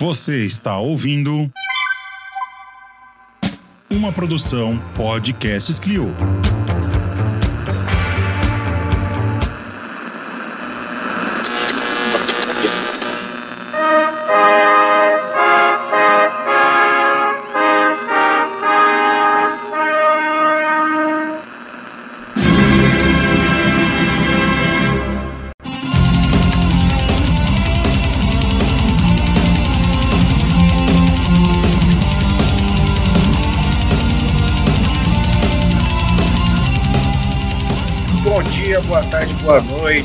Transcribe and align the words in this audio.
Você 0.00 0.44
está 0.44 0.78
ouvindo 0.78 1.50
uma 3.90 4.12
produção 4.12 4.78
Podcasts 4.94 5.76
Clio. 5.80 6.06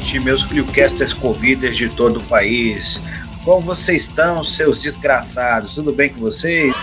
Noite, 0.03 0.19
meus 0.19 0.43
ClioCasters 0.43 1.13
Covidas 1.13 1.77
de 1.77 1.87
todo 1.87 2.19
o 2.19 2.23
país. 2.23 3.01
Como 3.45 3.61
vocês 3.61 4.03
estão, 4.03 4.43
seus 4.43 4.77
desgraçados? 4.77 5.75
Tudo 5.75 5.93
bem 5.93 6.09
com 6.09 6.19
vocês? 6.19 6.75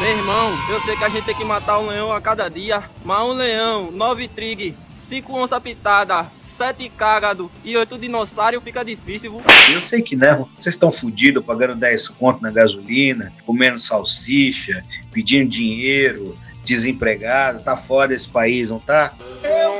Meu 0.00 0.08
irmão, 0.08 0.54
eu 0.70 0.80
sei 0.80 0.96
que 0.96 1.04
a 1.04 1.08
gente 1.10 1.24
tem 1.24 1.34
que 1.34 1.44
matar 1.44 1.78
um 1.78 1.88
leão 1.88 2.10
a 2.10 2.20
cada 2.20 2.48
dia, 2.48 2.82
mas 3.04 3.20
um 3.20 3.32
leão, 3.32 3.90
nove 3.90 4.26
trig, 4.26 4.74
cinco 4.94 5.36
onça 5.36 5.60
pitada, 5.60 6.26
sete 6.46 6.88
cágado 6.88 7.50
e 7.62 7.76
oito 7.76 7.98
dinossauro 7.98 8.58
fica 8.62 8.82
difícil, 8.82 9.32
viu? 9.32 9.42
Eu 9.74 9.80
sei 9.82 10.00
que 10.00 10.16
não. 10.16 10.48
Vocês 10.58 10.74
estão 10.74 10.90
fodidos 10.90 11.44
pagando 11.44 11.74
10 11.74 12.08
conto 12.08 12.42
na 12.42 12.50
gasolina, 12.50 13.30
comendo 13.44 13.78
salsicha, 13.78 14.82
pedindo 15.12 15.50
dinheiro, 15.50 16.38
desempregado. 16.64 17.62
Tá 17.62 17.76
foda 17.76 18.14
esse 18.14 18.28
país, 18.28 18.70
não 18.70 18.78
tá? 18.78 19.12
Meu 19.42 19.75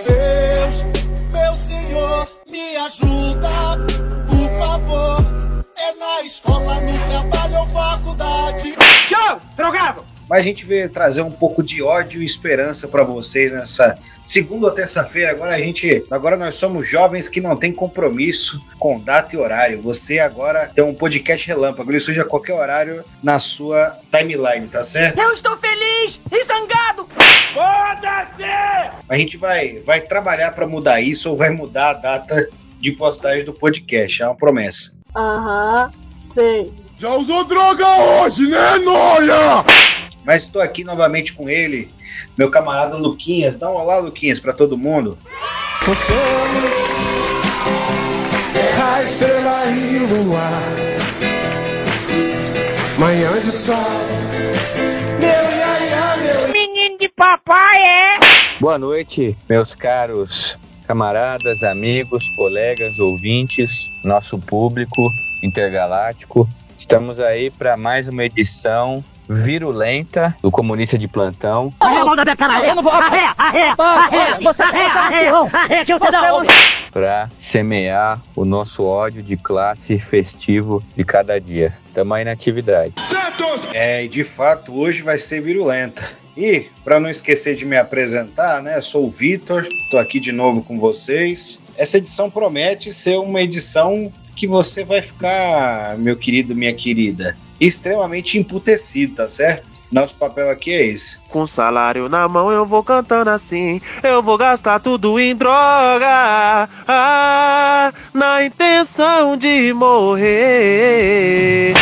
ajuda, 2.87 3.48
por 4.29 4.59
favor. 4.59 5.65
É 5.77 5.92
na 5.95 6.23
escola, 6.23 6.81
no 6.81 7.09
trabalho 7.11 7.59
ou 7.59 7.67
faculdade. 7.67 8.75
Show! 9.09 9.41
Drogado! 9.56 10.05
Mas 10.29 10.41
a 10.41 10.42
gente 10.42 10.65
veio 10.65 10.89
trazer 10.89 11.23
um 11.23 11.31
pouco 11.31 11.62
de 11.62 11.83
ódio 11.83 12.23
e 12.23 12.25
esperança 12.25 12.87
pra 12.87 13.03
vocês 13.03 13.51
nessa 13.53 13.98
segunda 14.25 14.67
ou 14.67 14.73
terça-feira. 14.73 15.33
Agora 15.33 15.55
a 15.55 15.59
gente, 15.59 16.05
agora 16.11 16.37
nós 16.37 16.55
somos 16.57 16.89
jovens 16.89 17.29
que 17.29 17.41
não 17.41 17.57
tem 17.57 17.73
compromisso 17.73 18.61
com 18.79 19.01
data 19.01 19.34
e 19.34 19.39
horário. 19.39 19.83
Você 19.83 20.20
agora 20.20 20.70
tem 20.73 20.84
um 20.84 20.95
podcast 20.95 21.47
relâmpago, 21.47 21.91
ele 21.91 22.01
surge 22.01 22.20
a 22.20 22.25
qualquer 22.25 22.55
horário 22.55 23.05
na 23.23 23.39
sua 23.39 23.98
timeline, 24.12 24.69
tá 24.69 24.84
certo? 24.84 25.19
Eu 25.19 25.33
estou 25.33 25.57
feliz 25.57 26.20
e 26.31 26.45
zangado! 26.45 27.09
A 29.09 29.17
gente 29.17 29.37
vai, 29.37 29.81
vai 29.81 30.01
trabalhar 30.01 30.51
pra 30.53 30.67
mudar 30.67 31.01
isso 31.01 31.31
ou 31.31 31.37
vai 31.37 31.51
mudar 31.51 31.91
a 31.91 31.95
data 31.95 32.48
de 32.80 32.92
postagem 32.92 33.44
do 33.44 33.52
podcast, 33.52 34.22
é 34.22 34.27
uma 34.27 34.34
promessa. 34.34 34.92
Aham, 35.14 35.91
sei. 36.34 36.72
Já 36.98 37.14
usou 37.14 37.44
droga 37.44 37.86
hoje, 37.86 38.48
né, 38.48 38.78
Noia? 38.78 39.64
Mas 40.24 40.42
estou 40.42 40.60
aqui 40.60 40.83
novamente 40.83 41.33
com 41.33 41.48
ele, 41.48 41.91
meu 42.36 42.50
camarada 42.50 42.96
Luquinhas. 42.96 43.56
Dá 43.56 43.70
um 43.70 43.74
olá, 43.74 43.98
Luquinhas, 43.98 44.41
pra 44.41 44.52
todo 44.52 44.77
mundo. 44.77 45.16
a 48.83 49.02
estrela 49.02 49.66
e 49.66 49.98
o 49.98 50.24
luar. 50.24 50.62
Manhã 52.98 53.40
de 53.40 53.52
sol. 53.52 53.77
Meu 55.20 55.28
iaia, 55.28 56.17
meu 56.17 56.52
Menino 56.52 56.98
de 56.98 57.08
papai, 57.11 57.78
é? 57.78 58.18
Boa 58.58 58.78
noite, 58.78 59.36
meus 59.48 59.74
caros 59.74 60.58
camaradas, 60.86 61.64
amigos, 61.64 62.29
colegas, 62.30 62.98
ouvintes, 62.98 63.92
nosso 64.05 64.39
público 64.39 65.11
intergaláctico. 65.42 66.48
Estamos 66.79 67.19
aí 67.19 67.51
para 67.51 67.77
mais 67.77 68.07
uma 68.07 68.24
edição 68.24 69.05
virulenta 69.29 70.36
do 70.41 70.51
Comunista 70.52 70.96
de 70.96 71.08
Plantão 71.08 71.75
para 76.92 77.29
semear 77.36 78.20
o 78.36 78.45
nosso 78.45 78.85
ódio 78.85 79.23
de 79.23 79.36
classe 79.36 79.98
festivo 79.98 80.83
de 80.95 81.02
cada 81.02 81.41
dia. 81.41 81.77
Tamo 81.92 82.14
aí 82.14 82.25
na 82.25 82.30
atividade. 82.30 82.95
É, 83.75 84.05
e 84.05 84.08
de 84.08 84.23
fato, 84.23 84.79
hoje 84.79 85.02
vai 85.02 85.19
ser 85.19 85.41
virulenta. 85.41 86.13
E, 86.36 86.67
para 86.85 87.01
não 87.01 87.08
esquecer 87.08 87.57
de 87.57 87.64
me 87.64 87.79
apresentar, 87.79 88.63
né, 88.63 88.79
sou 88.80 89.07
o 89.07 89.11
Vitor, 89.11 89.67
tô 89.91 89.97
aqui 89.97 90.20
de 90.20 90.33
novo 90.33 90.63
com 90.63 90.79
vocês. 90.79 91.63
Essa 91.77 91.97
edição 91.97 92.30
promete 92.30 92.92
ser 92.92 93.19
uma 93.19 93.41
edição 93.41 94.13
que 94.35 94.46
você 94.46 94.85
vai 94.85 95.01
ficar, 95.01 95.96
meu 95.96 96.14
querido, 96.14 96.55
minha 96.55 96.75
querida, 96.75 97.35
extremamente 97.58 98.39
emputecido, 98.39 99.14
tá 99.14 99.27
certo? 99.27 99.77
Nosso 99.91 100.17
papel 100.17 100.51
aqui 100.51 100.73
é 100.73 100.86
esse. 100.86 101.20
Com 101.29 101.46
salário 101.46 102.08
na 102.08 102.29
mão 102.29 102.51
eu 102.51 102.67
vou 102.67 102.83
cantando 102.83 103.30
assim. 103.30 103.80
Eu 104.02 104.20
vou 104.20 104.36
gastar 104.36 104.80
tudo 104.80 105.19
em 105.19 105.35
droga. 105.35 106.69
Ah, 106.89 107.92
na 108.13 108.45
intenção 108.45 109.36
de 109.36 109.73
morrer. 109.73 111.73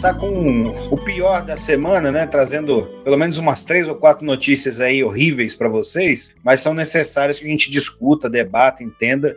Começar 0.00 0.14
com 0.14 0.68
o 0.90 0.96
pior 0.96 1.42
da 1.42 1.58
semana, 1.58 2.10
né? 2.10 2.26
Trazendo 2.26 2.86
pelo 3.04 3.18
menos 3.18 3.36
umas 3.36 3.64
três 3.64 3.86
ou 3.86 3.94
quatro 3.94 4.24
notícias 4.24 4.80
aí 4.80 5.04
horríveis 5.04 5.54
para 5.54 5.68
vocês, 5.68 6.32
mas 6.42 6.60
são 6.60 6.72
necessárias 6.72 7.38
que 7.38 7.44
a 7.44 7.50
gente 7.50 7.70
discuta, 7.70 8.30
debata, 8.30 8.82
entenda 8.82 9.36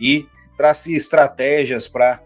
e 0.00 0.26
trace 0.56 0.94
estratégias 0.94 1.86
para 1.86 2.22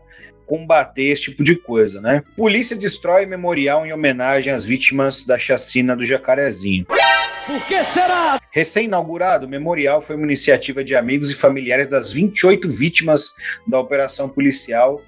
combater 0.47 1.07
esse 1.07 1.23
tipo 1.23 1.43
de 1.43 1.57
coisa, 1.57 2.01
né? 2.01 2.23
Polícia 2.37 2.77
destrói 2.77 3.27
memorial 3.27 3.85
em 3.85 3.93
homenagem 3.93 4.53
às 4.53 4.65
vítimas 4.65 5.25
da 5.25 5.37
chacina 5.37 5.97
do 5.97 6.07
Jacarezinho. 6.07 6.87
Por 7.47 7.67
que 7.67 7.83
será? 7.83 8.39
Recém-inaugurado, 8.53 9.47
o 9.47 9.49
memorial 9.49 10.03
foi 10.03 10.15
uma 10.15 10.27
iniciativa 10.27 10.85
de 10.85 10.95
amigos 10.95 11.31
e 11.31 11.35
familiares 11.35 11.89
das 11.89 12.13
28 12.13 12.69
vítimas 12.69 13.33
da 13.67 13.81
operação 13.81 14.29
policial, 14.29 15.01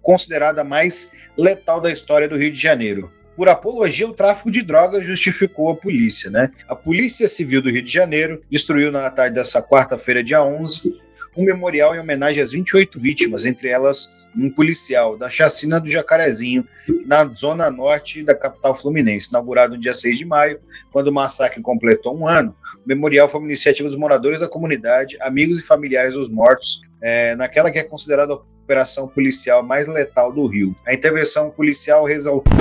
considerada 0.00 0.62
a 0.62 0.64
mais 0.64 1.12
letal 1.36 1.78
da 1.78 1.92
história 1.92 2.26
do 2.26 2.38
Rio 2.38 2.50
de 2.50 2.58
Janeiro. 2.58 3.12
Por 3.36 3.50
apologia, 3.50 4.08
o 4.08 4.14
tráfico 4.14 4.50
de 4.50 4.62
drogas 4.62 5.04
justificou 5.04 5.68
a 5.68 5.76
polícia, 5.76 6.30
né? 6.30 6.50
A 6.66 6.74
Polícia 6.74 7.28
Civil 7.28 7.60
do 7.60 7.68
Rio 7.68 7.82
de 7.82 7.92
Janeiro 7.92 8.42
destruiu 8.50 8.90
na 8.90 9.10
tarde 9.10 9.34
dessa 9.34 9.62
quarta-feira, 9.62 10.24
dia 10.24 10.42
11, 10.42 10.98
um 11.36 11.44
memorial 11.44 11.94
em 11.94 12.00
homenagem 12.00 12.42
às 12.42 12.52
28 12.52 12.98
vítimas, 12.98 13.44
entre 13.44 13.68
elas 13.68 14.14
um 14.38 14.50
policial 14.50 15.16
da 15.16 15.30
chacina 15.30 15.80
do 15.80 15.88
Jacarezinho, 15.88 16.66
na 17.06 17.24
zona 17.24 17.70
norte 17.70 18.22
da 18.22 18.34
capital 18.34 18.74
fluminense, 18.74 19.30
inaugurado 19.30 19.74
no 19.74 19.80
dia 19.80 19.94
6 19.94 20.18
de 20.18 20.24
maio, 20.24 20.60
quando 20.92 21.08
o 21.08 21.12
massacre 21.12 21.62
completou 21.62 22.16
um 22.16 22.28
ano. 22.28 22.54
O 22.84 22.88
memorial 22.88 23.28
foi 23.28 23.40
uma 23.40 23.48
iniciativa 23.48 23.88
dos 23.88 23.96
moradores 23.96 24.40
da 24.40 24.48
comunidade, 24.48 25.16
amigos 25.20 25.58
e 25.58 25.62
familiares 25.62 26.14
dos 26.14 26.28
mortos, 26.28 26.82
é, 27.02 27.34
naquela 27.34 27.70
que 27.70 27.78
é 27.78 27.82
considerada 27.82 28.34
a 28.34 28.36
operação 28.36 29.08
policial 29.08 29.62
mais 29.62 29.88
letal 29.88 30.32
do 30.32 30.46
Rio. 30.46 30.76
A 30.86 30.92
intervenção 30.92 31.50
policial 31.50 32.04
resultou. 32.04 32.52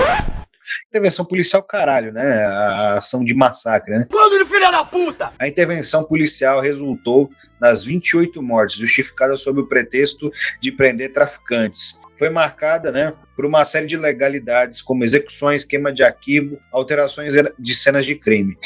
Intervenção 0.88 1.26
policial, 1.26 1.62
caralho, 1.64 2.12
né? 2.12 2.46
A, 2.46 2.94
ação 2.94 3.24
de 3.24 3.34
massacre, 3.34 3.98
né? 3.98 4.06
Bando 4.10 4.38
de 4.38 4.46
filha 4.46 4.72
da 4.72 4.84
puta! 4.84 5.32
A 5.38 5.48
intervenção 5.48 6.04
policial 6.04 6.60
resultou 6.60 7.30
nas 7.60 7.84
28 7.84 8.42
mortes, 8.42 8.78
justificada 8.78 9.36
sob 9.36 9.62
o 9.62 9.68
pretexto 9.68 10.32
de 10.62 10.72
prender 10.72 11.12
traficantes. 11.12 12.00
Foi 12.18 12.30
marcada 12.30 12.92
né, 12.92 13.14
por 13.36 13.46
uma 13.46 13.66
série 13.66 13.86
de 13.86 13.96
ilegalidades, 13.96 14.82
como 14.82 15.04
execuções, 15.04 15.66
queima 15.66 15.92
de 15.92 16.02
arquivo, 16.02 16.58
alterações 16.72 17.34
de 17.60 17.76
cenas 17.76 18.06
de 18.06 18.16
crime. 18.16 18.58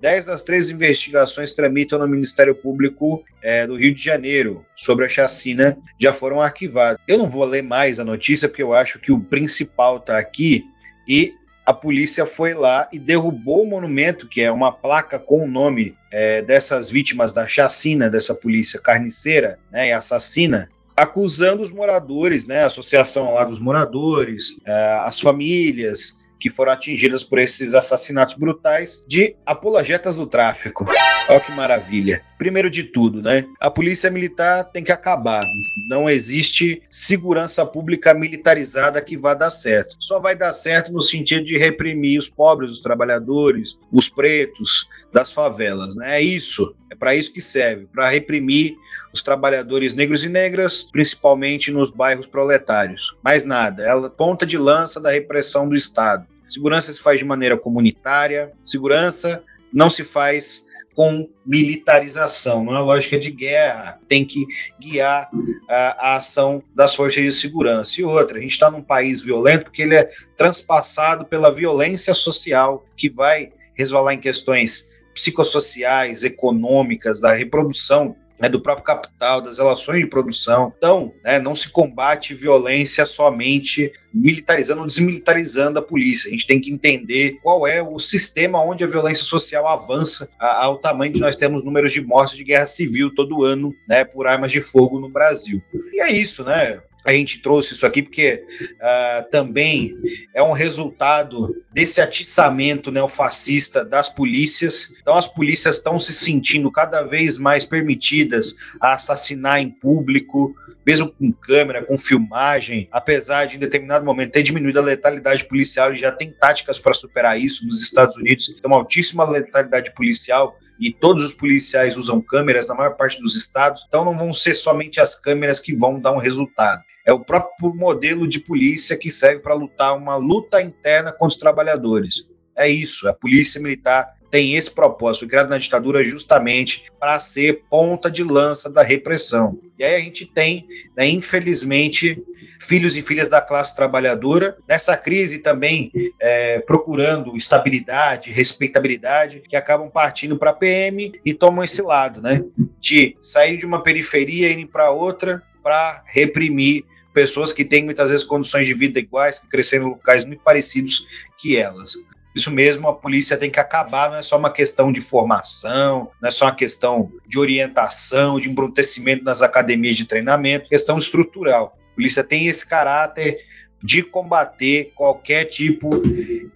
Dez 0.00 0.26
das 0.26 0.42
três 0.42 0.68
investigações 0.68 1.52
tramitam 1.52 1.96
no 1.98 2.08
Ministério 2.08 2.56
Público 2.56 3.24
eh, 3.40 3.66
do 3.68 3.76
Rio 3.76 3.94
de 3.94 4.02
Janeiro 4.02 4.66
sobre 4.74 5.04
a 5.04 5.08
chacina 5.08 5.78
já 5.96 6.12
foram 6.12 6.40
arquivadas. 6.40 7.00
Eu 7.06 7.18
não 7.18 7.30
vou 7.30 7.44
ler 7.44 7.62
mais 7.62 8.00
a 8.00 8.04
notícia 8.04 8.48
porque 8.48 8.64
eu 8.64 8.72
acho 8.72 8.98
que 8.98 9.12
o 9.12 9.20
principal 9.20 9.98
está 9.98 10.18
aqui 10.18 10.64
e 11.06 11.34
a 11.64 11.72
polícia 11.72 12.26
foi 12.26 12.54
lá 12.54 12.88
e 12.92 12.98
derrubou 12.98 13.62
o 13.62 13.68
monumento, 13.68 14.28
que 14.28 14.40
é 14.40 14.50
uma 14.50 14.72
placa 14.72 15.18
com 15.18 15.44
o 15.44 15.48
nome 15.48 15.96
é, 16.10 16.42
dessas 16.42 16.90
vítimas 16.90 17.32
da 17.32 17.46
chacina 17.46 18.10
dessa 18.10 18.34
polícia 18.34 18.80
carniceira 18.80 19.58
né, 19.70 19.88
e 19.88 19.92
assassina, 19.92 20.68
acusando 20.96 21.62
os 21.62 21.70
moradores, 21.70 22.46
né, 22.46 22.64
a 22.64 22.66
associação 22.66 23.32
lá 23.32 23.44
dos 23.44 23.60
moradores, 23.60 24.58
é, 24.66 24.98
as 25.04 25.20
famílias, 25.20 26.18
que 26.42 26.50
foram 26.50 26.72
atingidas 26.72 27.22
por 27.22 27.38
esses 27.38 27.72
assassinatos 27.72 28.34
brutais 28.34 29.04
de 29.06 29.36
apologetas 29.46 30.16
do 30.16 30.26
tráfico. 30.26 30.84
Olha 31.28 31.38
que 31.38 31.52
maravilha. 31.52 32.20
Primeiro 32.36 32.68
de 32.68 32.82
tudo, 32.82 33.22
né? 33.22 33.46
A 33.60 33.70
polícia 33.70 34.10
militar 34.10 34.64
tem 34.64 34.82
que 34.82 34.90
acabar. 34.90 35.44
Não 35.88 36.10
existe 36.10 36.82
segurança 36.90 37.64
pública 37.64 38.12
militarizada 38.12 39.00
que 39.00 39.16
vá 39.16 39.34
dar 39.34 39.50
certo. 39.50 39.94
Só 40.00 40.18
vai 40.18 40.34
dar 40.34 40.52
certo 40.52 40.92
no 40.92 41.00
sentido 41.00 41.44
de 41.44 41.56
reprimir 41.56 42.18
os 42.18 42.28
pobres, 42.28 42.72
os 42.72 42.80
trabalhadores, 42.80 43.78
os 43.92 44.08
pretos 44.08 44.88
das 45.12 45.30
favelas, 45.30 45.94
né? 45.94 46.16
É 46.16 46.20
isso. 46.20 46.74
É 46.90 46.96
para 46.96 47.14
isso 47.14 47.32
que 47.32 47.40
serve, 47.40 47.86
para 47.86 48.08
reprimir 48.08 48.74
os 49.12 49.22
trabalhadores 49.22 49.94
negros 49.94 50.24
e 50.24 50.28
negras, 50.28 50.84
principalmente 50.84 51.70
nos 51.70 51.90
bairros 51.90 52.26
proletários. 52.26 53.14
Mais 53.22 53.44
nada, 53.44 53.84
ela 53.84 54.10
ponta 54.10 54.44
de 54.46 54.56
lança 54.56 54.98
da 54.98 55.10
repressão 55.10 55.68
do 55.68 55.76
Estado. 55.76 56.26
Segurança 56.52 56.92
se 56.92 57.00
faz 57.00 57.18
de 57.18 57.24
maneira 57.24 57.56
comunitária, 57.56 58.52
segurança 58.62 59.42
não 59.72 59.88
se 59.88 60.04
faz 60.04 60.66
com 60.94 61.26
militarização, 61.46 62.62
não 62.62 62.76
é 62.76 62.80
lógica 62.80 63.18
de 63.18 63.30
guerra, 63.30 63.98
tem 64.06 64.22
que 64.22 64.44
guiar 64.78 65.30
a, 65.66 66.10
a 66.10 66.16
ação 66.16 66.62
das 66.74 66.94
forças 66.94 67.24
de 67.24 67.32
segurança. 67.32 67.98
E 67.98 68.04
outra, 68.04 68.36
a 68.36 68.40
gente 68.42 68.50
está 68.50 68.70
num 68.70 68.82
país 68.82 69.22
violento 69.22 69.64
porque 69.64 69.80
ele 69.80 69.94
é 69.94 70.10
transpassado 70.36 71.24
pela 71.24 71.50
violência 71.50 72.12
social 72.12 72.84
que 72.94 73.08
vai 73.08 73.50
resvalar 73.74 74.12
em 74.12 74.20
questões 74.20 74.90
psicossociais, 75.14 76.22
econômicas, 76.22 77.18
da 77.18 77.32
reprodução 77.32 78.14
né, 78.42 78.48
do 78.48 78.60
próprio 78.60 78.84
capital, 78.84 79.40
das 79.40 79.58
relações 79.58 80.00
de 80.00 80.06
produção. 80.08 80.72
Então, 80.76 81.14
né, 81.22 81.38
não 81.38 81.54
se 81.54 81.70
combate 81.70 82.34
violência 82.34 83.06
somente 83.06 83.92
militarizando 84.12 84.80
ou 84.80 84.86
desmilitarizando 84.86 85.78
a 85.78 85.82
polícia. 85.82 86.28
A 86.28 86.32
gente 86.32 86.46
tem 86.46 86.60
que 86.60 86.72
entender 86.72 87.38
qual 87.40 87.68
é 87.68 87.80
o 87.80 88.00
sistema 88.00 88.60
onde 88.60 88.82
a 88.82 88.88
violência 88.88 89.24
social 89.24 89.68
avança 89.68 90.28
ao 90.40 90.76
tamanho 90.76 91.12
de 91.12 91.20
nós 91.20 91.36
temos 91.36 91.62
números 91.62 91.92
de 91.92 92.02
mortes 92.02 92.36
de 92.36 92.42
guerra 92.42 92.66
civil 92.66 93.14
todo 93.14 93.44
ano, 93.44 93.72
né, 93.88 94.04
por 94.04 94.26
armas 94.26 94.50
de 94.50 94.60
fogo 94.60 94.98
no 94.98 95.08
Brasil. 95.08 95.62
E 95.92 96.00
é 96.00 96.10
isso, 96.10 96.42
né? 96.42 96.80
A 97.04 97.12
gente 97.12 97.40
trouxe 97.40 97.74
isso 97.74 97.84
aqui 97.84 98.02
porque 98.02 98.44
uh, 98.74 99.30
também 99.30 99.96
é 100.32 100.42
um 100.42 100.52
resultado 100.52 101.62
desse 101.72 102.00
atiçamento 102.00 102.92
neofascista 102.92 103.84
das 103.84 104.08
polícias. 104.08 104.92
Então, 105.00 105.16
as 105.16 105.26
polícias 105.26 105.76
estão 105.76 105.98
se 105.98 106.12
sentindo 106.12 106.70
cada 106.70 107.02
vez 107.02 107.38
mais 107.38 107.64
permitidas 107.64 108.54
a 108.80 108.92
assassinar 108.92 109.60
em 109.60 109.68
público, 109.68 110.54
mesmo 110.86 111.10
com 111.10 111.32
câmera, 111.32 111.84
com 111.84 111.98
filmagem, 111.98 112.88
apesar 112.92 113.46
de 113.46 113.56
em 113.56 113.58
determinado 113.58 114.04
momento 114.04 114.32
ter 114.32 114.42
diminuído 114.42 114.78
a 114.78 114.82
letalidade 114.82 115.44
policial, 115.44 115.92
e 115.92 115.98
já 115.98 116.12
tem 116.12 116.30
táticas 116.30 116.78
para 116.78 116.92
superar 116.92 117.40
isso. 117.40 117.66
Nos 117.66 117.82
Estados 117.82 118.16
Unidos 118.16 118.46
tem 118.46 118.60
uma 118.64 118.76
altíssima 118.76 119.24
letalidade 119.28 119.92
policial 119.94 120.56
e 120.78 120.92
todos 120.92 121.24
os 121.24 121.34
policiais 121.34 121.96
usam 121.96 122.20
câmeras 122.20 122.66
na 122.66 122.74
maior 122.74 122.96
parte 122.96 123.20
dos 123.20 123.36
estados, 123.36 123.84
então 123.86 124.04
não 124.04 124.16
vão 124.16 124.32
ser 124.34 124.54
somente 124.54 125.00
as 125.00 125.18
câmeras 125.18 125.60
que 125.60 125.74
vão 125.74 126.00
dar 126.00 126.12
um 126.12 126.18
resultado 126.18 126.82
é 127.06 127.12
o 127.12 127.20
próprio 127.20 127.74
modelo 127.74 128.26
de 128.26 128.40
polícia 128.40 128.96
que 128.96 129.10
serve 129.10 129.40
para 129.40 129.54
lutar 129.54 129.96
uma 129.96 130.16
luta 130.16 130.60
interna 130.60 131.12
contra 131.12 131.28
os 131.28 131.36
trabalhadores. 131.36 132.28
É 132.56 132.68
isso, 132.68 133.08
a 133.08 133.14
polícia 133.14 133.60
militar 133.60 134.14
tem 134.32 134.54
esse 134.54 134.70
propósito, 134.70 135.28
criado 135.28 135.50
na 135.50 135.58
ditadura 135.58 136.02
justamente 136.02 136.84
para 136.98 137.20
ser 137.20 137.64
ponta 137.68 138.10
de 138.10 138.24
lança 138.24 138.70
da 138.70 138.82
repressão. 138.82 139.58
E 139.78 139.84
aí 139.84 139.94
a 139.94 139.98
gente 139.98 140.24
tem, 140.24 140.66
né, 140.96 141.06
infelizmente, 141.06 142.22
filhos 142.58 142.96
e 142.96 143.02
filhas 143.02 143.28
da 143.28 143.42
classe 143.42 143.76
trabalhadora, 143.76 144.56
nessa 144.66 144.96
crise 144.96 145.40
também 145.40 145.92
é, 146.18 146.60
procurando 146.60 147.36
estabilidade, 147.36 148.30
respeitabilidade, 148.30 149.42
que 149.46 149.54
acabam 149.54 149.90
partindo 149.90 150.38
para 150.38 150.50
a 150.50 150.54
PM 150.54 151.12
e 151.22 151.34
tomam 151.34 151.62
esse 151.62 151.82
lado, 151.82 152.22
né? 152.22 152.42
De 152.80 153.16
sair 153.20 153.58
de 153.58 153.66
uma 153.66 153.82
periferia 153.82 154.48
e 154.48 154.60
ir 154.60 154.66
para 154.66 154.90
outra 154.90 155.42
para 155.62 156.02
reprimir 156.06 156.84
pessoas 157.12 157.52
que 157.52 157.64
têm 157.64 157.84
muitas 157.84 158.10
vezes 158.10 158.24
condições 158.24 158.66
de 158.66 158.74
vida 158.74 158.98
iguais, 158.98 159.38
que 159.38 159.48
cresceram 159.48 159.86
em 159.86 159.90
locais 159.90 160.24
muito 160.24 160.42
parecidos 160.42 161.06
que 161.38 161.56
elas. 161.56 161.94
Isso 162.34 162.50
mesmo, 162.50 162.88
a 162.88 162.94
polícia 162.94 163.36
tem 163.36 163.50
que 163.50 163.60
acabar, 163.60 164.10
não 164.10 164.16
é 164.16 164.22
só 164.22 164.38
uma 164.38 164.50
questão 164.50 164.90
de 164.90 165.00
formação, 165.00 166.10
não 166.20 166.28
é 166.28 166.30
só 166.30 166.46
uma 166.46 166.54
questão 166.54 167.12
de 167.26 167.38
orientação, 167.38 168.40
de 168.40 168.48
embrutecimento 168.48 169.22
nas 169.22 169.42
academias 169.42 169.96
de 169.96 170.06
treinamento, 170.06 170.68
questão 170.68 170.96
estrutural. 170.96 171.76
A 171.92 171.94
polícia 171.94 172.24
tem 172.24 172.46
esse 172.46 172.66
caráter 172.66 173.38
de 173.82 174.02
combater 174.02 174.92
qualquer 174.94 175.44
tipo 175.44 175.90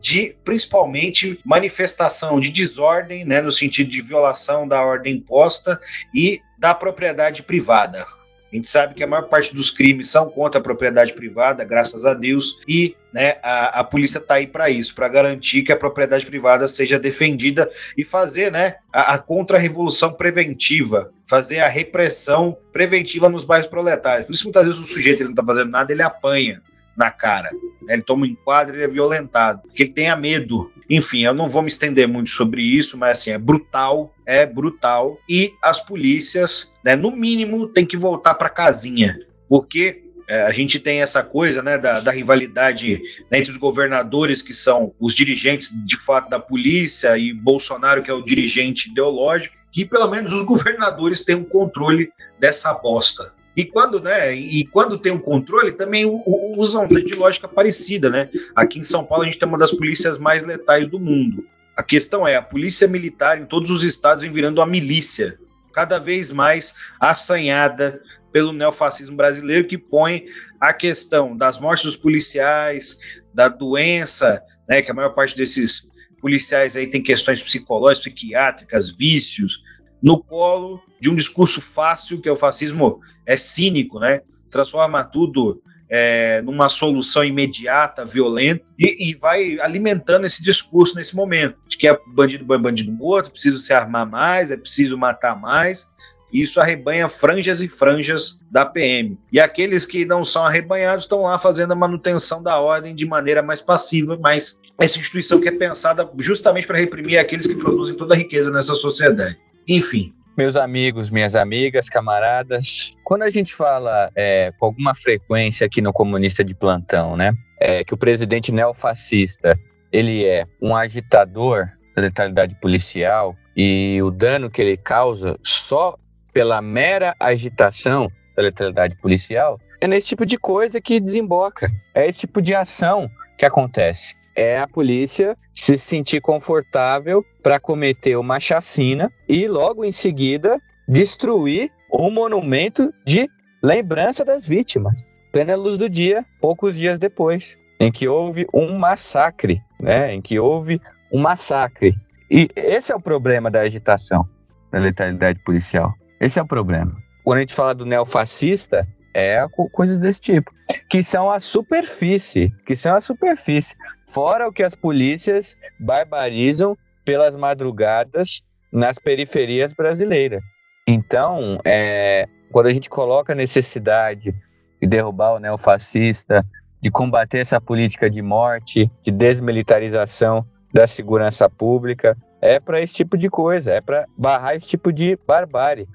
de, 0.01 0.35
principalmente, 0.45 1.41
manifestação 1.45 2.39
de 2.39 2.51
desordem, 2.51 3.25
né, 3.25 3.43
no 3.43 3.51
sentido 3.51 3.91
de 3.91 4.01
violação 4.01 4.67
da 4.67 4.83
ordem 4.83 5.17
imposta 5.17 5.79
e 6.15 6.41
da 6.57 6.73
propriedade 6.75 7.43
privada. 7.43 8.07
A 8.53 8.57
gente 8.57 8.69
sabe 8.69 8.95
que 8.95 9.03
a 9.03 9.07
maior 9.07 9.29
parte 9.29 9.55
dos 9.55 9.71
crimes 9.71 10.09
são 10.09 10.31
contra 10.31 10.61
a 10.61 10.63
propriedade 10.63 11.13
privada, 11.13 11.65
graças 11.65 12.07
a 12.07 12.15
Deus, 12.15 12.59
e 12.67 12.97
né, 13.13 13.35
a, 13.43 13.81
a 13.81 13.85
polícia 13.85 14.19
está 14.19 14.35
aí 14.35 14.47
para 14.47 14.71
isso, 14.71 14.95
para 14.95 15.09
garantir 15.09 15.63
que 15.63 15.73
a 15.73 15.77
propriedade 15.77 16.25
privada 16.25 16.69
seja 16.69 16.99
defendida 16.99 17.69
e 17.97 18.05
fazer 18.05 18.53
né, 18.53 18.77
a, 18.93 19.15
a 19.15 19.19
contra-revolução 19.19 20.13
preventiva, 20.13 21.13
fazer 21.27 21.59
a 21.59 21.69
repressão 21.69 22.57
preventiva 22.73 23.29
nos 23.29 23.45
bairros 23.45 23.69
proletários. 23.69 24.27
Por 24.27 24.35
isso, 24.35 24.45
muitas 24.45 24.65
vezes, 24.65 24.81
o 24.81 24.87
sujeito 24.87 25.19
ele 25.19 25.25
não 25.25 25.33
está 25.33 25.45
fazendo 25.45 25.71
nada, 25.71 25.93
ele 25.93 26.03
apanha 26.03 26.63
na 26.97 27.11
cara. 27.11 27.51
Né? 27.83 27.95
Ele 27.95 28.03
toma 28.03 28.23
um 28.23 28.27
enquadro, 28.27 28.77
ele 28.77 28.85
é 28.85 28.89
violentado, 28.89 29.63
porque 29.63 29.83
ele 29.83 29.93
tenha 29.93 30.17
medo. 30.17 30.73
Enfim, 30.89 31.25
eu 31.25 31.35
não 31.35 31.49
vou 31.49 31.63
me 31.63 31.69
estender 31.69 32.07
muito 32.07 32.31
sobre 32.31 32.63
isso, 32.63 32.97
mas 32.97 33.19
assim, 33.19 33.31
é 33.31 33.39
brutal, 33.39 34.15
é 34.25 34.47
brutal. 34.47 35.19
E 35.29 35.53
as 35.63 35.81
polícias, 35.85 36.73
né, 36.85 36.95
no 36.95 37.11
mínimo, 37.11 37.67
tem 37.67 37.85
que 37.85 37.97
voltar 37.97 38.35
para 38.35 38.49
casinha, 38.49 39.19
porque 39.49 40.05
é, 40.29 40.43
a 40.43 40.51
gente 40.51 40.81
tem 40.81 41.03
essa 41.03 41.23
coisa 41.23 41.63
né, 41.63 41.79
da, 41.79 42.01
da 42.01 42.11
rivalidade 42.11 43.01
né, 43.31 43.39
entre 43.39 43.51
os 43.51 43.57
governadores, 43.57 44.43
que 44.43 44.53
são 44.53 44.93
os 44.99 45.15
dirigentes 45.15 45.71
de 45.85 45.97
fato 45.97 46.29
da 46.29 46.41
polícia, 46.41 47.17
e 47.17 47.33
Bolsonaro, 47.33 48.03
que 48.03 48.11
é 48.11 48.15
o 48.15 48.25
dirigente 48.25 48.91
ideológico, 48.91 49.57
que 49.73 49.85
pelo 49.85 50.09
menos 50.09 50.33
os 50.33 50.45
governadores 50.45 51.25
têm 51.25 51.37
um 51.37 51.45
controle 51.45 52.11
dessa 52.39 52.73
bosta. 52.75 53.36
E 53.57 53.65
quando, 53.65 53.99
né, 54.01 54.35
e 54.35 54.67
quando 54.67 54.99
tem 54.99 55.11
um 55.11 55.19
controle, 55.19 55.73
também 55.73 56.05
usam 56.05 56.87
de 56.87 57.15
lógica 57.15 57.49
parecida, 57.49 58.11
né? 58.11 58.29
Aqui 58.55 58.79
em 58.79 58.83
São 58.83 59.03
Paulo 59.03 59.23
a 59.23 59.27
gente 59.27 59.39
tem 59.39 59.49
uma 59.49 59.57
das 59.57 59.73
polícias 59.73 60.19
mais 60.19 60.45
letais 60.45 60.87
do 60.87 61.01
mundo. 61.01 61.47
A 61.75 61.83
questão 61.83 62.29
é, 62.29 62.37
a 62.37 62.43
polícia 62.43 62.87
militar 62.87 63.41
em 63.41 63.47
todos 63.47 63.71
os 63.71 63.83
estados 63.83 64.23
vem 64.23 64.33
virando 64.33 64.59
uma 64.59 64.67
milícia, 64.67 65.39
cada 65.73 65.99
vez 65.99 66.31
mais 66.31 66.75
assanhada 67.01 68.01
pelo 68.31 68.53
neofascismo 68.53 69.17
brasileiro, 69.17 69.67
que 69.67 69.79
põe 69.79 70.27
a 70.61 70.75
questão 70.75 71.35
das 71.35 71.59
mortes 71.59 71.87
dos 71.87 71.97
policiais, 71.97 72.99
da 73.33 73.49
doença, 73.49 74.43
né, 74.69 74.83
que 74.83 74.91
a 74.91 74.95
maior 74.95 75.11
parte 75.11 75.35
desses 75.35 75.91
policiais 76.21 76.77
aí 76.77 76.87
tem 76.87 77.03
questões 77.03 77.43
psicológicas, 77.43 78.13
psiquiátricas, 78.13 78.91
vícios, 78.91 79.63
no 80.03 80.23
colo 80.23 80.81
de 81.01 81.11
um 81.11 81.15
discurso 81.15 81.61
fácil, 81.61 82.21
que 82.21 82.29
é 82.29 82.33
o 82.33 82.37
fascismo 82.37 83.01
é 83.25 83.37
cínico, 83.37 83.99
né? 83.99 84.23
Transforma 84.51 85.05
tudo 85.05 85.63
é, 85.89 86.43
numa 86.43 86.69
solução 86.69 87.25
imediata, 87.25 88.05
violenta, 88.05 88.65
e, 88.79 89.11
e, 89.11 89.15
vai 89.15 89.59
alimentando 89.61 90.25
esse 90.25 90.43
discurso 90.43 90.97
nesse 90.97 91.15
momento, 91.15 91.57
de 91.67 91.77
que 91.77 91.89
é 91.89 91.99
bandido 92.09 92.45
bom, 92.45 92.59
bandido 92.59 92.93
morto, 92.93 93.31
preciso 93.31 93.59
se 93.59 93.73
armar 93.73 94.09
mais, 94.09 94.51
é 94.51 94.57
preciso 94.57 94.99
matar 94.99 95.41
mais, 95.41 95.93
e 96.33 96.43
isso 96.43 96.61
arrebanha 96.61 97.09
franjas 97.09 97.61
e 97.61 97.69
franjas 97.69 98.41
da 98.51 98.67
PM. 98.67 99.17
E 99.31 99.39
aqueles 99.39 99.87
que 99.87 100.05
não 100.05 100.25
são 100.25 100.45
arrebanhados 100.45 101.05
estão 101.05 101.23
lá 101.23 101.39
fazendo 101.39 101.73
a 101.73 101.77
manutenção 101.77 102.43
da 102.43 102.59
ordem 102.59 102.95
de 102.95 103.07
maneira 103.07 103.43
mais 103.43 103.61
passiva, 103.61 104.19
mas 104.21 104.61
essa 104.79 104.99
instituição 104.99 105.41
que 105.41 105.49
é 105.49 105.53
pensada 105.53 106.09
justamente 106.19 106.67
para 106.67 106.79
reprimir 106.79 107.19
aqueles 107.19 107.47
que 107.47 107.55
produzem 107.55 107.97
toda 107.97 108.15
a 108.15 108.19
riqueza 108.19 108.51
nessa 108.51 108.75
sociedade. 108.75 109.39
Enfim, 109.69 110.13
meus 110.37 110.55
amigos, 110.55 111.11
minhas 111.11 111.35
amigas, 111.35 111.89
camaradas, 111.89 112.97
quando 113.03 113.23
a 113.23 113.31
gente 113.31 113.55
fala 113.55 114.11
é, 114.15 114.53
com 114.59 114.67
alguma 114.67 114.95
frequência 114.95 115.67
aqui 115.67 115.81
no 115.81 115.93
Comunista 115.93 116.45
de 116.45 116.55
Plantão, 116.55 117.17
né, 117.17 117.33
é, 117.61 117.83
que 117.83 117.95
o 117.95 117.97
presidente 117.97 118.53
neofascista 118.53 119.59
ele 119.93 120.25
é 120.25 120.47
um 120.61 120.77
agitador 120.77 121.69
da 121.95 122.03
letalidade 122.03 122.55
policial 122.61 123.35
e 123.57 123.99
o 124.03 124.11
dano 124.11 124.51
que 124.51 124.61
ele 124.61 124.77
causa 124.77 125.39
só 125.43 125.97
pela 126.33 126.61
mera 126.61 127.17
agitação 127.19 128.11
da 128.37 128.43
letalidade 128.43 128.95
policial, 128.99 129.59
é 129.81 129.87
nesse 129.87 130.09
tipo 130.09 130.27
de 130.27 130.37
coisa 130.37 130.81
que 130.81 131.01
desemboca, 131.01 131.71
é 131.95 132.07
esse 132.07 132.21
tipo 132.21 132.43
de 132.43 132.55
ação 132.55 133.11
que 133.39 133.47
acontece. 133.47 134.15
É 134.37 134.59
a 134.59 134.69
polícia 134.69 135.37
se 135.53 135.79
sentir 135.79 136.21
confortável 136.21 137.25
para 137.43 137.59
cometer 137.59 138.17
uma 138.17 138.39
chacina 138.39 139.11
e 139.29 139.49
logo 139.49 139.85
em 139.85 139.91
seguida 139.91 140.61
destruir 140.87 141.71
um 141.93 142.11
monumento 142.11 142.93
de 143.05 143.29
lembrança 143.63 144.25
das 144.25 144.47
vítimas. 144.47 145.07
Plena 145.33 145.57
luz 145.57 145.79
do 145.79 145.89
dia, 145.89 146.25
poucos 146.41 146.77
dias 146.77 146.99
depois, 146.99 147.57
em 147.81 147.91
que 147.91 148.07
houve 148.07 148.47
um 148.55 148.79
massacre, 148.79 149.61
né? 149.81 150.15
Em 150.15 150.21
que 150.21 150.39
houve 150.39 150.81
um 151.13 151.21
massacre. 151.21 151.95
E 152.31 152.49
esse 152.55 152.93
é 152.93 152.95
o 152.95 153.01
problema 153.01 153.51
da 153.51 153.61
agitação, 153.61 154.29
da 154.71 154.79
letalidade 154.79 155.43
policial. 155.45 155.93
Esse 156.21 156.39
é 156.39 156.43
o 156.43 156.47
problema. 156.47 156.97
Quando 157.25 157.39
a 157.39 157.41
gente 157.41 157.55
fala 157.55 157.75
do 157.75 157.85
neofascista, 157.85 158.87
é 159.17 159.47
coisas 159.73 159.97
desse 159.97 160.21
tipo, 160.21 160.53
que 160.91 161.03
são 161.03 161.31
a 161.31 161.41
superfície, 161.41 162.53
que 162.67 162.77
são 162.77 162.95
a 162.95 163.01
superfície, 163.01 163.75
fora 164.07 164.47
o 164.47 164.53
que 164.53 164.63
as 164.63 164.75
polícias 164.75 165.57
barbarizam 165.81 166.77
pelas 167.03 167.35
madrugadas 167.35 168.43
nas 168.71 168.99
periferias 168.99 169.73
brasileiras. 169.73 170.43
Então, 170.87 171.59
é, 171.65 172.27
quando 172.53 172.67
a 172.67 172.73
gente 172.73 172.91
coloca 172.91 173.33
a 173.33 173.37
necessidade 173.37 174.35
de 174.83 174.87
derrubar 174.87 175.35
o 175.35 175.39
neofascista, 175.39 176.45
de 176.83 176.91
combater 176.91 177.39
essa 177.39 177.59
política 177.59 178.11
de 178.11 178.21
morte, 178.21 178.91
de 179.03 179.11
desmilitarização 179.11 180.47
da 180.75 180.87
segurança 180.87 181.49
pública, 181.49 182.15
é 182.43 182.61
para 182.61 182.83
esse 182.83 182.93
tipo 182.93 183.17
de 183.17 183.31
coisa, 183.31 183.73
é 183.73 183.81
para 183.81 184.05
barrar 184.17 184.55
esse 184.55 184.67
tipo 184.69 184.93
de 184.93 185.19
barbárie. 185.27 185.89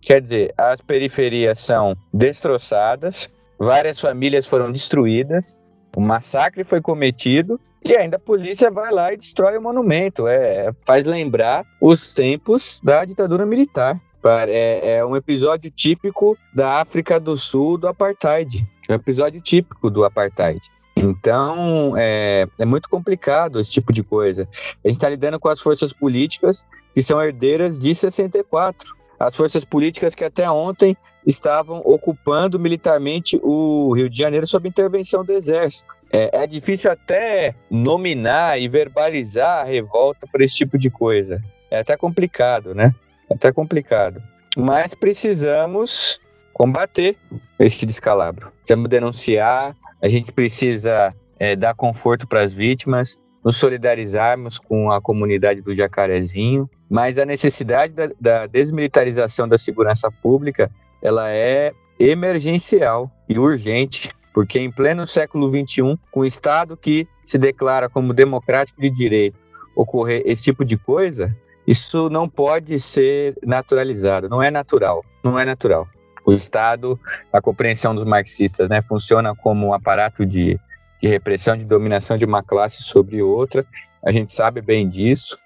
Quer 0.00 0.22
dizer, 0.22 0.54
as 0.56 0.80
periferias 0.80 1.58
são 1.60 1.96
destroçadas, 2.12 3.28
várias 3.58 4.00
famílias 4.00 4.46
foram 4.46 4.70
destruídas, 4.70 5.60
o 5.96 6.00
massacre 6.00 6.64
foi 6.64 6.80
cometido 6.80 7.60
e 7.84 7.96
ainda 7.96 8.16
a 8.16 8.20
polícia 8.20 8.70
vai 8.70 8.92
lá 8.92 9.12
e 9.12 9.16
destrói 9.16 9.56
o 9.56 9.62
monumento. 9.62 10.26
É, 10.26 10.70
faz 10.86 11.04
lembrar 11.04 11.64
os 11.80 12.12
tempos 12.12 12.80
da 12.82 13.04
ditadura 13.04 13.46
militar. 13.46 14.00
É, 14.48 14.96
é 14.96 15.04
um 15.04 15.16
episódio 15.16 15.70
típico 15.70 16.36
da 16.54 16.80
África 16.80 17.18
do 17.18 17.36
Sul 17.36 17.78
do 17.78 17.88
apartheid. 17.88 18.66
É 18.88 18.92
um 18.92 18.96
episódio 18.96 19.40
típico 19.40 19.90
do 19.90 20.04
apartheid. 20.04 20.60
Então, 20.96 21.94
é, 21.96 22.46
é, 22.58 22.64
muito 22.64 22.88
complicado 22.88 23.60
esse 23.60 23.70
tipo 23.70 23.92
de 23.92 24.02
coisa. 24.02 24.48
A 24.84 24.88
gente 24.88 24.96
está 24.96 25.08
lidando 25.08 25.38
com 25.38 25.48
as 25.48 25.60
forças 25.60 25.92
políticas 25.92 26.64
que 26.92 27.02
são 27.02 27.22
herdeiras 27.22 27.78
de 27.78 27.94
64 27.94 28.96
as 29.18 29.36
forças 29.36 29.64
políticas 29.64 30.14
que 30.14 30.24
até 30.24 30.50
ontem 30.50 30.96
estavam 31.26 31.82
ocupando 31.84 32.58
militarmente 32.58 33.38
o 33.42 33.92
Rio 33.94 34.08
de 34.08 34.18
Janeiro 34.18 34.46
sob 34.46 34.68
intervenção 34.68 35.24
do 35.24 35.32
Exército. 35.32 35.94
É, 36.12 36.44
é 36.44 36.46
difícil 36.46 36.90
até 36.90 37.54
nominar 37.70 38.58
e 38.58 38.68
verbalizar 38.68 39.60
a 39.60 39.64
revolta 39.64 40.26
por 40.30 40.40
esse 40.40 40.56
tipo 40.56 40.78
de 40.78 40.88
coisa. 40.88 41.42
É 41.70 41.80
até 41.80 41.96
complicado, 41.96 42.74
né? 42.74 42.94
É 43.28 43.34
até 43.34 43.52
complicado. 43.52 44.22
Mas 44.56 44.94
precisamos 44.94 46.18
combater 46.54 47.16
este 47.58 47.84
descalabro. 47.84 48.50
Precisamos 48.58 48.88
denunciar, 48.88 49.76
a 50.00 50.08
gente 50.08 50.32
precisa 50.32 51.14
é, 51.38 51.54
dar 51.54 51.74
conforto 51.74 52.26
para 52.26 52.42
as 52.42 52.52
vítimas, 52.52 53.18
nos 53.44 53.56
solidarizarmos 53.56 54.58
com 54.58 54.90
a 54.90 55.00
comunidade 55.00 55.60
do 55.60 55.74
Jacarezinho, 55.74 56.68
mas 56.90 57.18
a 57.18 57.24
necessidade 57.24 57.92
da, 57.92 58.10
da 58.20 58.46
desmilitarização 58.46 59.48
da 59.48 59.58
segurança 59.58 60.10
pública 60.10 60.70
ela 61.02 61.30
é 61.30 61.72
emergencial 61.98 63.10
e 63.28 63.38
urgente, 63.38 64.08
porque 64.32 64.58
em 64.58 64.70
pleno 64.70 65.06
século 65.06 65.48
XXI, 65.48 65.98
com 66.10 66.20
o 66.20 66.24
Estado 66.24 66.76
que 66.76 67.06
se 67.24 67.38
declara 67.38 67.88
como 67.88 68.14
democrático 68.14 68.80
de 68.80 68.90
direito, 68.90 69.38
ocorrer 69.74 70.22
esse 70.24 70.42
tipo 70.42 70.64
de 70.64 70.76
coisa, 70.76 71.34
isso 71.66 72.08
não 72.08 72.28
pode 72.28 72.80
ser 72.80 73.36
naturalizado, 73.44 74.28
não 74.28 74.42
é 74.42 74.50
natural, 74.50 75.04
não 75.22 75.38
é 75.38 75.44
natural. 75.44 75.86
O 76.24 76.32
Estado, 76.32 76.98
a 77.32 77.40
compreensão 77.40 77.94
dos 77.94 78.04
marxistas, 78.04 78.68
né, 78.68 78.82
funciona 78.82 79.34
como 79.34 79.68
um 79.68 79.74
aparato 79.74 80.26
de 80.26 80.58
de 81.00 81.08
repressão, 81.08 81.56
de 81.56 81.64
dominação 81.64 82.16
de 82.16 82.24
uma 82.24 82.42
classe 82.42 82.82
sobre 82.82 83.22
outra. 83.22 83.64
A 84.04 84.12
gente 84.12 84.32
sabe 84.32 84.60
bem 84.60 84.88
disso, 84.88 85.38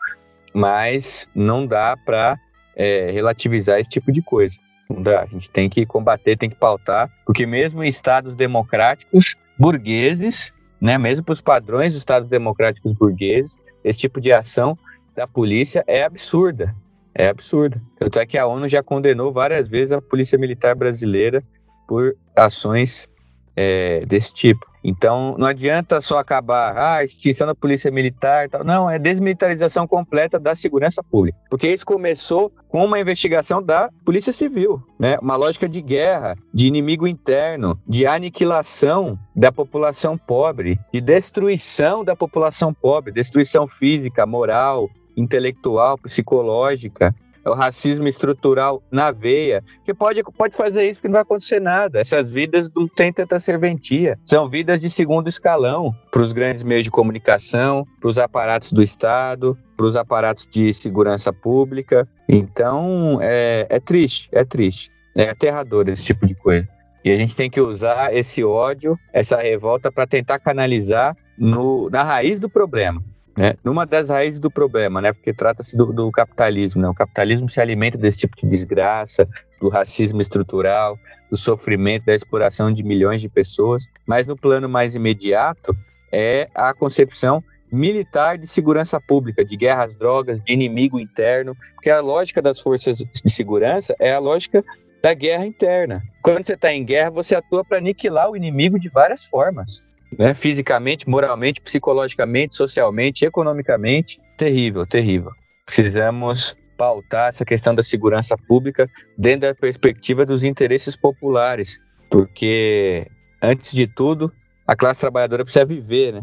mas 0.55 1.29
não 1.35 1.67
dá 1.67 1.97
para 1.97 2.39
é, 2.77 3.11
relativizar 3.11 3.81
esse 3.81 3.91
tipo 3.91 4.11
de 4.13 4.23
coisa. 4.23 4.57
Não 4.89 5.03
dá. 5.03 5.23
A 5.23 5.27
gente 5.27 5.51
tem 5.51 5.69
que 5.69 5.87
combater, 5.87 6.37
tem 6.37 6.51
que 6.51 6.57
pautar, 6.57 7.11
porque 7.27 7.47
mesmo 7.47 7.83
em 7.83 7.89
estados 7.89 8.35
democráticos 8.35 9.35
burgueses, 9.59 10.53
né, 10.81 10.99
mesmo 10.99 11.25
para 11.25 11.33
os 11.33 11.41
padrões 11.41 11.93
dos 11.93 12.01
estados 12.01 12.29
democráticos 12.29 12.93
burgueses, 12.95 13.57
esse 13.85 13.99
tipo 13.99 14.21
de 14.21 14.33
ação 14.33 14.77
da 15.15 15.27
polícia 15.27 15.85
é 15.87 16.03
absurda. 16.03 16.75
É 17.15 17.29
absurda. 17.29 17.81
Tanto 17.99 18.19
é 18.19 18.27
que 18.27 18.39
a 18.39 18.47
ONU 18.47 18.67
já 18.69 18.83
condenou 18.83 19.33
várias 19.33 19.69
vezes 19.69 19.93
a 19.93 20.01
polícia 20.01 20.39
militar 20.39 20.75
brasileira 20.75 21.43
por 21.87 22.17
ações 22.35 23.07
é, 23.55 24.05
desse 24.07 24.33
tipo. 24.33 24.72
Então, 24.85 25.37
não 25.39 25.47
adianta 25.47 26.01
só 26.01 26.19
acabar, 26.19 26.77
ah, 26.77 27.05
extinção 27.05 27.47
da 27.47 27.55
polícia 27.55 27.91
militar, 27.91 28.49
tal. 28.49 28.65
não, 28.65 28.91
é 28.91 28.99
desmilitarização 28.99 29.87
completa 29.87 30.41
da 30.41 30.55
segurança 30.57 31.03
pública. 31.03 31.39
Porque 31.49 31.69
isso 31.69 31.87
começou 31.87 32.53
com 32.69 32.85
uma 32.85 32.99
investigação 32.99 33.63
da 33.63 33.91
Polícia 34.05 34.33
Civil, 34.33 34.83
né? 34.99 35.19
Uma 35.21 35.37
lógica 35.37 35.69
de 35.69 35.81
guerra, 35.81 36.35
de 36.53 36.67
inimigo 36.67 37.07
interno, 37.07 37.79
de 37.87 38.07
aniquilação 38.07 39.19
da 39.37 39.53
população 39.53 40.19
pobre, 40.19 40.79
de 40.93 41.01
destruição 41.01 42.05
da 42.05 42.17
população 42.17 42.73
pobre, 42.75 43.13
destruição 43.13 43.67
física, 43.67 44.27
moral, 44.27 44.89
intelectual, 45.17 45.99
psicológica, 45.99 47.15
é 47.45 47.51
o 47.51 47.55
racismo 47.55 48.07
estrutural 48.07 48.83
na 48.91 49.11
veia, 49.11 49.63
que 49.85 49.93
pode, 49.93 50.23
pode 50.23 50.57
fazer 50.57 50.89
isso 50.89 50.99
porque 50.99 51.09
não 51.09 51.15
vai 51.15 51.23
acontecer 51.23 51.61
nada. 51.61 52.01
Essas 52.01 52.29
vidas 52.29 52.69
não 52.75 52.87
têm 52.87 53.13
tanta 53.13 53.39
serventia. 53.41 54.19
São 54.25 54.49
vidas 54.49 54.81
de 54.81 54.89
segundo 54.89 55.29
escalão 55.29 55.95
para 56.11 56.23
os 56.23 56.33
grandes 56.33 56.63
meios 56.63 56.85
de 56.85 56.91
comunicação, 56.91 57.87
para 58.01 58.09
os 58.09 58.19
aparatos 58.19 58.73
do 58.73 58.83
Estado, 58.83 59.57
para 59.77 59.87
os 59.87 59.97
aparatos 59.97 60.47
de 60.47 60.73
segurança 60.73 61.33
pública. 61.33 62.09
Então, 62.29 63.19
é, 63.21 63.67
é 63.69 63.81
triste, 63.81 64.29
é 64.33 64.45
triste. 64.45 64.91
É 65.17 65.29
aterrador 65.29 65.89
esse 65.89 66.05
tipo 66.05 66.27
de 66.27 66.35
coisa. 66.35 66.67
E 67.05 67.11
a 67.11 67.17
gente 67.17 67.35
tem 67.35 67.51
que 67.51 67.61
usar 67.61 68.15
esse 68.15 68.45
ódio, 68.45 68.97
essa 69.13 69.37
revolta, 69.43 69.91
para 69.91 70.07
tentar 70.07 70.39
canalizar 70.39 71.17
no, 71.37 71.91
na 71.91 72.03
raiz 72.05 72.39
do 72.39 72.49
problema 72.49 73.03
né, 73.37 73.55
numa 73.65 73.87
das 73.87 74.11
raízes 74.11 74.39
do 74.39 74.51
problema, 74.51 75.01
né, 75.01 75.13
porque 75.13 75.33
trata-se 75.33 75.77
do, 75.77 75.93
do, 75.93 76.11
capitalismo, 76.11 76.83
né, 76.83 76.89
o 76.89 76.95
capitalismo 76.95 77.49
se 77.49 77.61
alimenta 77.61 77.97
desse 77.97 78.19
tipo 78.19 78.37
de 78.37 78.47
desgraça, 78.47 79.29
do 79.61 79.69
racismo 79.69 80.21
estrutural, 80.21 80.99
do 81.31 81.37
sofrimento, 81.37 82.05
da 82.05 82.15
exploração 82.15 82.73
de 82.73 82.83
milhões 82.83 83.21
de 83.21 83.29
pessoas, 83.29 83.87
mas 84.07 84.27
no 84.27 84.37
plano 84.37 84.69
mais 84.69 84.95
imediato 84.95 85.75
é 86.13 86.49
a 86.55 86.75
concepção 86.75 87.43
militar 87.73 88.37
de 88.37 88.47
segurança 88.47 89.01
pública, 89.01 89.43
de 89.43 89.57
guerra 89.57 89.85
às 89.85 89.95
drogas, 89.95 90.43
de 90.43 90.53
inimigo 90.53 91.01
interno, 91.01 91.55
porque 91.75 91.89
a 91.89 92.01
lógica 92.01 92.43
das 92.43 92.61
forças 92.61 92.99
de 92.99 93.31
segurança 93.31 93.97
é 93.99 94.13
a 94.13 94.19
lógica 94.19 94.63
da 95.03 95.15
guerra 95.15 95.47
interna. 95.47 96.03
Quando 96.21 96.47
você 96.47 96.53
está 96.53 96.71
em 96.71 96.85
guerra, 96.85 97.11
você 97.11 97.35
atua 97.35 97.65
para 97.65 97.79
aniquilar 97.79 98.31
o 98.31 98.37
inimigo 98.37 98.79
de 98.79 98.91
várias 98.91 99.25
formas 99.25 99.83
né? 100.19 100.35
Fisicamente, 100.35 101.09
moralmente, 101.09 101.61
psicologicamente, 101.61 102.57
socialmente, 102.57 103.25
economicamente. 103.25 104.21
Terrível, 104.37 104.87
terrível. 104.87 105.31
Precisamos 105.67 106.57
pautar 106.77 107.29
essa 107.29 107.45
questão 107.45 107.75
da 107.75 107.83
segurança 107.83 108.37
pública 108.49 108.89
dentro 109.17 109.49
da 109.49 109.55
perspectiva 109.55 110.27
dos 110.27 110.43
interesses 110.43 110.97
populares, 110.97 111.79
porque, 112.11 113.07
antes 113.43 113.73
de 113.73 113.87
tudo, 113.87 114.33
a 114.67 114.75
classe 114.75 115.01
trabalhadora 115.01 115.45
precisa 115.45 115.65
viver, 115.65 116.13
né? 116.13 116.23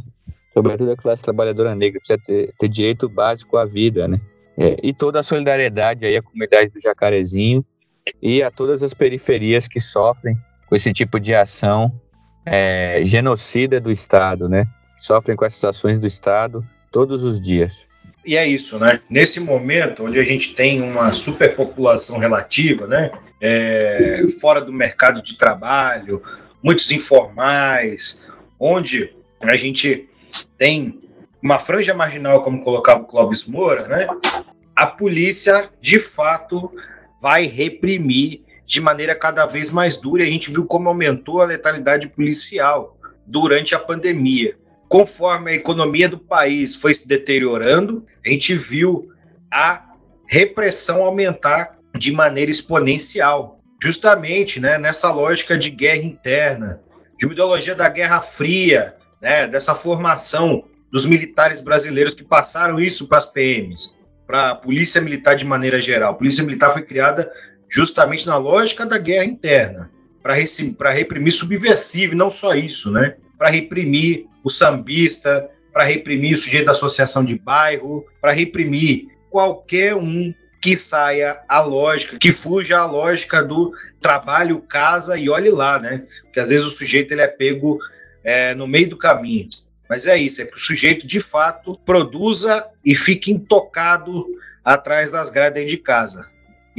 Sobretudo 0.53 0.91
a 0.91 0.97
classe 0.97 1.23
trabalhadora 1.23 1.75
negra 1.75 1.99
precisa 1.99 2.19
ter, 2.19 2.53
ter 2.57 2.67
direito 2.67 3.07
básico 3.07 3.57
à 3.57 3.65
vida, 3.65 4.07
né? 4.07 4.19
É, 4.57 4.75
e 4.83 4.93
toda 4.93 5.21
a 5.21 5.23
solidariedade 5.23 6.05
aí 6.05 6.17
à 6.17 6.21
comunidade 6.21 6.69
do 6.69 6.81
Jacarezinho 6.81 7.63
e 8.21 8.43
a 8.43 8.51
todas 8.51 8.83
as 8.83 8.93
periferias 8.93 9.67
que 9.67 9.79
sofrem 9.79 10.35
com 10.67 10.75
esse 10.75 10.91
tipo 10.91 11.19
de 11.19 11.33
ação 11.33 11.89
é, 12.45 13.01
genocida 13.05 13.79
do 13.79 13.91
Estado, 13.91 14.47
né? 14.47 14.65
Sofrem 14.97 15.35
com 15.35 15.45
essas 15.45 15.63
ações 15.63 15.99
do 15.99 16.07
Estado 16.07 16.65
todos 16.91 17.23
os 17.23 17.39
dias. 17.39 17.87
E 18.25 18.35
é 18.35 18.45
isso, 18.45 18.77
né? 18.77 18.99
Nesse 19.09 19.39
momento 19.39 20.05
onde 20.05 20.19
a 20.19 20.23
gente 20.23 20.53
tem 20.53 20.81
uma 20.81 21.11
superpopulação 21.11 22.17
relativa, 22.17 22.85
né? 22.85 23.11
É, 23.41 24.25
fora 24.41 24.59
do 24.59 24.73
mercado 24.73 25.21
de 25.21 25.37
trabalho, 25.37 26.21
muitos 26.61 26.91
informais, 26.91 28.25
onde 28.59 29.13
a 29.41 29.55
gente 29.55 30.09
tem 30.57 30.99
uma 31.41 31.57
franja 31.57 31.93
marginal, 31.93 32.41
como 32.41 32.61
colocava 32.61 33.01
o 33.01 33.05
Clóvis 33.05 33.45
Moura, 33.45 33.87
né? 33.87 34.07
A 34.75 34.85
polícia, 34.85 35.69
de 35.81 35.99
fato, 35.99 36.71
vai 37.21 37.45
reprimir 37.45 38.43
de 38.69 38.79
maneira 38.79 39.15
cada 39.15 39.47
vez 39.47 39.71
mais 39.71 39.97
dura. 39.97 40.23
E 40.23 40.27
a 40.27 40.29
gente 40.29 40.51
viu 40.51 40.63
como 40.63 40.87
aumentou 40.87 41.41
a 41.41 41.45
letalidade 41.45 42.07
policial 42.07 42.95
durante 43.25 43.73
a 43.73 43.79
pandemia. 43.79 44.55
conforme 44.87 45.51
a 45.51 45.53
economia 45.53 46.09
do 46.09 46.17
país 46.17 46.73
foi 46.73 46.95
se 46.95 47.07
deteriorando, 47.07 48.03
a 48.25 48.29
gente 48.29 48.55
viu 48.55 49.11
a 49.51 49.85
repressão 50.27 51.05
aumentar 51.05 51.77
de 51.95 52.11
maneira 52.11 52.49
exponencial, 52.49 53.59
justamente 53.79 54.59
né, 54.59 54.79
nessa 54.79 55.11
lógica 55.11 55.55
de 55.55 55.69
guerra 55.69 56.01
interna, 56.01 56.81
de 57.19 57.27
uma 57.27 57.33
ideologia 57.33 57.75
da 57.75 57.87
Guerra 57.87 58.19
Fria, 58.19 58.95
né, 59.21 59.45
dessa 59.45 59.75
formação 59.75 60.63
dos 60.91 61.05
militares 61.05 61.61
brasileiros 61.61 62.15
que 62.15 62.23
passaram 62.23 62.79
isso 62.79 63.07
para 63.07 63.19
as 63.19 63.27
PMs, 63.27 63.93
para 64.25 64.49
a 64.49 64.55
Polícia 64.55 64.99
Militar 64.99 65.35
de 65.35 65.45
maneira 65.45 65.79
geral. 65.79 66.13
A 66.13 66.17
Polícia 66.17 66.43
Militar 66.43 66.71
foi 66.71 66.81
criada 66.81 67.31
justamente 67.69 68.25
na 68.25 68.37
lógica 68.37 68.85
da 68.85 68.97
guerra 68.97 69.25
interna, 69.25 69.91
para 70.21 70.91
reprimir 70.91 71.31
subversivo, 71.31 72.13
e 72.13 72.17
não 72.17 72.29
só 72.29 72.53
isso, 72.53 72.91
né? 72.91 73.15
Para 73.37 73.49
reprimir 73.49 74.25
o 74.43 74.49
sambista, 74.49 75.49
para 75.71 75.83
reprimir 75.83 76.33
o 76.33 76.37
sujeito 76.37 76.65
da 76.65 76.71
associação 76.71 77.23
de 77.23 77.37
bairro, 77.37 78.05
para 78.19 78.31
reprimir 78.31 79.07
qualquer 79.29 79.95
um 79.95 80.33
que 80.61 80.75
saia 80.75 81.39
a 81.47 81.61
lógica, 81.61 82.17
que 82.17 82.33
fuja 82.33 82.79
a 82.79 82.85
lógica 82.85 83.41
do 83.41 83.71
trabalho, 84.01 84.61
casa 84.61 85.17
e 85.17 85.29
olhe 85.29 85.49
lá, 85.49 85.79
né? 85.79 86.05
Porque 86.23 86.39
às 86.39 86.49
vezes 86.49 86.65
o 86.65 86.71
sujeito 86.71 87.13
ele 87.13 87.21
é 87.21 87.27
pego 87.27 87.79
é, 88.23 88.53
no 88.53 88.67
meio 88.67 88.89
do 88.89 88.97
caminho. 88.97 89.47
Mas 89.89 90.05
é 90.05 90.17
isso, 90.17 90.41
é 90.41 90.45
que 90.45 90.55
o 90.55 90.59
sujeito 90.59 91.07
de 91.07 91.19
fato 91.19 91.79
produza 91.85 92.65
e 92.83 92.93
fique 92.93 93.31
intocado 93.31 94.27
atrás 94.63 95.11
das 95.11 95.29
grades 95.29 95.69
de 95.69 95.77
casa. 95.77 96.29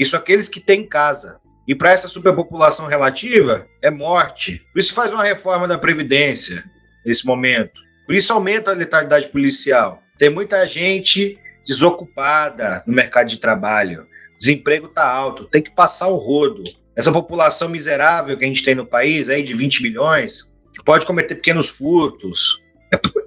Isso 0.00 0.16
aqueles 0.16 0.48
que 0.48 0.60
têm 0.60 0.86
casa. 0.86 1.38
E 1.68 1.74
para 1.74 1.92
essa 1.92 2.08
superpopulação 2.08 2.86
relativa, 2.86 3.66
é 3.82 3.90
morte. 3.90 4.66
Por 4.72 4.78
isso 4.78 4.94
faz 4.94 5.12
uma 5.12 5.22
reforma 5.22 5.68
da 5.68 5.76
Previdência 5.76 6.64
nesse 7.04 7.26
momento. 7.26 7.78
Por 8.06 8.14
isso 8.14 8.32
aumenta 8.32 8.70
a 8.70 8.74
letalidade 8.74 9.28
policial. 9.28 10.02
Tem 10.16 10.30
muita 10.30 10.66
gente 10.66 11.38
desocupada 11.66 12.82
no 12.86 12.94
mercado 12.94 13.28
de 13.28 13.36
trabalho. 13.36 14.06
Desemprego 14.38 14.86
está 14.86 15.06
alto, 15.06 15.44
tem 15.44 15.60
que 15.60 15.70
passar 15.70 16.08
o 16.08 16.16
rodo. 16.16 16.64
Essa 16.96 17.12
população 17.12 17.68
miserável 17.68 18.38
que 18.38 18.44
a 18.46 18.48
gente 18.48 18.64
tem 18.64 18.74
no 18.74 18.86
país, 18.86 19.28
aí 19.28 19.42
de 19.42 19.52
20 19.52 19.82
milhões, 19.82 20.50
pode 20.82 21.04
cometer 21.04 21.34
pequenos 21.34 21.68
furtos. 21.68 22.58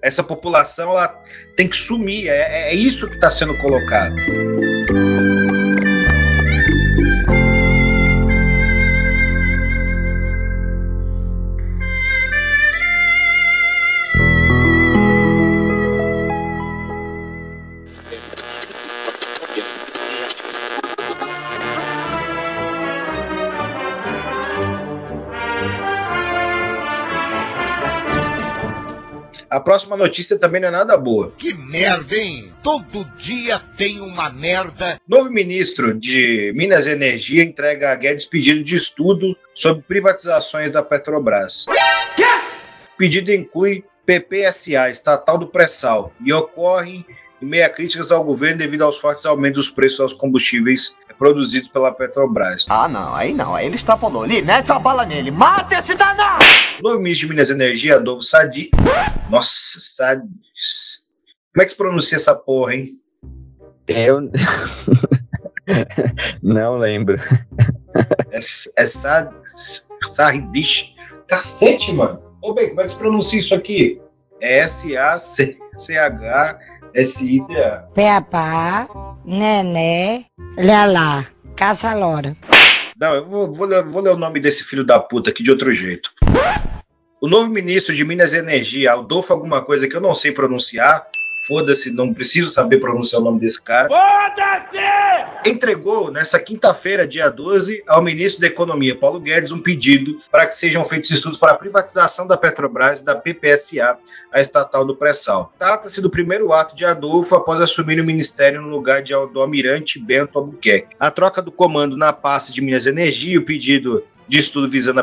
Essa 0.01 0.23
população 0.23 0.89
ela 0.89 1.07
tem 1.55 1.67
que 1.67 1.77
sumir. 1.77 2.29
É, 2.29 2.71
é 2.71 2.73
isso 2.73 3.07
que 3.07 3.13
está 3.13 3.29
sendo 3.29 3.55
colocado. 3.59 4.15
Próxima 29.63 29.97
notícia 29.97 30.37
também 30.37 30.61
não 30.61 30.67
é 30.67 30.71
nada 30.71 30.97
boa. 30.97 31.33
Que 31.37 31.53
merda, 31.53 32.15
hein? 32.15 32.53
Todo 32.61 33.05
dia 33.17 33.59
tem 33.77 33.99
uma 33.99 34.31
merda. 34.31 34.99
Novo 35.07 35.31
ministro 35.31 35.93
de 35.93 36.53
Minas 36.55 36.85
e 36.85 36.91
Energia 36.91 37.43
entrega 37.43 37.91
a 37.91 37.95
Guedes 37.95 38.25
pedido 38.25 38.63
de 38.63 38.75
estudo 38.75 39.35
sobre 39.55 39.83
privatizações 39.83 40.69
da 40.69 40.83
Petrobras. 40.83 41.65
Quê? 42.15 42.23
O 42.93 42.97
pedido 42.97 43.31
inclui 43.31 43.83
PPSA, 44.05 44.89
estatal 44.89 45.37
do 45.37 45.47
pré-sal, 45.47 46.13
e 46.23 46.31
ocorre 46.33 47.05
em 47.41 47.45
meia 47.45 47.69
críticas 47.69 48.11
ao 48.11 48.23
governo 48.23 48.59
devido 48.59 48.83
aos 48.83 48.97
fortes 48.97 49.25
aumentos 49.25 49.65
dos 49.65 49.73
preços 49.73 49.99
aos 49.99 50.13
combustíveis 50.13 50.95
produzidos 51.23 51.69
pela 51.69 51.89
Petrobras. 51.89 52.65
Ah, 52.67 52.89
não, 52.89 53.15
aí 53.15 53.33
não, 53.33 53.55
aí 53.55 53.65
ele 53.65 53.75
extrapolou 53.75 54.23
ali, 54.23 54.41
mete 54.41 54.73
a 54.73 54.77
bala 54.77 55.05
nele, 55.05 55.31
mata 55.31 55.79
esse 55.79 55.95
danado! 55.95 56.43
Novo 56.81 56.99
ministro 56.99 57.27
de 57.27 57.33
Minas 57.33 57.49
e 57.49 57.53
Energia, 57.53 57.95
Adolfo 57.95 58.23
Sadi. 58.23 58.69
Nossa, 59.29 59.79
Sadi. 59.79 60.27
Como 61.53 61.61
é 61.61 61.63
que 61.63 61.71
se 61.71 61.77
pronuncia 61.77 62.17
essa 62.17 62.35
porra, 62.35 62.75
hein? 62.75 62.83
Eu. 63.87 64.29
não 66.43 66.77
lembro. 66.77 67.15
É, 68.29 68.37
é 68.37 68.85
Sad. 68.85 69.33
Sardish. 70.05 70.93
Cacete, 71.25 71.93
mano. 71.93 72.21
Ô, 72.41 72.53
bem, 72.53 72.67
como 72.67 72.81
é 72.81 72.83
que 72.83 72.91
se 72.91 72.97
pronuncia 72.97 73.39
isso 73.39 73.55
aqui? 73.55 74.01
É 74.41 74.67
S-A-C-H-S-I-D-A. 76.95 77.87
Peapá, 77.93 78.87
Nené, 79.25 80.25
Lelá, 80.57 81.25
Caça-Lora. 81.55 82.35
Não, 82.99 83.15
eu 83.15 83.27
vou, 83.27 83.51
vou, 83.51 83.67
ler, 83.67 83.83
vou 83.83 84.01
ler 84.01 84.11
o 84.11 84.17
nome 84.17 84.39
desse 84.39 84.63
filho 84.63 84.83
da 84.83 84.99
puta 84.99 85.31
aqui 85.31 85.41
de 85.41 85.51
outro 85.51 85.71
jeito. 85.73 86.11
O 87.19 87.27
novo 87.27 87.49
ministro 87.49 87.95
de 87.95 88.03
Minas 88.03 88.33
e 88.33 88.37
Energia, 88.37 88.93
Adolfo 88.93 89.33
alguma 89.33 89.61
coisa 89.63 89.87
que 89.87 89.95
eu 89.95 90.01
não 90.01 90.13
sei 90.13 90.31
pronunciar, 90.31 91.07
foda-se, 91.45 91.91
não 91.91 92.13
preciso 92.13 92.49
saber 92.49 92.79
pronunciar 92.79 93.21
o 93.21 93.25
nome 93.25 93.39
desse 93.39 93.61
cara. 93.61 93.87
Foda-se! 93.87 95.49
Entregou 95.49 96.09
nessa 96.09 96.39
quinta-feira, 96.39 97.05
dia 97.05 97.29
12, 97.29 97.83
ao 97.85 98.01
ministro 98.01 98.41
da 98.41 98.47
Economia, 98.47 98.97
Paulo 98.97 99.19
Guedes, 99.19 99.51
um 99.51 99.59
pedido 99.59 100.17
para 100.31 100.45
que 100.45 100.55
sejam 100.55 100.85
feitos 100.85 101.11
estudos 101.11 101.37
para 101.37 101.51
a 101.51 101.57
privatização 101.57 102.25
da 102.25 102.37
Petrobras 102.37 103.01
e 103.01 103.05
da 103.05 103.13
PPSA, 103.13 103.97
a 104.31 104.39
estatal 104.39 104.85
do 104.85 104.95
pré-sal. 104.95 105.53
Trata-se 105.59 106.01
do 106.01 106.09
primeiro 106.09 106.53
ato 106.53 106.75
de 106.75 106.85
Adolfo 106.85 107.35
após 107.35 107.59
assumir 107.59 107.99
o 107.99 108.05
ministério 108.05 108.61
no 108.61 108.69
lugar 108.69 109.01
de, 109.01 109.13
do 109.33 109.41
almirante 109.41 109.99
Bento 109.99 110.39
Albuquerque. 110.39 110.95
A 110.97 111.11
troca 111.11 111.41
do 111.41 111.51
comando 111.51 111.97
na 111.97 112.13
pasta 112.13 112.53
de 112.53 112.61
Minas 112.61 112.85
e 112.85 112.89
Energia 112.89 113.33
e 113.33 113.37
o 113.37 113.45
pedido 113.45 114.03
de 114.25 114.39
estudo 114.39 114.69
visando 114.69 115.01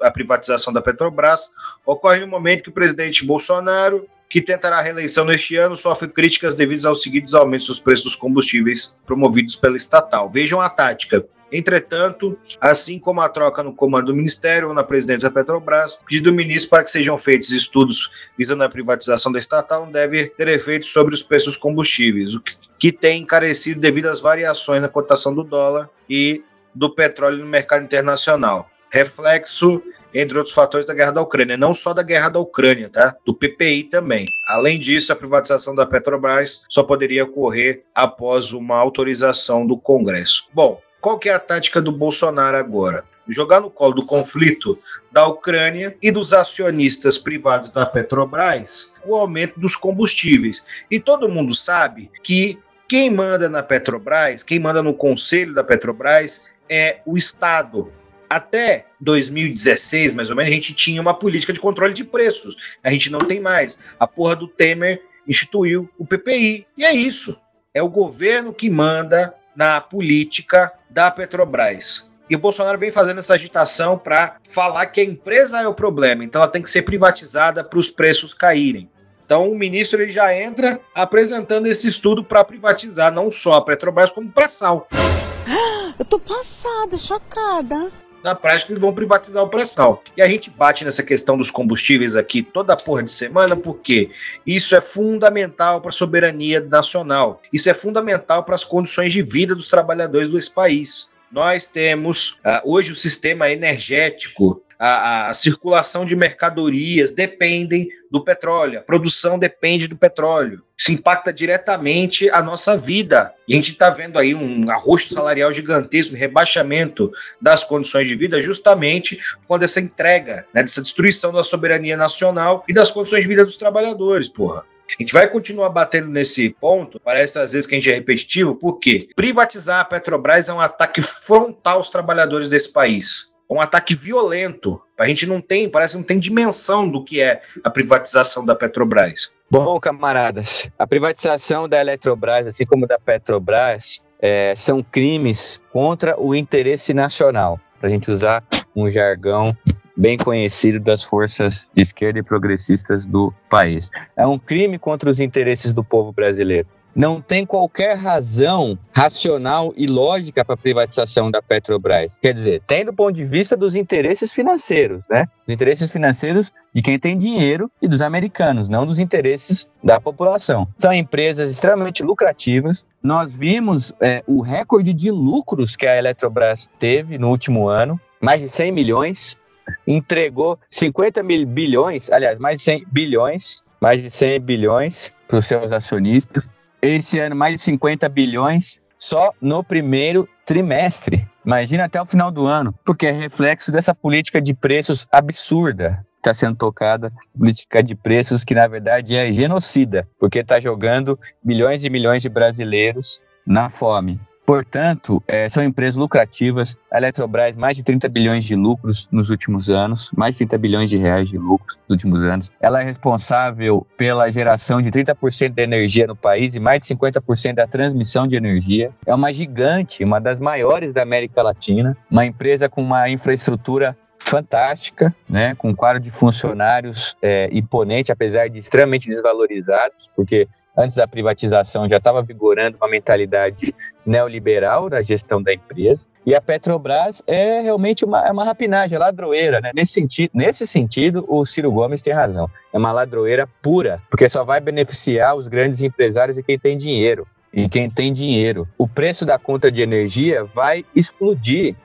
a 0.00 0.10
privatização 0.10 0.70
da 0.70 0.82
Petrobras 0.82 1.50
ocorre 1.86 2.20
no 2.20 2.26
momento 2.26 2.62
que 2.62 2.68
o 2.68 2.74
presidente 2.74 3.24
Bolsonaro 3.24 4.06
que 4.28 4.42
tentará 4.42 4.80
reeleição 4.80 5.24
neste 5.24 5.56
ano, 5.56 5.74
sofre 5.74 6.08
críticas 6.08 6.54
devido 6.54 6.86
aos 6.86 7.02
seguidos 7.02 7.34
aumentos 7.34 7.66
dos 7.66 7.80
preços 7.80 8.04
dos 8.04 8.16
combustíveis 8.16 8.94
promovidos 9.06 9.56
pela 9.56 9.76
estatal. 9.76 10.30
Vejam 10.30 10.60
a 10.60 10.68
tática. 10.68 11.24
Entretanto, 11.50 12.38
assim 12.60 12.98
como 12.98 13.22
a 13.22 13.28
troca 13.28 13.62
no 13.62 13.74
comando 13.74 14.06
do 14.06 14.14
Ministério 14.14 14.68
ou 14.68 14.74
na 14.74 14.84
presidência 14.84 15.30
da 15.30 15.34
Petrobras, 15.34 15.94
pedido 15.94 16.30
do 16.30 16.36
ministro 16.36 16.68
para 16.68 16.84
que 16.84 16.90
sejam 16.90 17.16
feitos 17.16 17.50
estudos 17.50 18.28
visando 18.36 18.62
a 18.62 18.68
privatização 18.68 19.32
da 19.32 19.38
estatal 19.38 19.86
deve 19.86 20.26
ter 20.26 20.48
efeitos 20.48 20.90
sobre 20.90 21.14
os 21.14 21.22
preços 21.22 21.52
dos 21.52 21.56
combustíveis, 21.56 22.34
o 22.34 22.42
que 22.78 22.92
tem 22.92 23.22
encarecido 23.22 23.80
devido 23.80 24.06
às 24.06 24.20
variações 24.20 24.82
na 24.82 24.88
cotação 24.88 25.34
do 25.34 25.42
dólar 25.42 25.88
e 26.08 26.44
do 26.74 26.94
petróleo 26.94 27.38
no 27.38 27.46
mercado 27.46 27.82
internacional. 27.82 28.70
Reflexo 28.90 29.82
entre 30.18 30.36
outros 30.36 30.54
fatores 30.54 30.84
da 30.84 30.92
guerra 30.92 31.12
da 31.12 31.22
Ucrânia, 31.22 31.56
não 31.56 31.72
só 31.72 31.94
da 31.94 32.02
guerra 32.02 32.28
da 32.28 32.40
Ucrânia, 32.40 32.88
tá? 32.88 33.14
Do 33.24 33.32
PPI 33.32 33.84
também. 33.84 34.26
Além 34.48 34.76
disso, 34.76 35.12
a 35.12 35.16
privatização 35.16 35.76
da 35.76 35.86
Petrobras 35.86 36.64
só 36.68 36.82
poderia 36.82 37.24
ocorrer 37.24 37.84
após 37.94 38.52
uma 38.52 38.76
autorização 38.76 39.64
do 39.64 39.78
Congresso. 39.78 40.48
Bom, 40.52 40.80
qual 41.00 41.20
que 41.20 41.28
é 41.28 41.34
a 41.34 41.38
tática 41.38 41.80
do 41.80 41.92
Bolsonaro 41.92 42.56
agora? 42.56 43.04
Jogar 43.28 43.60
no 43.60 43.70
colo 43.70 43.94
do 43.94 44.04
conflito 44.04 44.76
da 45.12 45.24
Ucrânia 45.26 45.96
e 46.02 46.10
dos 46.10 46.34
acionistas 46.34 47.16
privados 47.16 47.70
da 47.70 47.86
Petrobras 47.86 48.94
o 49.06 49.14
aumento 49.14 49.60
dos 49.60 49.76
combustíveis. 49.76 50.64
E 50.90 50.98
todo 50.98 51.28
mundo 51.28 51.54
sabe 51.54 52.10
que 52.24 52.58
quem 52.88 53.08
manda 53.08 53.48
na 53.48 53.62
Petrobras, 53.62 54.42
quem 54.42 54.58
manda 54.58 54.82
no 54.82 54.94
conselho 54.94 55.54
da 55.54 55.62
Petrobras 55.62 56.50
é 56.68 57.00
o 57.06 57.16
Estado. 57.16 57.92
Até 58.28 58.86
2016, 59.00 60.12
mais 60.12 60.28
ou 60.28 60.36
menos, 60.36 60.50
a 60.50 60.54
gente 60.54 60.74
tinha 60.74 61.00
uma 61.00 61.14
política 61.14 61.52
de 61.52 61.60
controle 61.60 61.94
de 61.94 62.04
preços. 62.04 62.56
A 62.84 62.90
gente 62.90 63.10
não 63.10 63.20
tem 63.20 63.40
mais. 63.40 63.78
A 63.98 64.06
porra 64.06 64.36
do 64.36 64.46
Temer 64.46 65.02
instituiu 65.26 65.88
o 65.98 66.06
PPI. 66.06 66.66
E 66.76 66.84
é 66.84 66.94
isso. 66.94 67.38
É 67.72 67.82
o 67.82 67.88
governo 67.88 68.52
que 68.52 68.68
manda 68.68 69.34
na 69.56 69.80
política 69.80 70.72
da 70.90 71.10
Petrobras. 71.10 72.12
E 72.28 72.36
o 72.36 72.38
Bolsonaro 72.38 72.78
vem 72.78 72.90
fazendo 72.90 73.20
essa 73.20 73.34
agitação 73.34 73.96
para 73.98 74.36
falar 74.50 74.86
que 74.86 75.00
a 75.00 75.04
empresa 75.04 75.60
é 75.60 75.66
o 75.66 75.72
problema, 75.72 76.22
então 76.22 76.42
ela 76.42 76.50
tem 76.50 76.60
que 76.60 76.68
ser 76.68 76.82
privatizada 76.82 77.64
para 77.64 77.78
os 77.78 77.88
preços 77.88 78.34
caírem. 78.34 78.90
Então 79.24 79.50
o 79.50 79.56
ministro 79.56 80.02
ele 80.02 80.12
já 80.12 80.34
entra 80.34 80.78
apresentando 80.94 81.66
esse 81.66 81.88
estudo 81.88 82.22
para 82.22 82.44
privatizar 82.44 83.12
não 83.12 83.30
só 83.30 83.54
a 83.54 83.64
Petrobras 83.64 84.10
como 84.10 84.28
o 84.28 84.32
pré-sal. 84.32 84.86
Eu 85.98 86.04
tô 86.04 86.18
passada, 86.18 86.96
chocada 86.98 87.90
na 88.22 88.34
prática 88.34 88.72
eles 88.72 88.80
vão 88.80 88.92
privatizar 88.92 89.42
o 89.42 89.48
pré-sal. 89.48 90.02
E 90.16 90.22
a 90.22 90.28
gente 90.28 90.50
bate 90.50 90.84
nessa 90.84 91.02
questão 91.02 91.36
dos 91.36 91.50
combustíveis 91.50 92.16
aqui 92.16 92.42
toda 92.42 92.76
porra 92.76 93.02
de 93.02 93.10
semana, 93.10 93.56
porque 93.56 94.10
isso 94.46 94.74
é 94.74 94.80
fundamental 94.80 95.80
para 95.80 95.90
a 95.90 95.92
soberania 95.92 96.60
nacional. 96.60 97.40
Isso 97.52 97.68
é 97.70 97.74
fundamental 97.74 98.44
para 98.44 98.54
as 98.54 98.64
condições 98.64 99.12
de 99.12 99.22
vida 99.22 99.54
dos 99.54 99.68
trabalhadores 99.68 100.32
desse 100.32 100.50
país. 100.50 101.10
Nós 101.30 101.66
temos 101.66 102.38
uh, 102.44 102.60
hoje 102.64 102.92
o 102.92 102.96
sistema 102.96 103.50
energético 103.50 104.62
a, 104.78 105.28
a 105.28 105.34
circulação 105.34 106.04
de 106.04 106.14
mercadorias 106.14 107.12
dependem 107.12 107.88
do 108.10 108.22
petróleo, 108.22 108.78
a 108.78 108.82
produção 108.82 109.38
depende 109.38 109.88
do 109.88 109.96
petróleo. 109.96 110.62
Isso 110.78 110.92
impacta 110.92 111.32
diretamente 111.32 112.30
a 112.30 112.40
nossa 112.40 112.76
vida. 112.76 113.34
E 113.46 113.52
a 113.52 113.56
gente 113.56 113.72
está 113.72 113.90
vendo 113.90 114.18
aí 114.18 114.34
um 114.34 114.70
arrosto 114.70 115.12
salarial 115.12 115.52
gigantesco, 115.52 116.14
um 116.14 116.18
rebaixamento 116.18 117.10
das 117.40 117.64
condições 117.64 118.06
de 118.06 118.14
vida, 118.14 118.40
justamente 118.40 119.18
quando 119.46 119.64
essa 119.64 119.80
entrega, 119.80 120.46
né, 120.54 120.62
dessa 120.62 120.80
destruição 120.80 121.32
da 121.32 121.42
soberania 121.42 121.96
nacional 121.96 122.64
e 122.68 122.72
das 122.72 122.90
condições 122.90 123.22
de 123.22 123.28
vida 123.28 123.44
dos 123.44 123.56
trabalhadores, 123.56 124.28
porra. 124.28 124.64
A 124.88 125.02
gente 125.02 125.12
vai 125.12 125.28
continuar 125.28 125.68
batendo 125.68 126.08
nesse 126.08 126.50
ponto, 126.58 126.98
parece 126.98 127.38
às 127.38 127.52
vezes 127.52 127.66
que 127.66 127.74
a 127.74 127.78
gente 127.78 127.90
é 127.90 127.94
repetitivo, 127.94 128.56
porque 128.56 129.08
privatizar 129.14 129.80
a 129.80 129.84
Petrobras 129.84 130.48
é 130.48 130.52
um 130.52 130.60
ataque 130.60 131.02
frontal 131.02 131.76
aos 131.76 131.90
trabalhadores 131.90 132.48
desse 132.48 132.72
país. 132.72 133.34
Um 133.48 133.60
ataque 133.60 133.94
violento. 133.94 134.80
A 134.98 135.06
gente 135.06 135.26
não 135.26 135.40
tem, 135.40 135.68
parece 135.68 135.92
que 135.92 135.98
não 135.98 136.04
tem 136.04 136.18
dimensão 136.18 136.88
do 136.88 137.04
que 137.04 137.20
é 137.20 137.40
a 137.64 137.70
privatização 137.70 138.44
da 138.44 138.54
Petrobras. 138.54 139.32
Bom, 139.50 139.80
camaradas, 139.80 140.70
a 140.78 140.86
privatização 140.86 141.68
da 141.68 141.80
Eletrobras, 141.80 142.46
assim 142.46 142.66
como 142.66 142.86
da 142.86 142.98
Petrobras, 142.98 144.04
é, 144.20 144.54
são 144.54 144.82
crimes 144.82 145.60
contra 145.72 146.20
o 146.20 146.34
interesse 146.34 146.92
nacional. 146.92 147.58
Para 147.80 147.88
a 147.88 147.92
gente 147.92 148.10
usar 148.10 148.44
um 148.76 148.90
jargão 148.90 149.56
bem 149.96 150.16
conhecido 150.16 150.78
das 150.78 151.02
forças 151.02 151.70
de 151.74 151.82
esquerda 151.82 152.20
e 152.20 152.22
progressistas 152.22 153.04
do 153.04 153.32
país. 153.50 153.90
É 154.16 154.26
um 154.26 154.38
crime 154.38 154.78
contra 154.78 155.10
os 155.10 155.18
interesses 155.18 155.72
do 155.72 155.82
povo 155.82 156.12
brasileiro. 156.12 156.68
Não 156.98 157.20
tem 157.20 157.46
qualquer 157.46 157.96
razão 157.96 158.76
racional 158.92 159.72
e 159.76 159.86
lógica 159.86 160.44
para 160.44 160.54
a 160.54 160.58
privatização 160.58 161.30
da 161.30 161.40
Petrobras. 161.40 162.18
Quer 162.20 162.34
dizer, 162.34 162.60
tem 162.66 162.84
do 162.84 162.92
ponto 162.92 163.12
de 163.12 163.24
vista 163.24 163.56
dos 163.56 163.76
interesses 163.76 164.32
financeiros, 164.32 165.04
né? 165.08 165.26
Os 165.46 165.54
interesses 165.54 165.92
financeiros 165.92 166.50
de 166.74 166.82
quem 166.82 166.98
tem 166.98 167.16
dinheiro 167.16 167.70
e 167.80 167.86
dos 167.86 168.02
americanos, 168.02 168.68
não 168.68 168.84
dos 168.84 168.98
interesses 168.98 169.70
da 169.80 170.00
população. 170.00 170.66
São 170.76 170.92
empresas 170.92 171.52
extremamente 171.52 172.02
lucrativas. 172.02 172.84
Nós 173.00 173.32
vimos 173.32 173.92
é, 174.00 174.24
o 174.26 174.42
recorde 174.42 174.92
de 174.92 175.12
lucros 175.12 175.76
que 175.76 175.86
a 175.86 175.96
Eletrobras 175.96 176.68
teve 176.80 177.16
no 177.16 177.28
último 177.28 177.68
ano, 177.68 178.00
mais 178.20 178.40
de 178.40 178.48
100 178.48 178.72
milhões 178.72 179.38
entregou 179.86 180.58
50 180.68 181.22
mil 181.22 181.46
bilhões, 181.46 182.10
aliás, 182.10 182.40
mais 182.40 182.56
de 182.56 182.62
100 182.64 182.86
bilhões, 182.90 183.62
mais 183.80 184.02
de 184.02 184.10
100 184.10 184.40
bilhões 184.40 185.14
para 185.28 185.38
os 185.38 185.46
seus 185.46 185.70
acionistas. 185.70 186.57
Esse 186.80 187.18
ano, 187.18 187.34
mais 187.34 187.54
de 187.54 187.60
50 187.60 188.08
bilhões 188.08 188.80
só 188.98 189.32
no 189.40 189.62
primeiro 189.62 190.28
trimestre. 190.44 191.28
Imagina 191.44 191.84
até 191.84 192.00
o 192.00 192.06
final 192.06 192.30
do 192.30 192.46
ano, 192.46 192.74
porque 192.84 193.06
é 193.06 193.10
reflexo 193.10 193.72
dessa 193.72 193.94
política 193.94 194.40
de 194.40 194.54
preços 194.54 195.06
absurda 195.10 196.04
que 196.20 196.28
está 196.28 196.34
sendo 196.34 196.56
tocada, 196.56 197.12
política 197.38 197.82
de 197.82 197.94
preços 197.94 198.42
que 198.42 198.54
na 198.54 198.66
verdade 198.66 199.16
é 199.16 199.32
genocida, 199.32 200.08
porque 200.18 200.40
está 200.40 200.58
jogando 200.58 201.18
milhões 201.44 201.84
e 201.84 201.90
milhões 201.90 202.22
de 202.22 202.28
brasileiros 202.28 203.22
na 203.46 203.70
fome. 203.70 204.20
Portanto, 204.48 205.22
é, 205.28 205.46
são 205.46 205.62
empresas 205.62 205.94
lucrativas. 205.94 206.74
A 206.90 206.96
Eletrobras, 206.96 207.54
mais 207.54 207.76
de 207.76 207.82
30 207.82 208.08
bilhões 208.08 208.46
de 208.46 208.56
lucros 208.56 209.06
nos 209.12 209.28
últimos 209.28 209.68
anos, 209.68 210.10
mais 210.16 210.36
de 210.36 210.38
30 210.38 210.56
bilhões 210.56 210.88
de 210.88 210.96
reais 210.96 211.28
de 211.28 211.36
lucros 211.36 211.76
nos 211.86 211.96
últimos 211.96 212.22
anos. 212.22 212.50
Ela 212.58 212.80
é 212.80 212.84
responsável 212.84 213.86
pela 213.98 214.30
geração 214.30 214.80
de 214.80 214.90
30% 214.90 215.50
da 215.50 215.62
energia 215.62 216.06
no 216.06 216.16
país 216.16 216.54
e 216.54 216.60
mais 216.60 216.78
de 216.78 216.86
50% 216.94 217.56
da 217.56 217.66
transmissão 217.66 218.26
de 218.26 218.36
energia. 218.36 218.90
É 219.04 219.14
uma 219.14 219.34
gigante, 219.34 220.02
uma 220.02 220.18
das 220.18 220.40
maiores 220.40 220.94
da 220.94 221.02
América 221.02 221.42
Latina, 221.42 221.94
uma 222.10 222.24
empresa 222.24 222.70
com 222.70 222.80
uma 222.80 223.06
infraestrutura 223.10 223.94
fantástica, 224.18 225.14
né, 225.28 225.54
com 225.56 225.68
um 225.68 225.74
quadro 225.74 226.00
de 226.00 226.10
funcionários 226.10 227.14
é, 227.20 227.50
imponente, 227.52 228.10
apesar 228.10 228.48
de 228.48 228.58
extremamente 228.58 229.10
desvalorizados, 229.10 230.10
porque 230.16 230.48
antes 230.78 230.96
da 230.96 231.08
privatização 231.08 231.88
já 231.88 231.96
estava 231.96 232.22
vigorando 232.22 232.76
uma 232.76 232.88
mentalidade 232.88 233.74
neoliberal 234.08 234.88
na 234.88 235.02
gestão 235.02 235.42
da 235.42 235.52
empresa. 235.52 236.06
E 236.24 236.34
a 236.34 236.40
Petrobras 236.40 237.22
é 237.26 237.60
realmente 237.60 238.04
uma, 238.04 238.26
é 238.26 238.32
uma 238.32 238.44
rapinagem, 238.44 238.96
é 238.96 238.98
ladroeira. 238.98 239.60
Né? 239.60 239.70
Nesse, 239.76 239.92
sentido, 239.92 240.30
nesse 240.34 240.66
sentido, 240.66 241.24
o 241.28 241.44
Ciro 241.44 241.70
Gomes 241.70 242.02
tem 242.02 242.12
razão. 242.12 242.50
É 242.72 242.78
uma 242.78 242.90
ladroeira 242.90 243.46
pura, 243.62 244.02
porque 244.10 244.28
só 244.28 244.44
vai 244.44 244.60
beneficiar 244.60 245.36
os 245.36 245.46
grandes 245.46 245.82
empresários 245.82 246.38
e 246.38 246.42
quem 246.42 246.58
tem 246.58 246.76
dinheiro. 246.76 247.26
E 247.52 247.68
quem 247.68 247.88
tem 247.88 248.12
dinheiro. 248.12 248.66
O 248.76 248.88
preço 248.88 249.24
da 249.24 249.38
conta 249.38 249.70
de 249.70 249.82
energia 249.82 250.44
vai 250.44 250.84
explodir. 250.94 251.76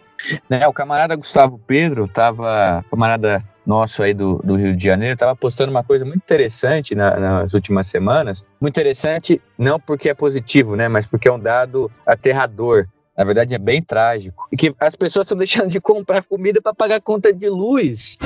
Né? 0.49 0.67
O 0.67 0.73
camarada 0.73 1.15
Gustavo 1.15 1.59
Pedro 1.67 2.05
estava. 2.05 2.83
Camarada 2.89 3.43
nosso 3.65 4.03
aí 4.03 4.13
do, 4.13 4.39
do 4.43 4.55
Rio 4.55 4.75
de 4.75 4.83
Janeiro 4.83 5.13
estava 5.13 5.35
postando 5.35 5.71
uma 5.71 5.83
coisa 5.83 6.05
muito 6.05 6.21
interessante 6.21 6.95
na, 6.95 7.19
nas 7.19 7.53
últimas 7.53 7.87
semanas. 7.87 8.45
Muito 8.59 8.73
interessante, 8.73 9.41
não 9.57 9.79
porque 9.79 10.09
é 10.09 10.13
positivo, 10.13 10.75
né? 10.75 10.87
Mas 10.87 11.05
porque 11.05 11.27
é 11.27 11.31
um 11.31 11.39
dado 11.39 11.89
aterrador. 12.05 12.85
Na 13.17 13.23
verdade, 13.23 13.53
é 13.53 13.59
bem 13.59 13.81
trágico. 13.81 14.47
E 14.51 14.57
que 14.57 14.75
as 14.79 14.95
pessoas 14.95 15.25
estão 15.25 15.37
deixando 15.37 15.69
de 15.69 15.79
comprar 15.79 16.23
comida 16.23 16.61
para 16.61 16.73
pagar 16.73 16.99
conta 16.99 17.31
de 17.31 17.47
luz. 17.47 18.17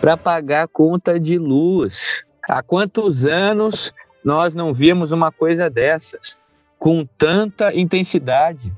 Para 0.00 0.16
pagar 0.16 0.68
conta 0.68 1.18
de 1.18 1.38
luz. 1.38 2.24
Há 2.48 2.62
quantos 2.62 3.26
anos 3.26 3.92
nós 4.24 4.54
não 4.54 4.72
víamos 4.72 5.12
uma 5.12 5.32
coisa 5.32 5.68
dessas? 5.68 6.38
Com 6.78 7.04
tanta 7.04 7.74
intensidade. 7.74 8.72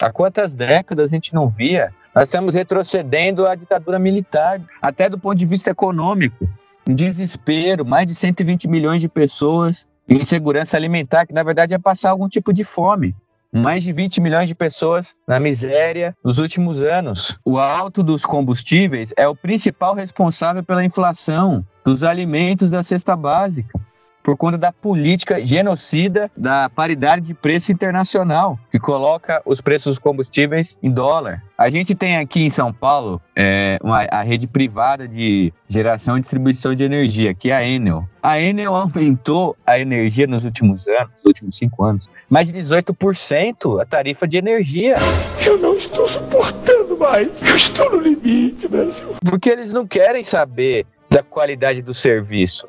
Há 0.00 0.10
quantas 0.10 0.54
décadas 0.54 1.12
a 1.12 1.14
gente 1.14 1.32
não 1.32 1.48
via 1.48 1.92
nós 2.14 2.24
estamos 2.24 2.54
retrocedendo 2.54 3.46
à 3.46 3.54
ditadura 3.54 3.98
militar, 3.98 4.60
até 4.80 5.08
do 5.08 5.18
ponto 5.18 5.36
de 5.36 5.44
vista 5.44 5.70
econômico. 5.70 6.48
Um 6.88 6.94
desespero, 6.94 7.84
mais 7.84 8.06
de 8.06 8.14
120 8.14 8.68
milhões 8.68 9.00
de 9.00 9.08
pessoas 9.08 9.86
insegurança 10.08 10.76
alimentar, 10.76 11.26
que 11.26 11.32
na 11.32 11.42
verdade 11.42 11.74
é 11.74 11.78
passar 11.78 12.10
algum 12.10 12.28
tipo 12.28 12.52
de 12.52 12.62
fome. 12.62 13.14
Mais 13.52 13.84
de 13.84 13.92
20 13.92 14.20
milhões 14.20 14.48
de 14.48 14.54
pessoas 14.54 15.14
na 15.28 15.38
miséria 15.38 16.14
nos 16.24 16.38
últimos 16.38 16.82
anos. 16.82 17.38
O 17.44 17.56
alto 17.56 18.02
dos 18.02 18.24
combustíveis 18.24 19.14
é 19.16 19.28
o 19.28 19.36
principal 19.36 19.94
responsável 19.94 20.62
pela 20.62 20.84
inflação 20.84 21.64
dos 21.84 22.02
alimentos 22.02 22.70
da 22.70 22.82
cesta 22.82 23.14
básica 23.14 23.78
por 24.24 24.38
conta 24.38 24.56
da 24.56 24.72
política 24.72 25.44
genocida 25.44 26.30
da 26.34 26.70
paridade 26.70 27.26
de 27.26 27.34
preço 27.34 27.70
internacional, 27.70 28.58
que 28.72 28.78
coloca 28.78 29.42
os 29.44 29.60
preços 29.60 29.92
dos 29.92 29.98
combustíveis 29.98 30.78
em 30.82 30.90
dólar. 30.90 31.42
A 31.58 31.68
gente 31.68 31.94
tem 31.94 32.16
aqui 32.16 32.42
em 32.42 32.50
São 32.50 32.72
Paulo 32.72 33.20
é, 33.36 33.78
uma, 33.82 34.00
a 34.04 34.22
rede 34.22 34.46
privada 34.46 35.06
de 35.06 35.52
geração 35.68 36.16
e 36.16 36.20
distribuição 36.20 36.74
de 36.74 36.82
energia, 36.82 37.34
que 37.34 37.50
é 37.50 37.54
a 37.54 37.62
Enel. 37.62 38.08
A 38.22 38.40
Enel 38.40 38.74
aumentou 38.74 39.54
a 39.66 39.78
energia 39.78 40.26
nos 40.26 40.46
últimos 40.46 40.88
anos, 40.88 41.10
nos 41.16 41.24
últimos 41.26 41.58
cinco 41.58 41.84
anos, 41.84 42.08
mais 42.30 42.50
de 42.50 42.58
18% 42.58 43.82
a 43.82 43.84
tarifa 43.84 44.26
de 44.26 44.38
energia. 44.38 44.96
Eu 45.44 45.58
não 45.58 45.74
estou 45.74 46.08
suportando 46.08 46.96
mais. 46.96 47.42
Eu 47.42 47.54
estou 47.54 47.90
no 47.90 48.00
limite, 48.00 48.66
Brasil. 48.66 49.14
Porque 49.22 49.50
eles 49.50 49.74
não 49.74 49.86
querem 49.86 50.24
saber 50.24 50.86
da 51.10 51.22
qualidade 51.22 51.82
do 51.82 51.92
serviço 51.92 52.66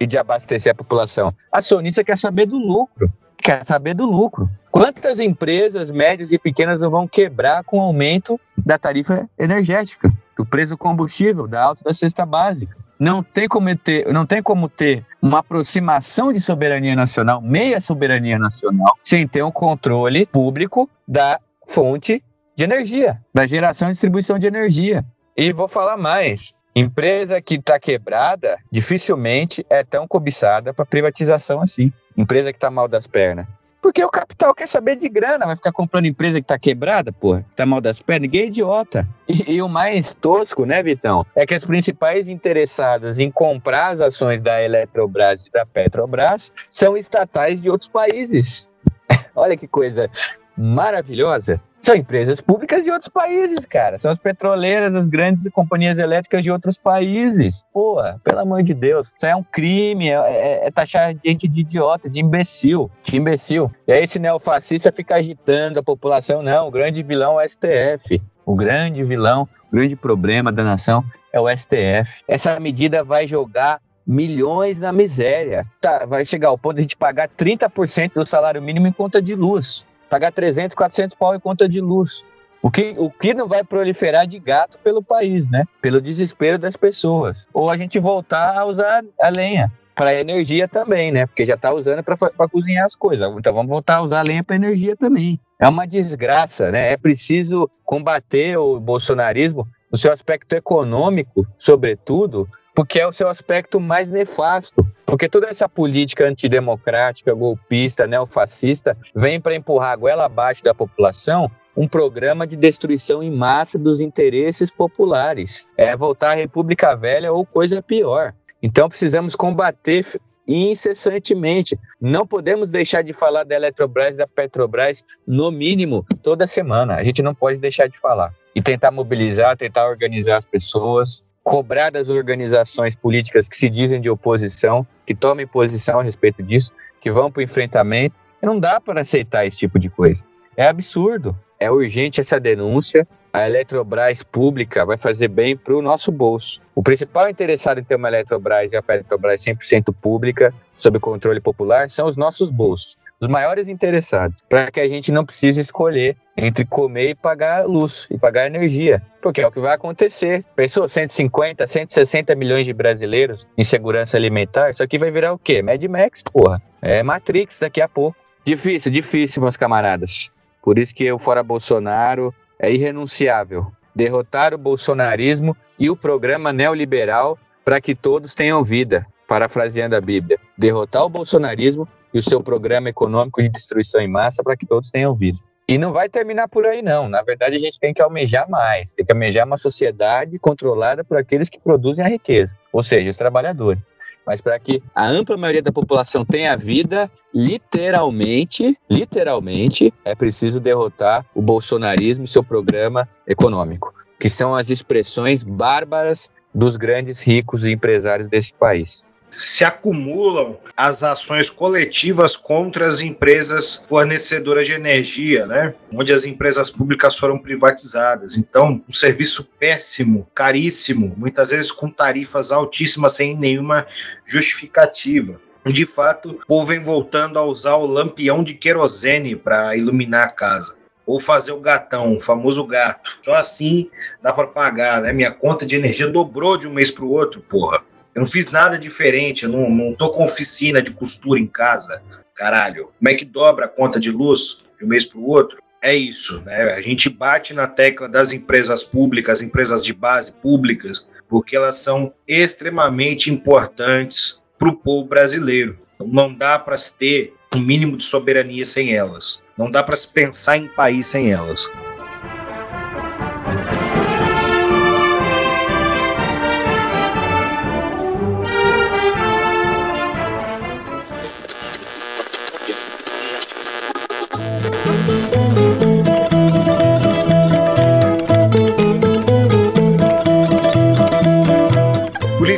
e 0.00 0.06
de 0.06 0.16
abastecer 0.16 0.72
a 0.72 0.74
população. 0.74 1.32
A 1.52 1.58
acionista 1.58 2.04
quer 2.04 2.16
saber 2.16 2.46
do 2.46 2.56
lucro. 2.56 3.12
Quer 3.36 3.64
saber 3.64 3.94
do 3.94 4.04
lucro. 4.04 4.48
Quantas 4.70 5.20
empresas 5.20 5.90
médias 5.90 6.32
e 6.32 6.38
pequenas 6.38 6.80
vão 6.80 7.08
quebrar 7.08 7.64
com 7.64 7.78
o 7.78 7.82
aumento 7.82 8.38
da 8.56 8.78
tarifa 8.78 9.28
energética, 9.38 10.12
do 10.36 10.44
preço 10.44 10.72
do 10.72 10.78
combustível, 10.78 11.46
da 11.46 11.62
alta 11.62 11.82
da 11.84 11.94
cesta 11.94 12.26
básica? 12.26 12.76
Não 12.98 13.22
tem 13.22 13.46
como 13.46 13.74
ter, 13.76 14.12
não 14.12 14.26
tem 14.26 14.42
como 14.42 14.68
ter 14.68 15.06
uma 15.22 15.38
aproximação 15.38 16.32
de 16.32 16.40
soberania 16.40 16.96
nacional, 16.96 17.40
meia 17.40 17.80
soberania 17.80 18.38
nacional, 18.38 18.92
sem 19.04 19.26
ter 19.26 19.42
um 19.42 19.52
controle 19.52 20.26
público 20.26 20.90
da 21.06 21.38
fonte 21.66 22.22
de 22.56 22.64
energia, 22.64 23.22
da 23.32 23.46
geração 23.46 23.88
e 23.88 23.92
distribuição 23.92 24.36
de 24.36 24.48
energia. 24.48 25.04
E 25.36 25.52
vou 25.52 25.68
falar 25.68 25.96
mais. 25.96 26.52
Empresa 26.74 27.40
que 27.40 27.56
está 27.56 27.78
quebrada 27.78 28.58
dificilmente 28.70 29.64
é 29.68 29.82
tão 29.82 30.06
cobiçada 30.06 30.72
para 30.72 30.86
privatização 30.86 31.60
assim. 31.60 31.92
Empresa 32.16 32.52
que 32.52 32.56
está 32.56 32.70
mal 32.70 32.88
das 32.88 33.06
pernas. 33.06 33.46
Porque 33.80 34.02
o 34.04 34.10
capital 34.10 34.54
quer 34.54 34.66
saber 34.66 34.96
de 34.96 35.08
grana, 35.08 35.46
vai 35.46 35.54
ficar 35.54 35.70
comprando 35.70 36.06
empresa 36.06 36.34
que 36.34 36.44
está 36.44 36.58
quebrada, 36.58 37.12
porra, 37.12 37.44
tá 37.54 37.64
mal 37.64 37.80
das 37.80 38.00
pernas, 38.02 38.22
ninguém 38.22 38.42
é 38.42 38.46
idiota. 38.46 39.08
E, 39.28 39.52
e, 39.52 39.62
o 39.62 39.68
mais 39.68 40.12
tosco, 40.12 40.64
né, 40.64 40.82
Vitão, 40.82 41.24
é 41.34 41.46
que 41.46 41.54
as 41.54 41.64
principais 41.64 42.26
interessadas 42.26 43.20
em 43.20 43.30
comprar 43.30 43.88
as 43.88 44.00
ações 44.00 44.40
da 44.40 44.60
Eletrobras 44.62 45.46
e 45.46 45.50
da 45.50 45.64
Petrobras 45.64 46.52
são 46.68 46.96
estatais 46.96 47.60
de 47.60 47.70
outros 47.70 47.88
países. 47.88 48.68
Olha 49.34 49.56
que 49.56 49.68
coisa 49.68 50.10
maravilhosa. 50.56 51.60
São 51.80 51.94
empresas 51.94 52.40
públicas 52.40 52.84
de 52.84 52.90
outros 52.90 53.08
países, 53.08 53.64
cara. 53.64 53.98
São 53.98 54.10
as 54.10 54.18
petroleiras, 54.18 54.94
as 54.94 55.08
grandes 55.08 55.48
companhias 55.52 55.98
elétricas 55.98 56.42
de 56.42 56.50
outros 56.50 56.76
países. 56.76 57.62
Porra, 57.72 58.20
pelo 58.24 58.40
amor 58.40 58.62
de 58.62 58.74
Deus. 58.74 59.12
Isso 59.16 59.26
é 59.26 59.34
um 59.34 59.42
crime, 59.42 60.08
é, 60.08 60.14
é, 60.14 60.66
é 60.66 60.70
taxar 60.70 61.14
gente 61.24 61.46
de 61.46 61.60
idiota, 61.60 62.10
de 62.10 62.20
imbecil. 62.20 62.90
De 63.02 63.16
imbecil. 63.16 63.70
E 63.86 63.92
aí 63.92 64.02
esse 64.02 64.18
neofascista 64.18 64.92
fica 64.92 65.14
agitando 65.14 65.78
a 65.78 65.82
população. 65.82 66.42
Não, 66.42 66.68
o 66.68 66.70
grande 66.70 67.02
vilão 67.02 67.40
é 67.40 67.44
o 67.44 67.48
STF. 67.48 68.20
O 68.44 68.54
grande 68.54 69.04
vilão, 69.04 69.48
o 69.70 69.76
grande 69.76 69.94
problema 69.94 70.50
da 70.50 70.64
nação 70.64 71.04
é 71.14 71.18
é 71.32 71.40
o 71.40 71.48
STF. 71.48 72.22
Essa 72.26 72.58
medida 72.58 73.04
vai 73.04 73.26
jogar 73.26 73.80
milhões 74.06 74.80
na 74.80 74.92
miséria. 74.92 75.66
Tá, 75.80 76.06
vai 76.06 76.24
chegar 76.24 76.48
ao 76.48 76.58
ponto 76.58 76.76
de 76.76 76.80
a 76.80 76.82
gente 76.82 76.96
pagar 76.96 77.28
30% 77.28 78.14
do 78.14 78.26
salário 78.26 78.62
mínimo 78.62 78.86
em 78.86 78.92
conta 78.92 79.20
de 79.20 79.34
luz. 79.34 79.86
Pagar 80.08 80.32
300, 80.32 80.74
400 80.74 81.16
pau 81.16 81.34
em 81.34 81.40
conta 81.40 81.68
de 81.68 81.80
luz. 81.80 82.24
O 82.60 82.70
que, 82.70 82.94
o 82.98 83.10
que 83.10 83.32
não 83.32 83.46
vai 83.46 83.62
proliferar 83.62 84.26
de 84.26 84.38
gato 84.38 84.78
pelo 84.78 85.02
país, 85.02 85.48
né? 85.48 85.64
Pelo 85.80 86.00
desespero 86.00 86.58
das 86.58 86.76
pessoas. 86.76 87.46
Ou 87.52 87.70
a 87.70 87.76
gente 87.76 87.98
voltar 87.98 88.58
a 88.58 88.64
usar 88.64 89.04
a 89.20 89.28
lenha 89.28 89.70
para 89.94 90.14
energia 90.14 90.68
também, 90.68 91.10
né? 91.10 91.26
Porque 91.26 91.44
já 91.44 91.54
está 91.54 91.72
usando 91.72 92.02
para 92.02 92.48
cozinhar 92.48 92.84
as 92.84 92.94
coisas. 92.94 93.32
Então 93.36 93.52
vamos 93.52 93.70
voltar 93.70 93.96
a 93.96 94.02
usar 94.02 94.20
a 94.20 94.24
lenha 94.24 94.44
para 94.44 94.56
energia 94.56 94.96
também. 94.96 95.40
É 95.58 95.68
uma 95.68 95.86
desgraça, 95.86 96.70
né? 96.70 96.92
É 96.92 96.96
preciso 96.96 97.68
combater 97.84 98.56
o 98.56 98.78
bolsonarismo 98.78 99.66
no 99.90 99.98
seu 99.98 100.12
aspecto 100.12 100.52
econômico, 100.54 101.46
sobretudo, 101.56 102.48
porque 102.78 103.00
é 103.00 103.06
o 103.08 103.12
seu 103.12 103.26
aspecto 103.26 103.80
mais 103.80 104.08
nefasto. 104.08 104.86
Porque 105.04 105.28
toda 105.28 105.48
essa 105.48 105.68
política 105.68 106.28
antidemocrática, 106.28 107.34
golpista, 107.34 108.06
neofascista, 108.06 108.96
vem 109.12 109.40
para 109.40 109.56
empurrar 109.56 109.90
a 109.90 109.96
goela 109.96 110.26
abaixo 110.26 110.62
da 110.62 110.72
população 110.72 111.50
um 111.76 111.88
programa 111.88 112.46
de 112.46 112.54
destruição 112.54 113.20
em 113.20 113.32
massa 113.32 113.76
dos 113.76 114.00
interesses 114.00 114.70
populares. 114.70 115.66
É 115.76 115.96
voltar 115.96 116.30
à 116.30 116.34
República 116.34 116.94
Velha 116.94 117.32
ou 117.32 117.44
coisa 117.44 117.82
pior. 117.82 118.32
Então 118.62 118.88
precisamos 118.88 119.34
combater 119.34 120.04
incessantemente. 120.46 121.76
Não 122.00 122.24
podemos 122.24 122.70
deixar 122.70 123.02
de 123.02 123.12
falar 123.12 123.42
da 123.42 123.56
Eletrobras 123.56 124.14
e 124.14 124.18
da 124.18 124.26
Petrobras, 124.28 125.02
no 125.26 125.50
mínimo, 125.50 126.06
toda 126.22 126.46
semana. 126.46 126.94
A 126.94 127.02
gente 127.02 127.24
não 127.24 127.34
pode 127.34 127.58
deixar 127.58 127.88
de 127.88 127.98
falar. 127.98 128.32
E 128.54 128.62
tentar 128.62 128.92
mobilizar, 128.92 129.56
tentar 129.56 129.88
organizar 129.88 130.36
as 130.36 130.46
pessoas, 130.46 131.24
cobrar 131.48 131.88
das 131.88 132.10
organizações 132.10 132.94
políticas 132.94 133.48
que 133.48 133.56
se 133.56 133.70
dizem 133.70 134.02
de 134.02 134.10
oposição, 134.10 134.86
que 135.06 135.14
tomem 135.14 135.46
posição 135.46 135.98
a 135.98 136.02
respeito 136.02 136.42
disso, 136.42 136.74
que 137.00 137.10
vão 137.10 137.32
para 137.32 137.40
o 137.40 137.42
enfrentamento. 137.42 138.14
Não 138.42 138.60
dá 138.60 138.78
para 138.78 139.00
aceitar 139.00 139.46
esse 139.46 139.56
tipo 139.56 139.78
de 139.78 139.88
coisa. 139.88 140.22
É 140.58 140.66
absurdo. 140.66 141.38
É 141.60 141.70
urgente 141.70 142.20
essa 142.20 142.40
denúncia. 142.40 143.06
A 143.32 143.46
Eletrobras 143.46 144.24
pública 144.24 144.84
vai 144.84 144.98
fazer 144.98 145.28
bem 145.28 145.56
para 145.56 145.72
o 145.72 145.80
nosso 145.80 146.10
bolso. 146.10 146.60
O 146.74 146.82
principal 146.82 147.30
interessado 147.30 147.78
em 147.78 147.84
ter 147.84 147.94
uma 147.94 148.08
Eletrobras 148.08 148.72
e 148.72 148.76
a 148.76 148.82
Petrobras 148.82 149.40
100% 149.40 149.94
pública, 150.02 150.52
sob 150.76 150.98
controle 150.98 151.38
popular, 151.38 151.88
são 151.88 152.08
os 152.08 152.16
nossos 152.16 152.50
bolsos. 152.50 152.96
Os 153.20 153.28
maiores 153.28 153.68
interessados, 153.68 154.42
para 154.48 154.68
que 154.68 154.80
a 154.80 154.88
gente 154.88 155.12
não 155.12 155.24
precise 155.24 155.60
escolher 155.60 156.16
entre 156.36 156.64
comer 156.64 157.10
e 157.10 157.14
pagar 157.14 157.64
luz 157.64 158.08
e 158.10 158.18
pagar 158.18 158.46
energia, 158.46 159.00
porque 159.22 159.40
é 159.40 159.46
o 159.46 159.52
que 159.52 159.60
vai 159.60 159.74
acontecer. 159.74 160.44
Pensou 160.56 160.88
150, 160.88 161.68
160 161.68 162.34
milhões 162.34 162.66
de 162.66 162.72
brasileiros 162.72 163.46
em 163.56 163.62
segurança 163.62 164.16
alimentar? 164.16 164.70
Isso 164.70 164.82
aqui 164.82 164.98
vai 164.98 165.12
virar 165.12 165.32
o 165.32 165.38
quê? 165.38 165.62
Mad 165.62 165.84
Max, 165.84 166.20
porra. 166.22 166.60
É 166.82 167.00
Matrix 167.04 167.60
daqui 167.60 167.80
a 167.80 167.88
pouco. 167.88 168.16
Difícil, 168.44 168.90
difícil, 168.90 169.42
meus 169.42 169.56
camaradas. 169.56 170.32
Por 170.62 170.78
isso 170.78 170.94
que 170.94 171.10
o 171.10 171.18
Fora 171.18 171.42
Bolsonaro 171.42 172.34
é 172.58 172.72
irrenunciável. 172.72 173.72
Derrotar 173.94 174.54
o 174.54 174.58
bolsonarismo 174.58 175.56
e 175.78 175.90
o 175.90 175.96
programa 175.96 176.52
neoliberal 176.52 177.38
para 177.64 177.80
que 177.80 177.94
todos 177.94 178.34
tenham 178.34 178.62
vida, 178.62 179.06
parafraseando 179.26 179.96
a 179.96 180.00
Bíblia. 180.00 180.38
Derrotar 180.56 181.04
o 181.04 181.08
bolsonarismo 181.08 181.88
e 182.12 182.18
o 182.18 182.22
seu 182.22 182.42
programa 182.42 182.88
econômico 182.88 183.42
de 183.42 183.48
destruição 183.48 184.00
em 184.00 184.08
massa 184.08 184.42
para 184.42 184.56
que 184.56 184.66
todos 184.66 184.90
tenham 184.90 185.14
vida. 185.14 185.38
E 185.68 185.76
não 185.76 185.92
vai 185.92 186.08
terminar 186.08 186.48
por 186.48 186.64
aí, 186.64 186.80
não. 186.80 187.08
Na 187.08 187.22
verdade, 187.22 187.56
a 187.56 187.60
gente 187.60 187.78
tem 187.78 187.92
que 187.92 188.00
almejar 188.00 188.48
mais. 188.48 188.94
Tem 188.94 189.04
que 189.04 189.12
almejar 189.12 189.46
uma 189.46 189.58
sociedade 189.58 190.38
controlada 190.38 191.04
por 191.04 191.18
aqueles 191.18 191.48
que 191.48 191.60
produzem 191.60 192.04
a 192.04 192.08
riqueza, 192.08 192.56
ou 192.72 192.82
seja, 192.82 193.10
os 193.10 193.16
trabalhadores 193.16 193.82
mas 194.28 194.42
para 194.42 194.58
que 194.58 194.82
a 194.94 195.06
ampla 195.06 195.38
maioria 195.38 195.62
da 195.62 195.72
população 195.72 196.22
tenha 196.22 196.54
vida, 196.54 197.10
literalmente, 197.34 198.78
literalmente, 198.90 199.90
é 200.04 200.14
preciso 200.14 200.60
derrotar 200.60 201.24
o 201.34 201.40
bolsonarismo 201.40 202.24
e 202.24 202.28
seu 202.28 202.44
programa 202.44 203.08
econômico, 203.26 203.90
que 204.20 204.28
são 204.28 204.54
as 204.54 204.68
expressões 204.68 205.42
bárbaras 205.42 206.28
dos 206.54 206.76
grandes 206.76 207.22
ricos 207.22 207.64
e 207.64 207.72
empresários 207.72 208.28
desse 208.28 208.52
país 208.52 209.02
se 209.30 209.64
acumulam 209.64 210.58
as 210.76 211.02
ações 211.02 211.50
coletivas 211.50 212.36
contra 212.36 212.86
as 212.86 213.00
empresas 213.00 213.82
fornecedoras 213.88 214.66
de 214.66 214.72
energia, 214.72 215.46
né? 215.46 215.74
Onde 215.92 216.12
as 216.12 216.24
empresas 216.24 216.70
públicas 216.70 217.16
foram 217.16 217.38
privatizadas. 217.38 218.36
Então, 218.36 218.82
um 218.88 218.92
serviço 218.92 219.48
péssimo, 219.58 220.26
caríssimo, 220.34 221.14
muitas 221.16 221.50
vezes 221.50 221.70
com 221.70 221.90
tarifas 221.90 222.52
altíssimas 222.52 223.12
sem 223.12 223.36
nenhuma 223.36 223.86
justificativa. 224.24 225.40
De 225.66 225.84
fato, 225.84 226.30
o 226.30 226.46
povo 226.46 226.66
vem 226.66 226.80
voltando 226.80 227.38
a 227.38 227.44
usar 227.44 227.74
o 227.74 227.86
lampião 227.86 228.42
de 228.42 228.54
querosene 228.54 229.36
para 229.36 229.76
iluminar 229.76 230.26
a 230.26 230.30
casa 230.30 230.78
ou 231.08 231.18
fazer 231.18 231.52
o 231.52 231.60
gatão, 231.60 232.14
o 232.14 232.20
famoso 232.20 232.66
gato. 232.66 233.18
Só 233.24 233.32
assim 233.32 233.90
dá 234.22 234.30
para 234.30 234.46
pagar, 234.46 235.00
né? 235.00 235.10
Minha 235.10 235.30
conta 235.30 235.64
de 235.64 235.74
energia 235.74 236.06
dobrou 236.06 236.58
de 236.58 236.68
um 236.68 236.72
mês 236.72 236.90
para 236.90 237.04
o 237.04 237.10
outro, 237.10 237.40
porra. 237.40 237.82
Eu 238.18 238.22
não 238.22 238.26
fiz 238.26 238.50
nada 238.50 238.76
diferente, 238.76 239.44
eu 239.44 239.48
não, 239.48 239.70
não 239.70 239.94
tô 239.94 240.10
com 240.10 240.24
oficina 240.24 240.82
de 240.82 240.90
costura 240.90 241.38
em 241.38 241.46
casa. 241.46 242.02
Caralho, 242.34 242.90
como 242.98 243.08
é 243.08 243.14
que 243.14 243.24
dobra 243.24 243.66
a 243.66 243.68
conta 243.68 244.00
de 244.00 244.10
luz 244.10 244.58
de 244.76 244.84
um 244.84 244.88
mês 244.88 245.06
para 245.06 245.20
o 245.20 245.28
outro? 245.28 245.62
É 245.80 245.94
isso, 245.94 246.40
né? 246.40 246.72
A 246.72 246.80
gente 246.80 247.08
bate 247.08 247.54
na 247.54 247.68
tecla 247.68 248.08
das 248.08 248.32
empresas 248.32 248.82
públicas, 248.82 249.40
empresas 249.40 249.84
de 249.84 249.94
base 249.94 250.32
públicas, 250.32 251.08
porque 251.28 251.54
elas 251.54 251.76
são 251.76 252.12
extremamente 252.26 253.30
importantes 253.30 254.42
para 254.58 254.68
o 254.68 254.76
povo 254.76 255.06
brasileiro. 255.06 255.78
Não 256.04 256.34
dá 256.34 256.58
para 256.58 256.76
se 256.76 256.96
ter 256.96 257.34
um 257.54 257.60
mínimo 257.60 257.96
de 257.96 258.02
soberania 258.02 258.66
sem 258.66 258.96
elas. 258.96 259.40
Não 259.56 259.70
dá 259.70 259.80
para 259.80 259.96
se 259.96 260.08
pensar 260.08 260.56
em 260.56 260.66
país 260.66 261.06
sem 261.06 261.30
elas. 261.30 261.70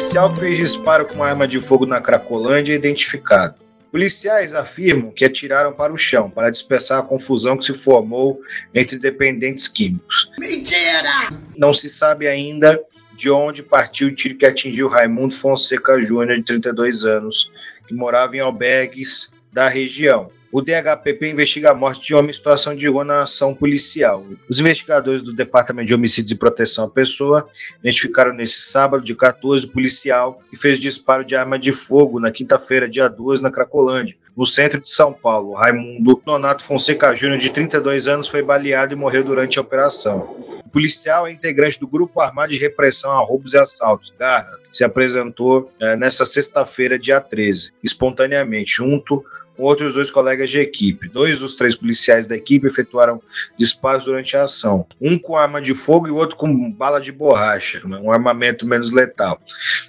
Policial 0.00 0.32
que 0.32 0.40
fez 0.40 0.58
disparo 0.58 1.06
com 1.06 1.22
arma 1.22 1.46
de 1.46 1.60
fogo 1.60 1.84
na 1.84 2.00
Cracolândia 2.00 2.72
é 2.72 2.76
identificado. 2.76 3.56
Policiais 3.92 4.54
afirmam 4.54 5.10
que 5.10 5.26
atiraram 5.26 5.74
para 5.74 5.92
o 5.92 5.98
chão 5.98 6.30
para 6.30 6.48
dispersar 6.48 7.00
a 7.00 7.02
confusão 7.02 7.54
que 7.54 7.66
se 7.66 7.74
formou 7.74 8.40
entre 8.74 8.98
dependentes 8.98 9.68
químicos. 9.68 10.30
Mentira! 10.38 11.30
Não 11.54 11.74
se 11.74 11.90
sabe 11.90 12.26
ainda 12.26 12.80
de 13.14 13.30
onde 13.30 13.62
partiu 13.62 14.08
o 14.08 14.14
tiro 14.14 14.38
que 14.38 14.46
atingiu 14.46 14.88
Raimundo 14.88 15.34
Fonseca 15.34 16.00
Júnior, 16.00 16.38
de 16.38 16.44
32 16.44 17.04
anos, 17.04 17.52
que 17.86 17.92
morava 17.92 18.34
em 18.34 18.40
albergues 18.40 19.34
da 19.52 19.68
região. 19.68 20.30
O 20.52 20.60
DHPP 20.60 21.30
investiga 21.30 21.70
a 21.70 21.74
morte 21.74 22.08
de 22.08 22.12
homem 22.12 22.30
em 22.30 22.34
situação 22.34 22.74
de 22.74 22.88
rua 22.88 23.04
na 23.04 23.22
ação 23.22 23.54
policial. 23.54 24.26
Os 24.48 24.58
investigadores 24.58 25.22
do 25.22 25.32
Departamento 25.32 25.86
de 25.86 25.94
Homicídios 25.94 26.32
e 26.32 26.34
Proteção 26.34 26.86
à 26.86 26.90
Pessoa 26.90 27.48
identificaram 27.78 28.32
nesse 28.32 28.62
sábado, 28.62 29.04
de 29.04 29.14
14, 29.14 29.66
o 29.66 29.70
policial 29.70 30.42
que 30.50 30.56
fez 30.56 30.80
disparo 30.80 31.24
de 31.24 31.36
arma 31.36 31.56
de 31.56 31.72
fogo 31.72 32.18
na 32.18 32.32
quinta-feira, 32.32 32.88
dia 32.88 33.06
2, 33.06 33.40
na 33.40 33.50
Cracolândia, 33.50 34.16
no 34.36 34.44
centro 34.44 34.80
de 34.80 34.90
São 34.90 35.12
Paulo. 35.12 35.54
Raimundo 35.54 36.20
Nonato 36.26 36.64
Fonseca 36.64 37.14
Júnior, 37.14 37.38
de 37.38 37.50
32 37.50 38.08
anos, 38.08 38.26
foi 38.26 38.42
baleado 38.42 38.92
e 38.92 38.96
morreu 38.96 39.22
durante 39.22 39.56
a 39.56 39.62
operação. 39.62 40.36
O 40.64 40.68
policial 40.70 41.28
é 41.28 41.32
integrante 41.32 41.78
do 41.78 41.86
Grupo 41.86 42.20
Armado 42.20 42.52
de 42.52 42.58
Repressão 42.58 43.12
a 43.12 43.24
Roubos 43.24 43.54
e 43.54 43.58
Assaltos, 43.58 44.12
Garra, 44.18 44.58
se 44.72 44.82
apresentou 44.82 45.70
é, 45.80 45.96
nessa 45.96 46.26
sexta-feira, 46.26 46.98
dia 46.98 47.20
13, 47.20 47.72
espontaneamente, 47.82 48.72
junto 48.76 49.24
com 49.60 49.66
outros 49.66 49.92
dois 49.92 50.10
colegas 50.10 50.48
de 50.48 50.58
equipe. 50.58 51.06
Dois 51.10 51.40
dos 51.40 51.54
três 51.54 51.76
policiais 51.76 52.26
da 52.26 52.34
equipe 52.34 52.66
efetuaram 52.66 53.20
disparos 53.58 54.06
durante 54.06 54.34
a 54.34 54.44
ação. 54.44 54.86
Um 54.98 55.18
com 55.18 55.36
arma 55.36 55.60
de 55.60 55.74
fogo 55.74 56.08
e 56.08 56.10
o 56.10 56.16
outro 56.16 56.34
com 56.36 56.72
bala 56.72 56.98
de 56.98 57.12
borracha, 57.12 57.86
né? 57.86 57.98
um 57.98 58.10
armamento 58.10 58.66
menos 58.66 58.90
letal. 58.90 59.38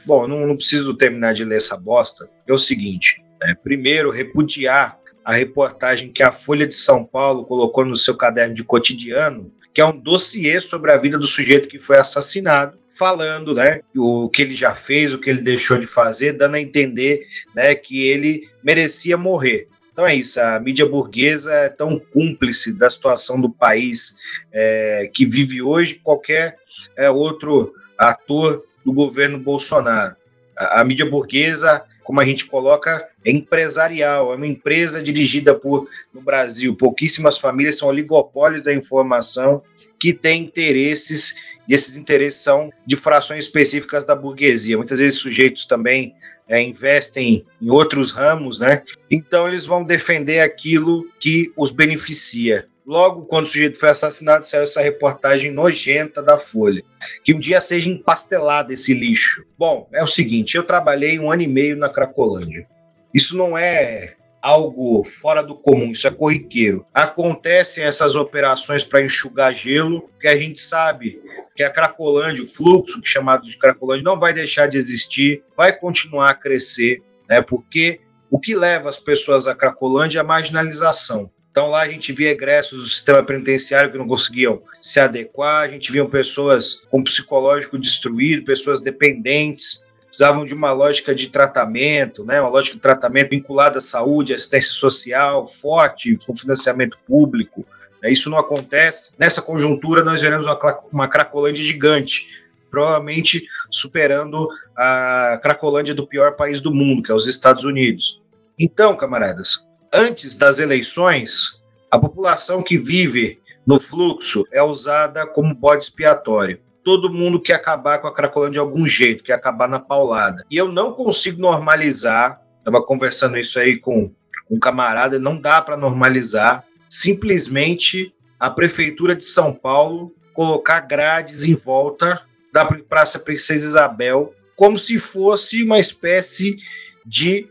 Bom, 0.05 0.27
não, 0.27 0.45
não 0.45 0.57
preciso 0.57 0.93
terminar 0.93 1.33
de 1.33 1.45
ler 1.45 1.55
essa 1.55 1.77
bosta. 1.77 2.27
É 2.45 2.51
o 2.51 2.57
seguinte: 2.57 3.23
né? 3.39 3.55
primeiro, 3.63 4.11
repudiar 4.11 4.99
a 5.23 5.31
reportagem 5.31 6.11
que 6.11 6.21
a 6.21 6.33
Folha 6.33 6.67
de 6.67 6.75
São 6.75 7.05
Paulo 7.05 7.45
colocou 7.45 7.85
no 7.85 7.95
seu 7.95 8.17
caderno 8.17 8.53
de 8.53 8.65
cotidiano, 8.65 9.53
que 9.73 9.79
é 9.79 9.85
um 9.85 9.97
dossiê 9.97 10.59
sobre 10.59 10.91
a 10.91 10.97
vida 10.97 11.17
do 11.17 11.27
sujeito 11.27 11.69
que 11.69 11.79
foi 11.79 11.97
assassinado 11.97 12.80
falando, 13.01 13.55
né, 13.55 13.81
o 13.97 14.29
que 14.29 14.43
ele 14.43 14.53
já 14.53 14.75
fez, 14.75 15.11
o 15.11 15.17
que 15.17 15.27
ele 15.27 15.41
deixou 15.41 15.79
de 15.79 15.87
fazer, 15.87 16.33
dando 16.33 16.53
a 16.53 16.61
entender, 16.61 17.25
né, 17.55 17.73
que 17.73 18.07
ele 18.07 18.47
merecia 18.63 19.17
morrer. 19.17 19.67
Então 19.91 20.05
é 20.05 20.13
isso, 20.13 20.39
a 20.39 20.59
mídia 20.59 20.85
burguesa 20.85 21.51
é 21.51 21.67
tão 21.67 21.97
cúmplice 21.97 22.71
da 22.71 22.87
situação 22.91 23.41
do 23.41 23.49
país 23.49 24.17
é, 24.53 25.09
que 25.11 25.25
vive 25.25 25.63
hoje, 25.63 25.95
qualquer 25.95 26.57
é, 26.95 27.09
outro 27.09 27.73
ator 27.97 28.63
do 28.85 28.93
governo 28.93 29.39
Bolsonaro. 29.39 30.15
A, 30.55 30.81
a 30.81 30.83
mídia 30.83 31.09
burguesa, 31.09 31.81
como 32.03 32.21
a 32.21 32.25
gente 32.25 32.45
coloca, 32.45 33.09
é 33.25 33.31
empresarial, 33.31 34.31
é 34.31 34.35
uma 34.35 34.45
empresa 34.45 35.01
dirigida 35.01 35.55
por, 35.55 35.89
no 36.13 36.21
Brasil, 36.21 36.75
pouquíssimas 36.75 37.39
famílias 37.39 37.79
são 37.79 37.87
oligopólios 37.87 38.61
da 38.61 38.71
informação 38.71 39.63
que 39.99 40.13
têm 40.13 40.43
interesses 40.43 41.33
e 41.71 41.73
esses 41.73 41.95
interesses 41.95 42.41
são 42.41 42.69
de 42.85 42.97
frações 42.97 43.45
específicas 43.45 44.03
da 44.03 44.13
burguesia. 44.13 44.75
Muitas 44.75 44.99
vezes 44.99 45.19
sujeitos 45.19 45.63
também 45.63 46.13
é, 46.45 46.61
investem 46.61 47.45
em 47.61 47.69
outros 47.69 48.11
ramos, 48.11 48.59
né? 48.59 48.83
Então 49.09 49.47
eles 49.47 49.65
vão 49.65 49.81
defender 49.81 50.41
aquilo 50.41 51.09
que 51.17 51.49
os 51.55 51.71
beneficia. 51.71 52.67
Logo, 52.85 53.21
quando 53.21 53.45
o 53.45 53.47
sujeito 53.47 53.79
foi 53.79 53.87
assassinado, 53.87 54.45
saiu 54.45 54.63
essa 54.63 54.81
reportagem 54.81 55.49
nojenta 55.49 56.21
da 56.21 56.37
Folha. 56.37 56.83
Que 57.23 57.33
um 57.33 57.39
dia 57.39 57.61
seja 57.61 57.87
empastelado 57.87 58.73
esse 58.73 58.93
lixo. 58.93 59.45
Bom, 59.57 59.87
é 59.93 60.03
o 60.03 60.07
seguinte: 60.07 60.57
eu 60.57 60.63
trabalhei 60.63 61.17
um 61.19 61.31
ano 61.31 61.43
e 61.43 61.47
meio 61.47 61.77
na 61.77 61.87
Cracolândia. 61.87 62.67
Isso 63.13 63.37
não 63.37 63.57
é 63.57 64.15
algo 64.41 65.03
fora 65.03 65.43
do 65.43 65.55
comum, 65.55 65.91
isso 65.91 66.07
é 66.07 66.11
corriqueiro. 66.11 66.85
Acontecem 66.93 67.83
essas 67.83 68.15
operações 68.15 68.83
para 68.83 69.03
enxugar 69.03 69.53
gelo, 69.53 70.09
que 70.19 70.27
a 70.27 70.35
gente 70.35 70.59
sabe 70.59 71.21
que 71.55 71.63
a 71.63 71.69
Cracolândia, 71.69 72.43
o 72.43 72.47
fluxo 72.47 72.99
é 73.03 73.07
chamado 73.07 73.45
de 73.45 73.57
Cracolândia, 73.57 74.03
não 74.03 74.19
vai 74.19 74.33
deixar 74.33 74.67
de 74.67 74.77
existir, 74.77 75.43
vai 75.55 75.71
continuar 75.71 76.31
a 76.31 76.33
crescer, 76.33 77.01
né? 77.29 77.41
Porque 77.41 78.01
o 78.29 78.39
que 78.39 78.55
leva 78.55 78.89
as 78.89 78.97
pessoas 78.97 79.47
à 79.47 79.53
Cracolândia 79.53 80.19
é 80.19 80.21
a 80.21 80.25
marginalização. 80.25 81.29
Então 81.51 81.67
lá 81.67 81.81
a 81.81 81.89
gente 81.89 82.13
via 82.13 82.31
egressos 82.31 82.79
do 82.81 82.89
sistema 82.89 83.21
penitenciário 83.21 83.91
que 83.91 83.97
não 83.97 84.07
conseguiam 84.07 84.63
se 84.81 85.01
adequar, 85.01 85.65
a 85.65 85.67
gente 85.67 85.91
via 85.91 86.05
pessoas 86.05 86.85
com 86.89 87.03
psicológico 87.03 87.77
destruído, 87.77 88.45
pessoas 88.45 88.79
dependentes, 88.79 89.85
precisavam 90.11 90.43
de 90.43 90.53
uma 90.53 90.73
lógica 90.73 91.15
de 91.15 91.29
tratamento, 91.29 92.25
né, 92.25 92.41
uma 92.41 92.49
lógica 92.49 92.75
de 92.75 92.81
tratamento 92.81 93.29
vinculada 93.29 93.77
à 93.77 93.81
saúde, 93.81 94.33
assistência 94.33 94.73
social, 94.73 95.45
forte, 95.45 96.17
com 96.27 96.35
financiamento 96.35 96.97
público. 97.07 97.65
Né, 98.03 98.11
isso 98.11 98.29
não 98.29 98.37
acontece. 98.37 99.15
Nessa 99.17 99.41
conjuntura, 99.41 100.03
nós 100.03 100.21
veremos 100.21 100.45
uma, 100.45 100.59
uma 100.91 101.07
Cracolândia 101.07 101.63
gigante, 101.63 102.27
provavelmente 102.69 103.47
superando 103.69 104.49
a 104.75 105.39
Cracolândia 105.41 105.95
do 105.95 106.05
pior 106.05 106.35
país 106.35 106.59
do 106.59 106.73
mundo, 106.73 107.03
que 107.03 107.11
é 107.11 107.15
os 107.15 107.27
Estados 107.27 107.63
Unidos. 107.63 108.21
Então, 108.59 108.97
camaradas, 108.97 109.65
antes 109.93 110.35
das 110.35 110.59
eleições, 110.59 111.61
a 111.89 111.97
população 111.97 112.61
que 112.61 112.77
vive 112.77 113.39
no 113.65 113.79
fluxo 113.79 114.45
é 114.51 114.61
usada 114.61 115.25
como 115.25 115.55
bode 115.55 115.85
expiatório 115.85 116.59
todo 116.83 117.13
mundo 117.13 117.39
quer 117.39 117.53
acabar 117.53 117.99
com 117.99 118.07
a 118.07 118.13
Cracolândia 118.13 118.53
de 118.53 118.59
algum 118.59 118.85
jeito, 118.85 119.23
quer 119.23 119.33
acabar 119.33 119.67
na 119.67 119.79
paulada. 119.79 120.45
E 120.49 120.57
eu 120.57 120.71
não 120.71 120.93
consigo 120.93 121.39
normalizar, 121.41 122.41
estava 122.59 122.81
conversando 122.81 123.37
isso 123.37 123.59
aí 123.59 123.77
com 123.77 124.11
um 124.49 124.59
camarada, 124.59 125.17
não 125.19 125.39
dá 125.39 125.61
para 125.61 125.77
normalizar 125.77 126.63
simplesmente 126.89 128.13
a 128.39 128.49
prefeitura 128.49 129.15
de 129.15 129.23
São 129.25 129.53
Paulo 129.53 130.13
colocar 130.33 130.81
grades 130.81 131.43
em 131.43 131.55
volta 131.55 132.21
da 132.51 132.65
Praça 132.65 133.19
Princesa 133.19 133.65
Isabel, 133.65 134.33
como 134.55 134.77
se 134.77 134.99
fosse 134.99 135.63
uma 135.63 135.79
espécie 135.79 136.57
de 137.05 137.47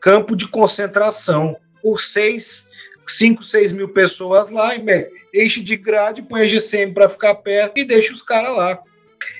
campo 0.00 0.36
de 0.36 0.46
concentração. 0.46 1.56
Por 1.82 2.00
seis, 2.00 2.68
cinco, 3.16 3.42
seis 3.42 3.72
mil 3.72 3.88
pessoas 3.88 4.50
lá, 4.50 4.74
e 4.74 5.10
enche 5.34 5.62
de 5.62 5.76
grade, 5.76 6.22
põe 6.22 6.42
a 6.42 6.46
GCM 6.46 6.92
para 6.92 7.08
ficar 7.08 7.34
perto 7.36 7.78
e 7.78 7.84
deixa 7.84 8.12
os 8.12 8.22
caras 8.22 8.56
lá. 8.56 8.82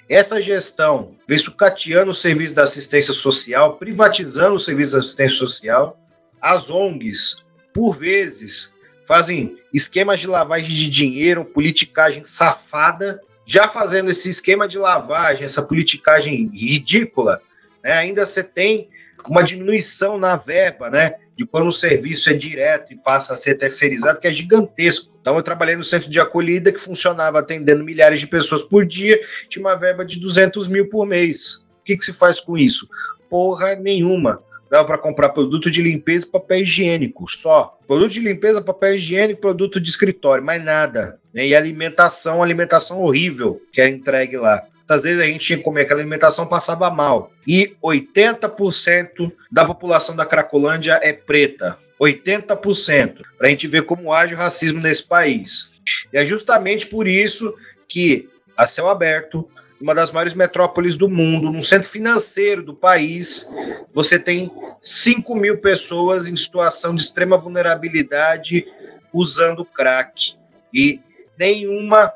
Essa 0.08 0.40
gestão 0.40 1.14
vem 1.26 1.38
sucateando 1.38 2.10
o 2.10 2.14
serviço 2.14 2.54
da 2.54 2.62
assistência 2.62 3.14
social, 3.14 3.76
privatizando 3.76 4.54
o 4.54 4.60
serviço 4.60 4.92
da 4.92 4.98
assistência 4.98 5.38
social. 5.38 5.98
As 6.40 6.68
ONGs, 6.68 7.44
por 7.72 7.96
vezes, 7.96 8.74
fazem 9.06 9.58
esquemas 9.72 10.20
de 10.20 10.26
lavagem 10.26 10.68
de 10.68 10.90
dinheiro, 10.90 11.44
politicagem 11.44 12.24
safada. 12.24 13.20
Já 13.46 13.68
fazendo 13.68 14.10
esse 14.10 14.30
esquema 14.30 14.68
de 14.68 14.78
lavagem, 14.78 15.44
essa 15.44 15.62
politicagem 15.62 16.50
ridícula, 16.54 17.40
né, 17.82 17.92
ainda 17.92 18.24
você 18.24 18.42
tem 18.42 18.88
uma 19.28 19.42
diminuição 19.42 20.18
na 20.18 20.36
verba, 20.36 20.90
né? 20.90 21.16
De 21.36 21.46
quando 21.46 21.68
o 21.68 21.72
serviço 21.72 22.30
é 22.30 22.32
direto 22.32 22.92
e 22.92 22.96
passa 22.96 23.34
a 23.34 23.36
ser 23.36 23.56
terceirizado, 23.56 24.20
que 24.20 24.26
é 24.26 24.32
gigantesco. 24.32 25.14
Então, 25.20 25.36
eu 25.36 25.42
trabalhei 25.42 25.76
no 25.76 25.82
centro 25.82 26.08
de 26.08 26.20
acolhida 26.20 26.72
que 26.72 26.80
funcionava 26.80 27.40
atendendo 27.40 27.84
milhares 27.84 28.20
de 28.20 28.26
pessoas 28.26 28.62
por 28.62 28.86
dia, 28.86 29.20
tinha 29.48 29.64
uma 29.64 29.74
verba 29.74 30.04
de 30.04 30.20
200 30.20 30.68
mil 30.68 30.88
por 30.88 31.06
mês. 31.06 31.64
O 31.80 31.84
que, 31.84 31.96
que 31.96 32.04
se 32.04 32.12
faz 32.12 32.40
com 32.40 32.56
isso? 32.56 32.88
Porra 33.28 33.74
nenhuma. 33.74 34.42
Dava 34.70 34.86
para 34.86 34.98
comprar 34.98 35.28
produto 35.28 35.70
de 35.70 35.82
limpeza 35.82 36.26
e 36.26 36.30
papel 36.30 36.60
higiênico, 36.60 37.30
só. 37.30 37.78
Produto 37.86 38.12
de 38.12 38.20
limpeza, 38.20 38.62
papel 38.62 38.94
higiênico, 38.94 39.40
produto 39.40 39.80
de 39.80 39.88
escritório, 39.88 40.42
mais 40.42 40.62
nada. 40.64 41.20
E 41.34 41.54
alimentação, 41.54 42.42
alimentação 42.42 43.00
horrível 43.02 43.60
que 43.72 43.80
era 43.80 43.90
entregue 43.90 44.36
lá 44.36 44.62
às 44.88 45.02
vezes 45.04 45.20
a 45.20 45.24
gente 45.24 45.44
tinha 45.44 45.58
que 45.58 45.64
comer 45.64 45.82
aquela 45.82 46.00
alimentação, 46.00 46.46
passava 46.46 46.90
mal. 46.90 47.32
E 47.46 47.74
80% 47.82 49.32
da 49.50 49.64
população 49.64 50.14
da 50.14 50.26
Cracolândia 50.26 51.00
é 51.02 51.12
preta. 51.12 51.78
80%. 52.00 53.22
Para 53.38 53.46
a 53.46 53.50
gente 53.50 53.66
ver 53.66 53.82
como 53.82 54.12
age 54.12 54.34
o 54.34 54.38
racismo 54.38 54.80
nesse 54.80 55.04
país. 55.04 55.72
E 56.12 56.18
é 56.18 56.26
justamente 56.26 56.86
por 56.86 57.06
isso 57.06 57.54
que, 57.88 58.28
a 58.56 58.66
céu 58.66 58.88
aberto, 58.88 59.48
uma 59.80 59.94
das 59.94 60.10
maiores 60.10 60.34
metrópoles 60.34 60.96
do 60.96 61.08
mundo, 61.08 61.50
no 61.50 61.62
centro 61.62 61.88
financeiro 61.88 62.62
do 62.62 62.74
país, 62.74 63.48
você 63.92 64.18
tem 64.18 64.50
5 64.80 65.34
mil 65.36 65.58
pessoas 65.58 66.26
em 66.26 66.36
situação 66.36 66.94
de 66.94 67.02
extrema 67.02 67.36
vulnerabilidade 67.36 68.66
usando 69.12 69.64
crack. 69.64 70.34
E 70.72 71.00
nenhuma 71.38 72.12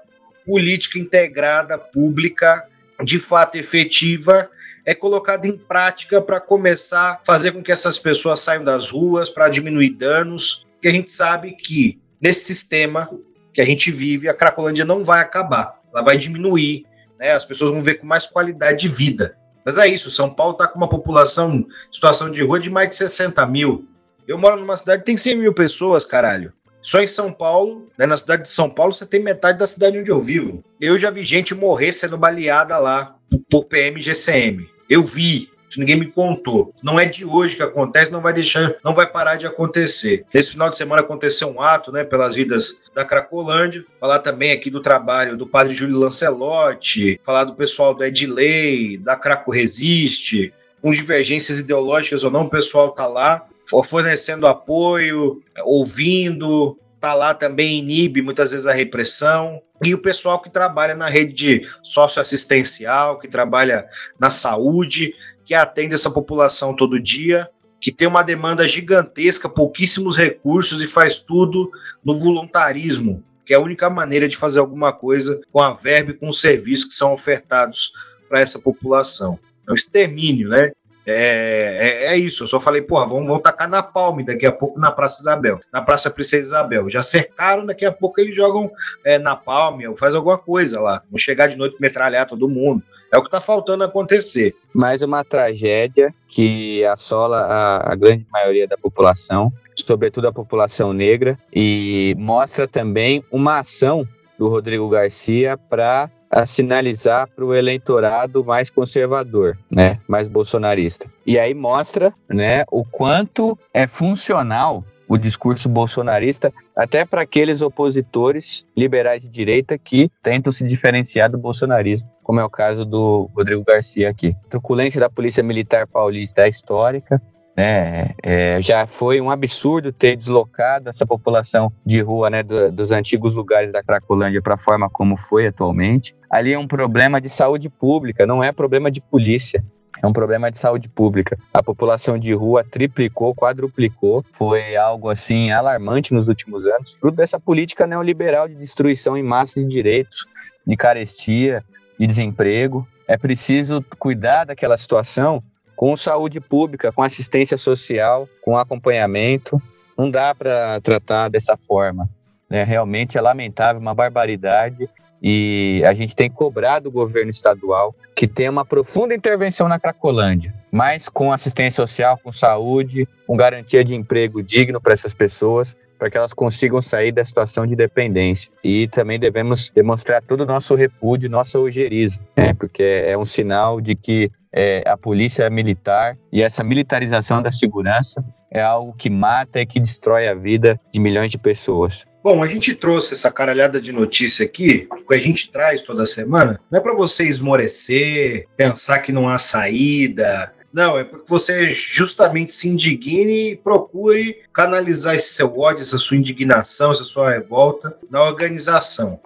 política 0.49 0.99
integrada, 0.99 1.77
pública, 1.77 2.67
de 3.05 3.19
fato 3.21 3.57
efetiva, 3.57 4.51
é 4.87 4.95
colocada 4.95 5.47
em 5.47 5.59
prática 5.59 6.23
para 6.23 6.41
começar 6.41 7.13
a 7.13 7.21
fazer 7.23 7.53
com 7.53 7.63
que 7.63 7.71
essas 7.71 7.99
pessoas 7.99 8.41
saiam 8.41 8.65
das 8.65 8.91
ruas, 8.91 9.29
para 9.29 9.51
diminuir 9.51 9.91
danos, 9.91 10.67
que 10.81 10.89
a 10.89 10.91
gente 10.91 11.13
sabe 11.13 11.53
que 11.53 12.01
nesse 12.19 12.47
sistema 12.47 13.11
que 13.53 13.61
a 13.61 13.65
gente 13.65 13.91
vive, 13.91 14.27
a 14.27 14.35
Cracolândia 14.35 14.87
não 14.87 15.05
vai 15.05 15.21
acabar, 15.21 15.79
ela 15.93 16.03
vai 16.03 16.17
diminuir, 16.17 16.87
né? 17.19 17.33
as 17.33 17.45
pessoas 17.45 17.71
vão 17.71 17.83
ver 17.83 17.97
com 17.97 18.07
mais 18.07 18.27
qualidade 18.27 18.81
de 18.81 18.89
vida. 18.89 19.37
Mas 19.67 19.77
é 19.77 19.87
isso, 19.87 20.11
São 20.11 20.33
Paulo 20.33 20.53
está 20.53 20.67
com 20.67 20.79
uma 20.79 20.89
população, 20.89 21.67
situação 21.93 22.31
de 22.31 22.43
rua 22.43 22.59
de 22.59 22.71
mais 22.71 22.89
de 22.89 22.97
60 22.97 23.45
mil. 23.45 23.87
Eu 24.27 24.39
moro 24.39 24.59
numa 24.59 24.77
cidade 24.77 25.01
que 25.01 25.07
tem 25.07 25.17
100 25.17 25.37
mil 25.37 25.53
pessoas, 25.53 26.07
caralho. 26.07 26.55
Só 26.89 27.03
em 27.03 27.07
São 27.07 27.31
Paulo, 27.31 27.87
né, 27.99 28.07
na 28.07 28.17
cidade 28.17 28.45
de 28.45 28.51
São 28.51 28.71
Paulo, 28.71 28.95
você 28.95 29.05
tem 29.05 29.23
metade 29.23 29.59
da 29.59 29.67
cidade 29.67 29.99
onde 29.99 30.11
eu 30.11 30.23
vivo. 30.23 30.65
Eu 30.81 30.99
já 30.99 31.11
vi 31.11 31.23
gente 31.23 31.55
morrer 31.55 31.93
sendo 31.93 32.17
baleada 32.17 32.79
lá 32.79 33.15
por 33.51 33.67
PM 33.67 34.01
GCM. 34.01 34.67
Eu 34.89 35.03
vi, 35.03 35.51
isso 35.69 35.79
ninguém 35.79 35.97
me 35.97 36.07
contou. 36.07 36.75
Não 36.83 36.99
é 36.99 37.05
de 37.05 37.27
hoje 37.27 37.57
que 37.57 37.63
acontece, 37.63 38.11
não 38.11 38.23
vai 38.23 38.33
deixar, 38.33 38.75
não 38.83 38.95
vai 38.95 39.07
parar 39.07 39.37
de 39.37 39.47
acontecer. 39.47 40.25
Esse 40.33 40.53
final 40.53 40.71
de 40.71 40.79
semana 40.79 41.03
aconteceu 41.03 41.49
um 41.49 41.61
ato, 41.61 41.93
né, 41.93 42.05
pelas 42.05 42.35
vidas 42.35 42.81
da 42.95 43.05
Cracolândia. 43.05 43.85
Falar 44.01 44.21
também 44.21 44.53
aqui 44.53 44.71
do 44.71 44.81
trabalho 44.81 45.37
do 45.37 45.47
padre 45.47 45.75
Júlio 45.75 45.99
Lancelotti, 45.99 47.21
falar 47.23 47.45
do 47.45 47.55
pessoal 47.55 47.93
do 47.93 48.03
Edley, 48.03 48.97
da 48.97 49.15
Craco 49.15 49.51
Resiste, 49.51 50.55
com 50.81 50.91
divergências 50.91 51.59
ideológicas 51.59 52.25
ou 52.25 52.31
não, 52.31 52.45
o 52.45 52.51
pessoal 52.51 52.93
tá 52.93 53.07
lá 53.07 53.47
fornecendo 53.85 54.47
apoio, 54.47 55.43
ouvindo, 55.65 56.79
tá 57.01 57.15
lá 57.15 57.35
também 57.35 57.79
inibe 57.79 58.23
muitas 58.23 58.53
vezes 58.53 58.67
a 58.67 58.73
repressão. 58.73 59.61
E 59.83 59.95
o 59.95 60.03
pessoal 60.03 60.41
que 60.41 60.51
trabalha 60.51 60.95
na 60.95 61.09
rede 61.09 61.69
socioassistencial, 61.83 63.19
que 63.19 63.29
trabalha 63.29 63.87
na 64.19 64.31
saúde, 64.31 65.15
que 65.45 65.55
atende 65.55 65.95
essa 65.95 66.11
população 66.11 66.75
todo 66.75 67.01
dia, 67.01 67.49
que 67.81 67.93
tem 67.93 68.09
uma 68.09 68.23
demanda 68.23 68.67
gigantesca, 68.67 69.49
pouquíssimos 69.49 70.17
recursos 70.17 70.83
e 70.83 70.87
faz 70.87 71.21
tudo 71.21 71.71
no 72.05 72.17
voluntarismo, 72.17 73.23
que 73.47 73.55
é 73.55 73.57
a 73.57 73.61
única 73.61 73.89
maneira 73.89 74.29
de 74.29 74.37
fazer 74.37 74.59
alguma 74.59 74.93
coisa 74.93 75.41
com 75.53 75.63
a 75.63 75.73
verba 75.73 76.11
e 76.11 76.15
com 76.15 76.29
os 76.29 76.41
serviços 76.41 76.87
que 76.87 76.95
são 76.95 77.13
ofertados 77.13 77.93
para 78.29 78.41
essa 78.41 78.59
população. 78.59 79.39
É 79.67 79.73
um 79.73 79.75
extermínio, 79.75 80.49
né? 80.49 80.73
É, 81.11 81.79
é, 81.81 82.13
é, 82.13 82.17
isso, 82.17 82.45
eu 82.45 82.49
só 82.49 82.61
falei, 82.61 82.83
porra, 82.83 83.07
vamos, 83.07 83.27
vamos 83.27 83.43
tacar 83.43 83.69
na 83.69 83.83
Palme 83.83 84.25
daqui 84.25 84.45
a 84.45 84.53
pouco 84.53 84.79
na 84.79 84.91
Praça 84.91 85.21
Isabel, 85.21 85.59
na 85.73 85.81
Praça 85.81 86.11
Princesa 86.11 86.49
Isabel. 86.49 86.91
Já 86.91 87.03
cercaram, 87.03 87.65
daqui 87.65 87.87
a 87.87 87.93
pouco 87.93 88.21
eles 88.21 88.35
jogam 88.35 88.71
é, 89.05 89.19
na 89.19 89.35
Palme 89.35 89.89
ou 89.89 89.97
faz 89.97 90.15
alguma 90.15 90.37
coisa 90.37 90.81
lá. 90.81 91.03
Vão 91.11 91.19
chegar 91.19 91.47
de 91.47 91.57
noite 91.57 91.77
metralhar 91.81 92.27
todo 92.27 92.49
mundo. 92.49 92.83
É 93.11 93.17
o 93.17 93.23
que 93.23 93.29
está 93.29 93.41
faltando 93.41 93.85
acontecer. 93.85 94.55
Mais 94.75 95.01
uma 95.01 95.25
tragédia 95.25 96.15
que 96.29 96.85
assola 96.85 97.39
a, 97.39 97.93
a 97.93 97.95
grande 97.95 98.27
maioria 98.31 98.67
da 98.67 98.77
população, 98.77 99.51
sobretudo 99.75 100.29
a 100.29 100.33
população 100.33 100.93
negra, 100.93 101.39
e 101.51 102.15
mostra 102.19 102.69
também 102.69 103.25
uma 103.31 103.61
ação 103.61 104.07
do 104.39 104.49
Rodrigo 104.49 104.89
Garcia 104.91 105.57
para 105.57 106.11
a 106.31 106.47
sinalizar 106.47 107.29
para 107.29 107.45
o 107.45 107.55
eleitorado 107.55 108.45
mais 108.45 108.71
conservador, 108.71 109.59
né, 109.71 109.99
mais 110.07 110.29
bolsonarista. 110.29 111.09
E 111.27 111.39
aí 111.39 111.55
mostra, 111.55 112.13
né, 112.29 112.65
o 112.71 112.85
quanto 112.85 113.59
é 113.73 113.87
funcional 113.87 114.85
o 115.09 115.17
discurso 115.17 115.69
bolsonarista 115.69 116.53
até 116.77 117.05
para 117.05 117.23
aqueles 117.23 117.63
opositores 117.63 118.65
liberais 118.77 119.23
de 119.23 119.29
direita 119.29 119.79
que 119.79 120.11
tentam 120.23 120.53
se 120.53 120.65
diferenciar 120.65 121.31
do 121.31 121.39
bolsonarismo, 121.39 122.09
como 122.23 122.41
é 122.41 122.45
o 122.45 122.51
caso 122.51 122.85
do 122.85 123.31
Rodrigo 123.35 123.65
Garcia 123.65 124.11
aqui. 124.11 124.37
A 124.45 124.51
truculência 124.51 125.01
da 125.01 125.09
Polícia 125.09 125.43
Militar 125.43 125.87
Paulista 125.87 126.43
é 126.43 126.49
histórica, 126.49 127.21
né? 127.59 128.11
É, 128.23 128.63
já 128.63 128.87
foi 128.87 129.21
um 129.21 129.33
absurdo 129.33 129.93
ter 129.93 130.15
deslocado 130.15 130.89
essa 130.89 131.05
população 131.05 131.73
de 131.85 132.01
rua, 132.01 132.31
né, 132.31 132.41
do, 132.41 132.71
dos 132.71 132.93
antigos 132.93 133.35
lugares 133.35 133.73
da 133.73 133.83
Cracolândia 133.83 134.41
para 134.41 134.55
a 134.55 134.59
forma 134.59 134.89
como 134.89 135.17
foi 135.17 135.49
atualmente. 135.49 136.15
Ali 136.31 136.53
é 136.53 136.59
um 136.59 136.69
problema 136.69 137.21
de 137.21 137.29
saúde 137.29 137.69
pública, 137.69 138.25
não 138.25 138.45
é 138.45 138.53
problema 138.53 138.93
de 138.93 139.01
polícia. 139.01 139.61
É 140.01 140.07
um 140.07 140.13
problema 140.13 140.49
de 140.49 140.57
saúde 140.57 140.89
pública. 140.89 141.37
A 141.53 141.61
população 141.61 142.17
de 142.17 142.33
rua 142.33 142.63
triplicou, 142.63 143.35
quadruplicou. 143.35 144.25
Foi 144.31 144.77
algo 144.77 145.11
assim 145.11 145.51
alarmante 145.51 146.15
nos 146.15 146.29
últimos 146.29 146.65
anos, 146.65 146.93
fruto 146.93 147.17
dessa 147.17 147.41
política 147.41 147.89
neoliberal 147.89 148.47
de 148.47 148.55
destruição 148.55 149.17
em 149.17 149.25
massa 149.25 149.59
de 149.59 149.67
direitos, 149.67 150.29
de 150.65 150.77
carestia, 150.77 151.65
de 151.99 152.07
desemprego. 152.07 152.87
É 153.09 153.17
preciso 153.17 153.85
cuidar 153.99 154.45
daquela 154.45 154.77
situação 154.77 155.43
com 155.79 155.97
saúde 155.97 156.41
pública, 156.41 156.91
com 156.91 157.05
assistência 157.05 157.57
social, 157.57 158.29
com 158.43 158.57
acompanhamento. 158.57 159.63
Não 159.97 160.11
dá 160.11 160.35
para 160.35 160.81
tratar 160.81 161.29
dessa 161.29 161.57
forma. 161.57 162.11
Né? 162.51 162.65
Realmente 162.65 163.17
é 163.17 163.21
lamentável, 163.21 163.81
uma 163.81 163.95
barbaridade. 163.95 164.91
E 165.23 165.81
a 165.87 165.95
gente 165.95 166.17
tem 166.17 166.29
cobrado 166.29 166.85
do 166.85 166.91
governo 166.91 167.31
estadual 167.31 167.95
que 168.17 168.27
tenha 168.27 168.51
uma 168.51 168.65
profunda 168.65 169.15
intervenção 169.15 169.69
na 169.69 169.79
Cracolândia, 169.79 170.53
mas 170.71 171.09
com 171.09 171.33
assistência 171.33 171.87
social, 171.87 172.19
com 172.25 172.33
saúde, 172.33 173.07
com 173.25 173.37
garantia 173.37 173.85
de 173.85 173.95
emprego 173.95 174.43
digno 174.43 174.81
para 174.81 174.93
essas 174.93 175.15
pessoas, 175.15 175.77
para 175.97 176.11
que 176.11 176.17
elas 176.17 176.33
consigam 176.33 176.83
sair 176.83 177.13
da 177.13 177.25
situação 177.25 177.65
de 177.65 177.77
dependência. 177.77 178.51
E 178.65 178.89
também 178.89 179.19
devemos 179.19 179.71
demonstrar 179.71 180.23
todo 180.23 180.41
o 180.41 180.47
nosso 180.47 180.75
repúdio, 180.75 181.31
nossa 181.31 181.59
ojeriza, 181.61 182.21
né? 182.37 182.53
porque 182.53 183.05
é 183.07 183.17
um 183.17 183.25
sinal 183.25 183.81
de 183.81 183.95
que 183.95 184.31
é, 184.53 184.83
a 184.87 184.97
polícia 184.97 185.49
militar 185.51 186.17
e 186.33 186.43
essa 186.43 186.65
militarização 186.65 187.43
da 187.43 187.53
segurança 187.53 188.25
é 188.51 188.63
algo 188.63 188.95
que 188.97 189.11
mata 189.11 189.61
e 189.61 189.67
que 189.67 189.79
destrói 189.79 190.29
a 190.29 190.35
vida 190.35 190.81
de 190.93 190.99
milhões 190.99 191.31
de 191.31 191.39
pessoas. 191.39 192.07
Bom, 192.23 192.43
a 192.43 192.47
gente 192.47 192.75
trouxe 192.75 193.15
essa 193.15 193.31
caralhada 193.31 193.81
de 193.81 193.93
notícia 193.93 194.45
aqui, 194.45 194.89
que 195.07 195.15
a 195.15 195.19
gente 195.19 195.51
traz 195.51 195.83
toda 195.83 196.05
semana, 196.05 196.61
não 196.71 196.79
é 196.79 196.83
para 196.83 196.95
você 196.95 197.25
esmorecer, 197.25 198.47
pensar 198.57 198.99
que 198.99 199.13
não 199.13 199.29
há 199.29 199.39
saída, 199.39 200.53
não, 200.73 200.99
é 200.99 201.05
porque 201.05 201.25
você 201.27 201.73
justamente 201.73 202.53
se 202.53 202.69
indigne 202.69 203.53
e 203.53 203.57
procure 203.57 204.43
canalizar 204.53 205.15
esse 205.15 205.33
seu 205.33 205.59
ódio, 205.59 205.83
essa 205.83 205.99
sua 205.99 206.17
indignação, 206.17 206.93
essa 206.93 207.05
sua 207.05 207.31
revolta 207.31 207.97
na 208.11 208.23
organização. 208.23 209.19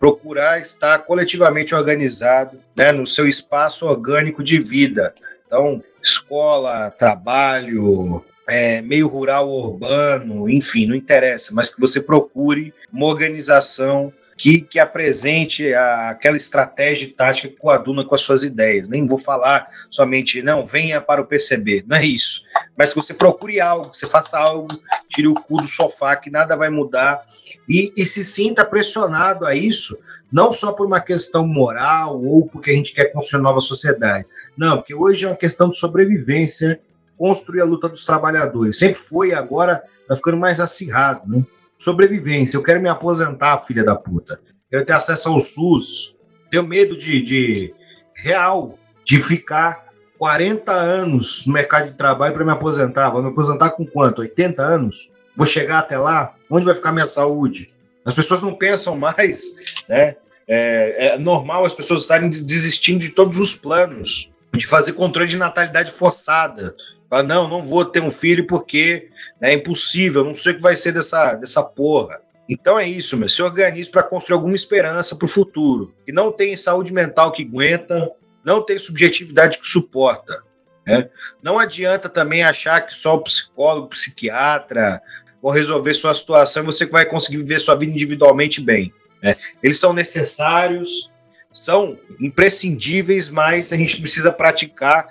Procurar 0.00 0.58
estar 0.58 0.98
coletivamente 1.00 1.74
organizado 1.74 2.58
né, 2.76 2.90
no 2.90 3.06
seu 3.06 3.28
espaço 3.28 3.86
orgânico 3.86 4.42
de 4.42 4.58
vida. 4.58 5.14
Então, 5.46 5.80
escola, 6.02 6.90
trabalho, 6.90 8.24
é, 8.48 8.80
meio 8.80 9.06
rural 9.06 9.48
urbano, 9.48 10.50
enfim, 10.50 10.86
não 10.86 10.94
interessa, 10.94 11.54
mas 11.54 11.72
que 11.72 11.80
você 11.80 12.00
procure 12.00 12.74
uma 12.92 13.06
organização 13.06 14.12
que, 14.40 14.62
que 14.62 14.78
apresente 14.78 15.74
a, 15.74 16.08
aquela 16.08 16.34
estratégia 16.34 17.04
e 17.04 17.08
tática 17.08 17.48
que 17.48 17.56
coaduna 17.56 18.06
com 18.06 18.14
as 18.14 18.22
suas 18.22 18.42
ideias. 18.42 18.88
Nem 18.88 19.04
vou 19.04 19.18
falar 19.18 19.68
somente, 19.90 20.42
não, 20.42 20.64
venha 20.64 20.98
para 20.98 21.20
o 21.20 21.26
PCB, 21.26 21.84
não 21.86 21.98
é 21.98 22.06
isso. 22.06 22.42
Mas 22.74 22.94
que 22.94 22.98
você 22.98 23.12
procure 23.12 23.60
algo, 23.60 23.90
que 23.90 23.98
você 23.98 24.06
faça 24.06 24.38
algo, 24.38 24.66
tire 25.10 25.28
o 25.28 25.34
cu 25.34 25.58
do 25.58 25.66
sofá, 25.66 26.16
que 26.16 26.30
nada 26.30 26.56
vai 26.56 26.70
mudar, 26.70 27.22
e, 27.68 27.92
e 27.94 28.06
se 28.06 28.24
sinta 28.24 28.64
pressionado 28.64 29.44
a 29.44 29.54
isso, 29.54 29.98
não 30.32 30.54
só 30.54 30.72
por 30.72 30.86
uma 30.86 31.02
questão 31.02 31.46
moral 31.46 32.18
ou 32.24 32.46
porque 32.46 32.70
a 32.70 32.74
gente 32.74 32.94
quer 32.94 33.12
construir 33.12 33.42
nova 33.42 33.60
sociedade. 33.60 34.24
Não, 34.56 34.78
porque 34.78 34.94
hoje 34.94 35.26
é 35.26 35.28
uma 35.28 35.36
questão 35.36 35.68
de 35.68 35.76
sobrevivência, 35.76 36.80
construir 37.18 37.60
a 37.60 37.66
luta 37.66 37.90
dos 37.90 38.06
trabalhadores. 38.06 38.78
Sempre 38.78 38.96
foi 38.96 39.34
agora 39.34 39.82
está 40.00 40.16
ficando 40.16 40.38
mais 40.38 40.60
acirrado, 40.60 41.28
né? 41.28 41.44
Sobrevivência. 41.80 42.56
Eu 42.56 42.62
quero 42.62 42.80
me 42.80 42.88
aposentar, 42.88 43.58
filha 43.58 43.82
da 43.82 43.96
puta. 43.96 44.38
Quero 44.70 44.84
ter 44.84 44.92
acesso 44.92 45.30
ao 45.30 45.40
SUS. 45.40 46.14
Tenho 46.50 46.66
medo 46.66 46.96
de, 46.96 47.22
de 47.22 47.74
real 48.14 48.78
de 49.02 49.20
ficar 49.20 49.86
40 50.18 50.70
anos 50.70 51.46
no 51.46 51.54
mercado 51.54 51.90
de 51.90 51.96
trabalho 51.96 52.34
para 52.34 52.44
me 52.44 52.52
aposentar. 52.52 53.08
Vou 53.10 53.22
me 53.22 53.30
aposentar 53.30 53.70
com 53.70 53.86
quanto? 53.86 54.20
80 54.20 54.62
anos? 54.62 55.10
Vou 55.34 55.46
chegar 55.46 55.78
até 55.78 55.96
lá? 55.96 56.34
Onde 56.50 56.66
vai 56.66 56.74
ficar 56.74 56.92
minha 56.92 57.06
saúde? 57.06 57.68
As 58.04 58.12
pessoas 58.12 58.42
não 58.42 58.54
pensam 58.54 58.96
mais, 58.96 59.42
né? 59.88 60.16
É, 60.46 61.06
é 61.06 61.18
normal 61.18 61.64
as 61.64 61.74
pessoas 61.74 62.02
estarem 62.02 62.28
desistindo 62.28 62.98
de 62.98 63.10
todos 63.10 63.38
os 63.38 63.54
planos, 63.54 64.30
de 64.52 64.66
fazer 64.66 64.94
controle 64.94 65.28
de 65.28 65.38
natalidade 65.38 65.92
forçada, 65.92 66.74
Fala, 67.10 67.24
não, 67.24 67.48
não 67.48 67.60
vou 67.60 67.84
ter 67.84 68.00
um 68.00 68.10
filho 68.10 68.46
porque 68.46 69.10
né, 69.40 69.50
é 69.50 69.54
impossível, 69.54 70.22
não 70.22 70.34
sei 70.34 70.52
o 70.52 70.56
que 70.56 70.62
vai 70.62 70.76
ser 70.76 70.92
dessa, 70.92 71.34
dessa 71.34 71.60
porra. 71.60 72.20
Então 72.48 72.78
é 72.78 72.88
isso, 72.88 73.16
meu. 73.16 73.28
Se 73.28 73.42
organize 73.42 73.90
para 73.90 74.04
construir 74.04 74.34
alguma 74.34 74.54
esperança 74.54 75.16
para 75.16 75.26
o 75.26 75.28
futuro. 75.28 75.92
E 76.06 76.12
não 76.12 76.30
tem 76.30 76.56
saúde 76.56 76.92
mental 76.92 77.32
que 77.32 77.42
aguenta, 77.42 78.12
não 78.44 78.64
tem 78.64 78.78
subjetividade 78.78 79.58
que 79.58 79.66
suporta. 79.66 80.42
Né? 80.86 81.10
Não 81.42 81.58
adianta 81.58 82.08
também 82.08 82.44
achar 82.44 82.80
que 82.80 82.94
só 82.94 83.16
o 83.16 83.22
psicólogo, 83.22 83.86
o 83.86 83.90
psiquiatra 83.90 85.02
vão 85.42 85.52
resolver 85.52 85.94
sua 85.94 86.14
situação 86.14 86.62
e 86.62 86.66
você 86.66 86.86
vai 86.86 87.06
conseguir 87.06 87.38
viver 87.38 87.58
sua 87.58 87.74
vida 87.74 87.92
individualmente 87.92 88.60
bem. 88.60 88.92
Né? 89.22 89.34
Eles 89.62 89.78
são 89.78 89.92
necessários, 89.92 91.10
são 91.52 91.98
imprescindíveis, 92.20 93.28
mas 93.28 93.72
a 93.72 93.76
gente 93.76 94.00
precisa 94.00 94.30
praticar 94.30 95.06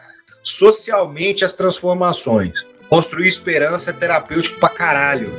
socialmente 0.50 1.46
as 1.46 1.54
transformações. 1.54 2.54
Construir 2.90 3.28
esperança 3.28 3.92
é 3.92 3.94
terapêutico 3.94 4.60
pra 4.60 4.70
caralho. 4.70 5.32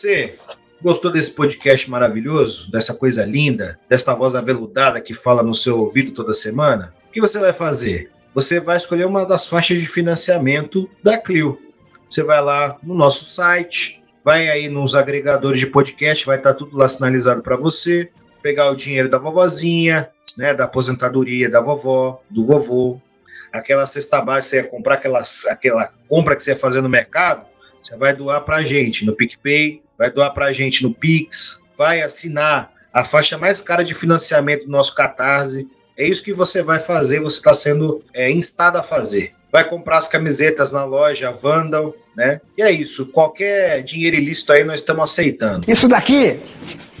Você 0.00 0.34
gostou 0.80 1.12
desse 1.12 1.32
podcast 1.32 1.90
maravilhoso, 1.90 2.70
dessa 2.70 2.94
coisa 2.94 3.22
linda, 3.22 3.78
desta 3.86 4.14
voz 4.14 4.34
aveludada 4.34 4.98
que 4.98 5.12
fala 5.12 5.42
no 5.42 5.54
seu 5.54 5.76
ouvido 5.76 6.12
toda 6.12 6.32
semana, 6.32 6.94
o 7.06 7.12
que 7.12 7.20
você 7.20 7.38
vai 7.38 7.52
fazer? 7.52 8.10
Você 8.34 8.58
vai 8.60 8.78
escolher 8.78 9.04
uma 9.04 9.26
das 9.26 9.46
faixas 9.46 9.78
de 9.78 9.86
financiamento 9.86 10.88
da 11.02 11.18
Clio. 11.18 11.58
Você 12.08 12.22
vai 12.22 12.40
lá 12.40 12.78
no 12.82 12.94
nosso 12.94 13.26
site, 13.26 14.02
vai 14.24 14.48
aí 14.48 14.70
nos 14.70 14.94
agregadores 14.94 15.60
de 15.60 15.66
podcast, 15.66 16.24
vai 16.24 16.38
estar 16.38 16.54
tudo 16.54 16.78
lá 16.78 16.88
sinalizado 16.88 17.42
para 17.42 17.56
você, 17.56 18.08
pegar 18.42 18.70
o 18.70 18.76
dinheiro 18.76 19.10
da 19.10 19.18
vovozinha, 19.18 20.08
né, 20.34 20.54
da 20.54 20.64
aposentadoria 20.64 21.50
da 21.50 21.60
vovó, 21.60 22.22
do 22.30 22.46
vovô, 22.46 22.98
aquela 23.52 23.84
cesta 23.84 24.22
básica, 24.22 24.48
você 24.48 24.56
ia 24.56 24.64
comprar 24.64 24.94
aquela, 24.94 25.20
aquela 25.50 25.92
compra 26.08 26.34
que 26.34 26.42
você 26.42 26.52
ia 26.52 26.56
fazer 26.56 26.80
no 26.80 26.88
mercado, 26.88 27.44
você 27.82 27.96
vai 27.96 28.14
doar 28.14 28.40
para 28.42 28.56
a 28.56 28.62
gente 28.62 29.04
no 29.04 29.14
PicPay, 29.14 29.82
vai 30.00 30.10
doar 30.10 30.30
para 30.30 30.46
a 30.46 30.52
gente 30.52 30.82
no 30.82 30.94
Pix, 30.94 31.62
vai 31.76 32.00
assinar 32.00 32.72
a 32.90 33.04
faixa 33.04 33.36
mais 33.36 33.60
cara 33.60 33.84
de 33.84 33.92
financiamento 33.92 34.64
do 34.64 34.70
nosso 34.70 34.94
Catarse. 34.94 35.68
É 35.94 36.08
isso 36.08 36.24
que 36.24 36.32
você 36.32 36.62
vai 36.62 36.80
fazer, 36.80 37.20
você 37.20 37.36
está 37.36 37.52
sendo 37.52 38.02
é, 38.14 38.30
instado 38.30 38.78
a 38.78 38.82
fazer. 38.82 39.34
Vai 39.52 39.62
comprar 39.62 39.98
as 39.98 40.08
camisetas 40.08 40.72
na 40.72 40.86
loja 40.86 41.30
Vandal, 41.30 41.94
né? 42.16 42.40
E 42.56 42.62
é 42.62 42.70
isso. 42.70 43.08
Qualquer 43.08 43.82
dinheiro 43.82 44.16
ilícito 44.16 44.54
aí 44.54 44.64
nós 44.64 44.80
estamos 44.80 45.04
aceitando. 45.04 45.70
Isso 45.70 45.86
daqui 45.86 46.40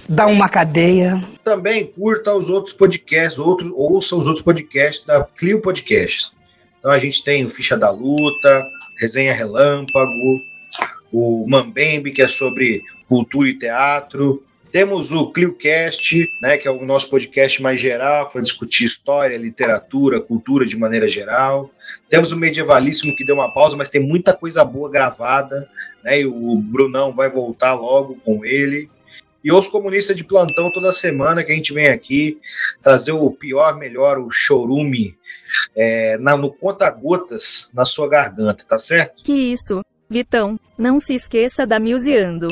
dá 0.06 0.26
uma 0.26 0.50
cadeia. 0.50 1.26
Também 1.42 1.86
curta 1.86 2.34
os 2.34 2.50
outros 2.50 2.74
podcasts, 2.74 3.38
outros, 3.38 3.72
ouça 3.74 4.14
os 4.14 4.26
outros 4.26 4.44
podcasts 4.44 5.06
da 5.06 5.24
Clio 5.24 5.62
Podcast. 5.62 6.30
Então 6.78 6.90
a 6.90 6.98
gente 6.98 7.24
tem 7.24 7.46
o 7.46 7.50
Ficha 7.50 7.78
da 7.78 7.88
Luta, 7.88 8.62
Resenha 9.00 9.32
Relâmpago, 9.32 10.50
o 11.12 11.46
Mambembe, 11.48 12.12
que 12.12 12.22
é 12.22 12.28
sobre 12.28 12.82
cultura 13.08 13.48
e 13.48 13.58
teatro. 13.58 14.42
Temos 14.72 15.10
o 15.10 15.32
ClioCast, 15.32 16.30
né, 16.40 16.56
que 16.56 16.68
é 16.68 16.70
o 16.70 16.84
nosso 16.84 17.10
podcast 17.10 17.60
mais 17.60 17.80
geral, 17.80 18.28
que 18.28 18.34
vai 18.34 18.42
discutir 18.42 18.84
história, 18.84 19.36
literatura, 19.36 20.20
cultura 20.20 20.64
de 20.64 20.78
maneira 20.78 21.08
geral. 21.08 21.70
Temos 22.08 22.30
o 22.30 22.36
Medievalíssimo, 22.36 23.16
que 23.16 23.24
deu 23.24 23.34
uma 23.34 23.52
pausa, 23.52 23.76
mas 23.76 23.90
tem 23.90 24.00
muita 24.00 24.32
coisa 24.32 24.64
boa 24.64 24.88
gravada, 24.88 25.68
né, 26.04 26.20
e 26.20 26.26
o 26.26 26.56
Brunão 26.56 27.12
vai 27.12 27.28
voltar 27.28 27.74
logo 27.74 28.16
com 28.24 28.44
ele. 28.44 28.88
E 29.42 29.50
os 29.50 29.68
comunistas 29.68 30.14
de 30.14 30.22
plantão 30.22 30.70
toda 30.70 30.92
semana 30.92 31.42
que 31.42 31.50
a 31.50 31.54
gente 31.54 31.72
vem 31.72 31.88
aqui 31.88 32.38
trazer 32.82 33.12
o 33.12 33.30
pior, 33.30 33.76
melhor, 33.76 34.18
o 34.18 34.30
chorume 34.30 35.18
é, 35.74 36.18
na, 36.18 36.36
no 36.36 36.52
conta-gotas 36.52 37.70
na 37.74 37.84
sua 37.84 38.08
garganta, 38.08 38.64
tá 38.64 38.76
certo? 38.76 39.24
Que 39.24 39.32
isso, 39.32 39.82
Vitão, 40.10 40.58
não 40.76 40.98
se 40.98 41.14
esqueça 41.14 41.64
da 41.64 41.78
Museando. 41.78 42.48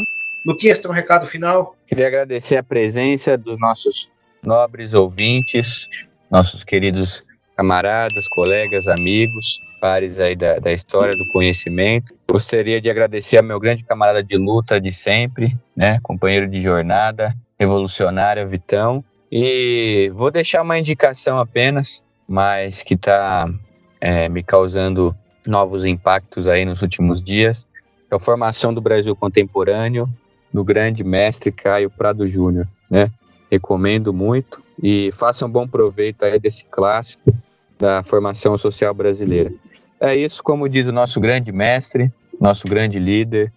Luquinhas, 0.47 0.81
tem 0.81 0.89
um 0.89 0.95
recado 0.95 1.27
final? 1.27 1.75
Queria 1.89 2.07
agradecer 2.07 2.57
a 2.57 2.63
presença 2.63 3.37
dos 3.37 3.59
nossos 3.59 4.13
nobres 4.47 4.95
ouvintes, 4.95 5.89
nossos 6.31 6.63
queridos 6.63 7.25
camaradas, 7.57 8.29
colegas, 8.29 8.87
amigos, 8.87 9.61
pares 9.81 10.21
aí 10.21 10.37
da, 10.37 10.61
da 10.61 10.73
história 10.73 11.13
do 11.19 11.33
conhecimento. 11.33 12.15
Gostaria 12.31 12.81
de 12.81 12.89
agradecer 12.89 13.39
ao 13.39 13.43
meu 13.43 13.59
grande 13.59 13.83
camarada 13.83 14.23
de 14.23 14.37
luta 14.37 14.81
de 14.81 14.93
sempre, 14.93 15.59
né, 15.77 15.99
companheiro 16.01 16.47
de 16.49 16.63
jornada, 16.63 17.35
revolucionário 17.59 18.49
Vitão. 18.49 19.05
E 19.33 20.13
vou 20.15 20.31
deixar 20.31 20.63
uma 20.63 20.79
indicação 20.79 21.41
apenas, 21.41 22.05
mas 22.29 22.85
que 22.85 22.95
está 22.95 23.53
é, 24.01 24.29
me 24.29 24.45
causando 24.45 25.13
novos 25.49 25.87
impactos 25.87 26.47
aí 26.47 26.65
nos 26.65 26.83
últimos 26.83 27.25
dias. 27.25 27.67
É 28.11 28.15
a 28.15 28.19
formação 28.19 28.73
do 28.73 28.81
Brasil 28.81 29.17
contemporâneo, 29.17 30.09
do 30.53 30.63
grande 30.63 31.03
mestre 31.03 31.51
Caio 31.51 31.91
Prado 31.91 32.29
Júnior, 32.29 32.69
né? 32.91 33.11
Recomendo 33.51 34.13
muito 34.13 34.63
e 34.83 35.11
façam 35.13 35.51
bom 35.51 35.67
proveito 35.67 36.25
aí 36.25 36.39
desse 36.39 36.67
clássico 36.67 37.35
da 37.79 38.03
formação 38.03 38.59
social 38.59 38.93
brasileira. 38.93 39.53
É 39.99 40.15
isso, 40.15 40.43
como 40.43 40.69
diz 40.69 40.87
o 40.87 40.93
nosso 40.93 41.19
grande 41.21 41.51
mestre, 41.51 42.13
nosso 42.39 42.69
grande 42.69 42.99
líder, 42.99 43.53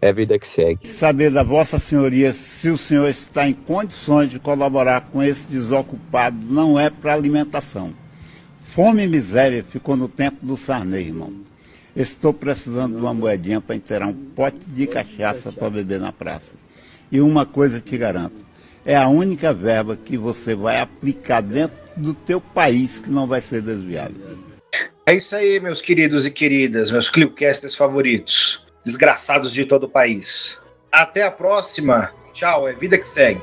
é 0.00 0.10
a 0.10 0.12
vida 0.12 0.38
que 0.38 0.46
segue. 0.46 0.88
Saber 0.88 1.30
da 1.30 1.42
Vossa 1.42 1.78
Senhoria 1.78 2.34
se 2.34 2.68
o 2.68 2.76
senhor 2.76 3.08
está 3.08 3.48
em 3.48 3.54
condições 3.54 4.28
de 4.28 4.38
colaborar 4.38 5.08
com 5.12 5.22
esse 5.22 5.46
desocupado 5.48 6.36
não 6.44 6.78
é 6.78 6.90
para 6.90 7.14
alimentação. 7.14 8.01
Fome 8.74 9.04
e 9.04 9.06
miséria 9.06 9.62
ficou 9.62 9.96
no 9.96 10.08
tempo 10.08 10.38
do 10.46 10.56
Sarney, 10.56 11.06
irmão. 11.06 11.30
Estou 11.94 12.32
precisando 12.32 12.94
de 12.94 13.02
uma 13.02 13.12
moedinha 13.12 13.60
para 13.60 13.76
inteirar 13.76 14.06
um 14.06 14.14
pote 14.14 14.64
de 14.66 14.86
cachaça 14.86 15.52
para 15.52 15.68
beber 15.68 16.00
na 16.00 16.10
praça. 16.10 16.48
E 17.10 17.20
uma 17.20 17.44
coisa 17.44 17.82
te 17.82 17.98
garanto, 17.98 18.34
é 18.82 18.96
a 18.96 19.08
única 19.08 19.52
verba 19.52 19.94
que 19.94 20.16
você 20.16 20.54
vai 20.54 20.80
aplicar 20.80 21.42
dentro 21.42 21.76
do 21.98 22.14
teu 22.14 22.40
país 22.40 22.98
que 22.98 23.10
não 23.10 23.26
vai 23.26 23.42
ser 23.42 23.60
desviada. 23.60 24.14
É 25.04 25.16
isso 25.16 25.36
aí, 25.36 25.60
meus 25.60 25.82
queridos 25.82 26.24
e 26.24 26.30
queridas, 26.30 26.90
meus 26.90 27.10
Clipcasters 27.10 27.76
favoritos, 27.76 28.64
desgraçados 28.82 29.52
de 29.52 29.66
todo 29.66 29.84
o 29.84 29.90
país. 29.90 30.62
Até 30.90 31.24
a 31.24 31.30
próxima. 31.30 32.10
Tchau, 32.32 32.66
é 32.66 32.72
vida 32.72 32.96
que 32.96 33.06
segue. 33.06 33.42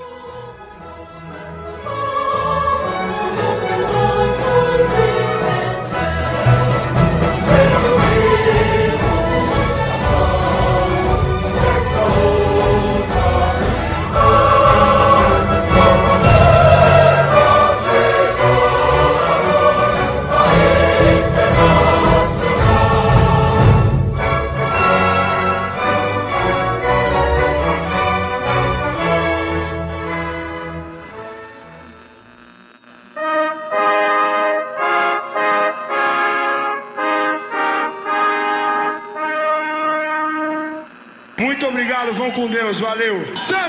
Valeu. 42.99 43.68